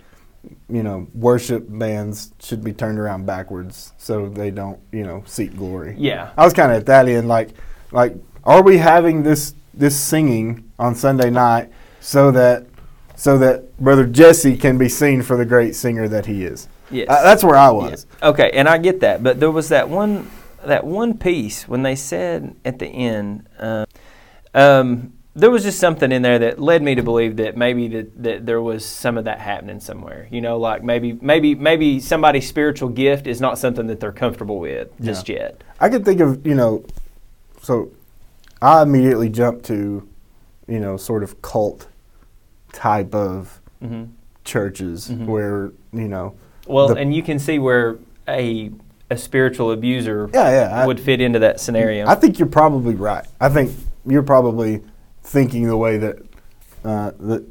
you 0.70 0.84
know, 0.84 1.08
worship 1.14 1.66
bands 1.68 2.34
should 2.40 2.64
be 2.64 2.74
turned 2.74 3.00
around 3.00 3.26
backwards 3.26 3.94
so 3.98 4.28
they 4.28 4.52
don't, 4.52 4.80
you 4.92 5.04
know, 5.04 5.24
seek 5.26 5.56
glory. 5.56 5.96
Yeah, 5.98 6.32
I 6.38 6.44
was 6.44 6.54
kind 6.54 6.72
of 6.72 6.78
at 6.78 6.86
that 6.88 7.08
end, 7.08 7.28
like, 7.28 7.50
like, 7.92 8.16
are 8.44 8.62
we 8.62 8.78
having 8.78 9.24
this 9.24 9.54
this 9.74 10.00
singing 10.00 10.70
on 10.80 10.96
Sunday 10.96 11.30
night 11.30 11.72
so 12.00 12.32
that 12.32 12.66
so 13.16 13.38
that 13.38 13.78
Brother 13.78 14.06
Jesse 14.06 14.58
can 14.58 14.78
be 14.78 14.90
seen 14.90 15.22
for 15.22 15.38
the 15.38 15.46
great 15.46 15.76
singer 15.76 16.08
that 16.08 16.26
he 16.26 16.44
is? 16.44 16.68
yes. 16.92 17.08
Uh, 17.10 17.24
that's 17.24 17.44
where 17.44 17.56
I 17.56 17.70
was. 17.70 18.06
Yeah. 18.22 18.30
Okay, 18.30 18.52
and 18.54 18.68
I 18.68 18.78
get 18.78 19.02
that, 19.02 19.24
but 19.24 19.40
there 19.40 19.52
was 19.52 19.70
that 19.70 19.90
one 19.90 20.30
that 20.66 20.86
one 20.86 21.18
piece 21.18 21.68
when 21.68 21.84
they 21.84 21.96
said 21.96 22.56
at 22.66 22.80
the 22.80 22.88
end, 22.88 23.48
um, 23.60 23.86
um, 24.54 25.14
there 25.38 25.52
was 25.52 25.64
just 25.64 25.80
something 25.80 26.12
in 26.12 26.24
there 26.24 26.40
that 26.40 26.60
led 26.60 26.82
me 26.82 26.96
to 26.96 27.04
believe 27.04 27.38
that 27.38 27.56
maybe 27.56 27.88
that, 27.90 28.24
that 28.24 28.46
there 28.48 28.60
was 28.60 28.84
some 28.84 29.20
of 29.20 29.26
that 29.26 29.40
happening 29.40 29.80
somewhere. 29.80 30.28
You 30.32 30.42
know, 30.42 30.58
like 30.58 30.84
maybe 30.84 31.14
maybe 31.22 31.54
maybe 31.54 32.00
somebody's 32.00 32.48
spiritual 32.50 32.90
gift 32.90 33.28
is 33.28 33.40
not 33.40 33.60
something 33.60 33.86
that 33.88 34.00
they're 34.00 34.12
comfortable 34.12 34.58
with 34.60 34.90
just 35.00 35.30
yet. 35.30 35.64
I 35.80 35.90
could 35.90 36.04
think 36.04 36.22
of 36.22 36.46
you 36.46 36.56
know, 36.56 36.84
so 37.62 37.92
I 38.64 38.82
immediately 38.82 39.30
jumped 39.30 39.66
to, 39.66 40.08
you 40.68 40.80
know, 40.80 40.98
sort 40.98 41.22
of 41.22 41.40
cult 41.42 41.88
type 42.74 43.14
of 43.14 43.62
hmm 43.82 44.06
churches 44.44 45.10
Mhm. 45.10 45.26
where 45.26 45.72
you 45.92 46.08
know, 46.08 46.34
Well, 46.68 46.94
and 46.94 47.14
you 47.14 47.22
can 47.22 47.38
see 47.38 47.60
where 47.60 47.98
a 48.28 48.72
a 49.12 49.18
spiritual 49.18 49.72
abuser 49.72 50.30
yeah, 50.34 50.50
yeah, 50.50 50.82
I, 50.84 50.88
would 50.88 51.00
fit 51.00 51.20
into 51.22 51.40
that 51.40 51.60
scenario. 51.60 52.08
I 52.08 52.16
think 52.16 52.40
you're 52.40 52.48
probably 52.48 52.96
right. 52.96 53.26
I 53.42 53.50
think 53.50 53.72
you're 54.06 54.24
probably 54.24 54.82
thinking 55.32 55.68
the 55.68 55.78
way 55.78 55.98
that 55.98 56.18
uh, 56.84 57.12
that 57.20 57.46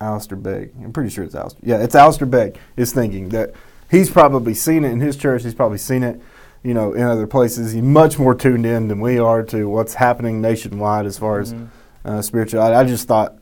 Alistair 0.00 0.36
Begg. 0.36 0.72
I'm 0.82 0.92
pretty 0.92 1.10
sure 1.10 1.24
it's 1.24 1.34
Alistair. 1.34 1.60
Yeah, 1.64 1.78
it's 1.82 1.94
Alistair 1.94 2.26
Begg 2.26 2.58
is 2.76 2.92
thinking 2.92 3.30
that 3.30 3.52
he's 3.90 4.10
probably 4.10 4.54
seen 4.54 4.84
it 4.84 4.92
in 4.92 5.00
his 5.00 5.16
church. 5.16 5.42
He's 5.42 5.54
probably 5.54 5.78
seen 5.78 6.02
it, 6.02 6.20
you 6.62 6.74
know, 6.74 6.92
in 6.92 7.02
other 7.02 7.26
places. 7.26 7.72
He's 7.72 7.82
much 7.82 8.18
more 8.18 8.34
tuned 8.34 8.66
in 8.66 8.88
than 8.88 9.00
we 9.00 9.18
are 9.18 9.42
to 9.44 9.64
what's 9.68 9.94
happening 9.94 10.40
nationwide 10.40 11.06
as 11.06 11.18
far 11.18 11.40
as 11.40 11.52
Mhm. 11.54 11.68
uh, 12.04 12.22
spirituality. 12.22 12.76
I 12.76 12.84
just 12.84 13.08
thought, 13.08 13.36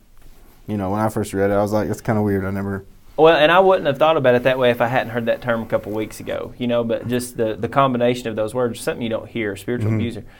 you 0.67 0.77
know, 0.77 0.91
when 0.91 0.99
I 0.99 1.09
first 1.09 1.33
read 1.33 1.51
it, 1.51 1.53
I 1.53 1.61
was 1.61 1.73
like, 1.73 1.89
it's 1.89 2.01
kind 2.01 2.17
of 2.17 2.23
weird. 2.23 2.45
I 2.45 2.51
never. 2.51 2.85
Well, 3.17 3.35
and 3.35 3.51
I 3.51 3.59
wouldn't 3.59 3.87
have 3.87 3.97
thought 3.97 4.15
about 4.15 4.35
it 4.35 4.43
that 4.43 4.57
way 4.59 4.69
if 4.69 4.79
I 4.79 4.87
hadn't 4.87 5.09
heard 5.11 5.25
that 5.25 5.41
term 5.41 5.61
a 5.63 5.65
couple 5.65 5.91
weeks 5.91 6.19
ago. 6.19 6.53
You 6.57 6.67
know, 6.67 6.83
but 6.83 7.07
just 7.07 7.35
the 7.37 7.55
the 7.55 7.67
combination 7.69 8.29
of 8.29 8.35
those 8.35 8.53
words, 8.55 8.79
something 8.79 9.01
you 9.01 9.09
don't 9.09 9.27
hear, 9.27 9.55
spiritual 9.55 9.91
Mhm. 9.91 9.97
music. 9.97 10.25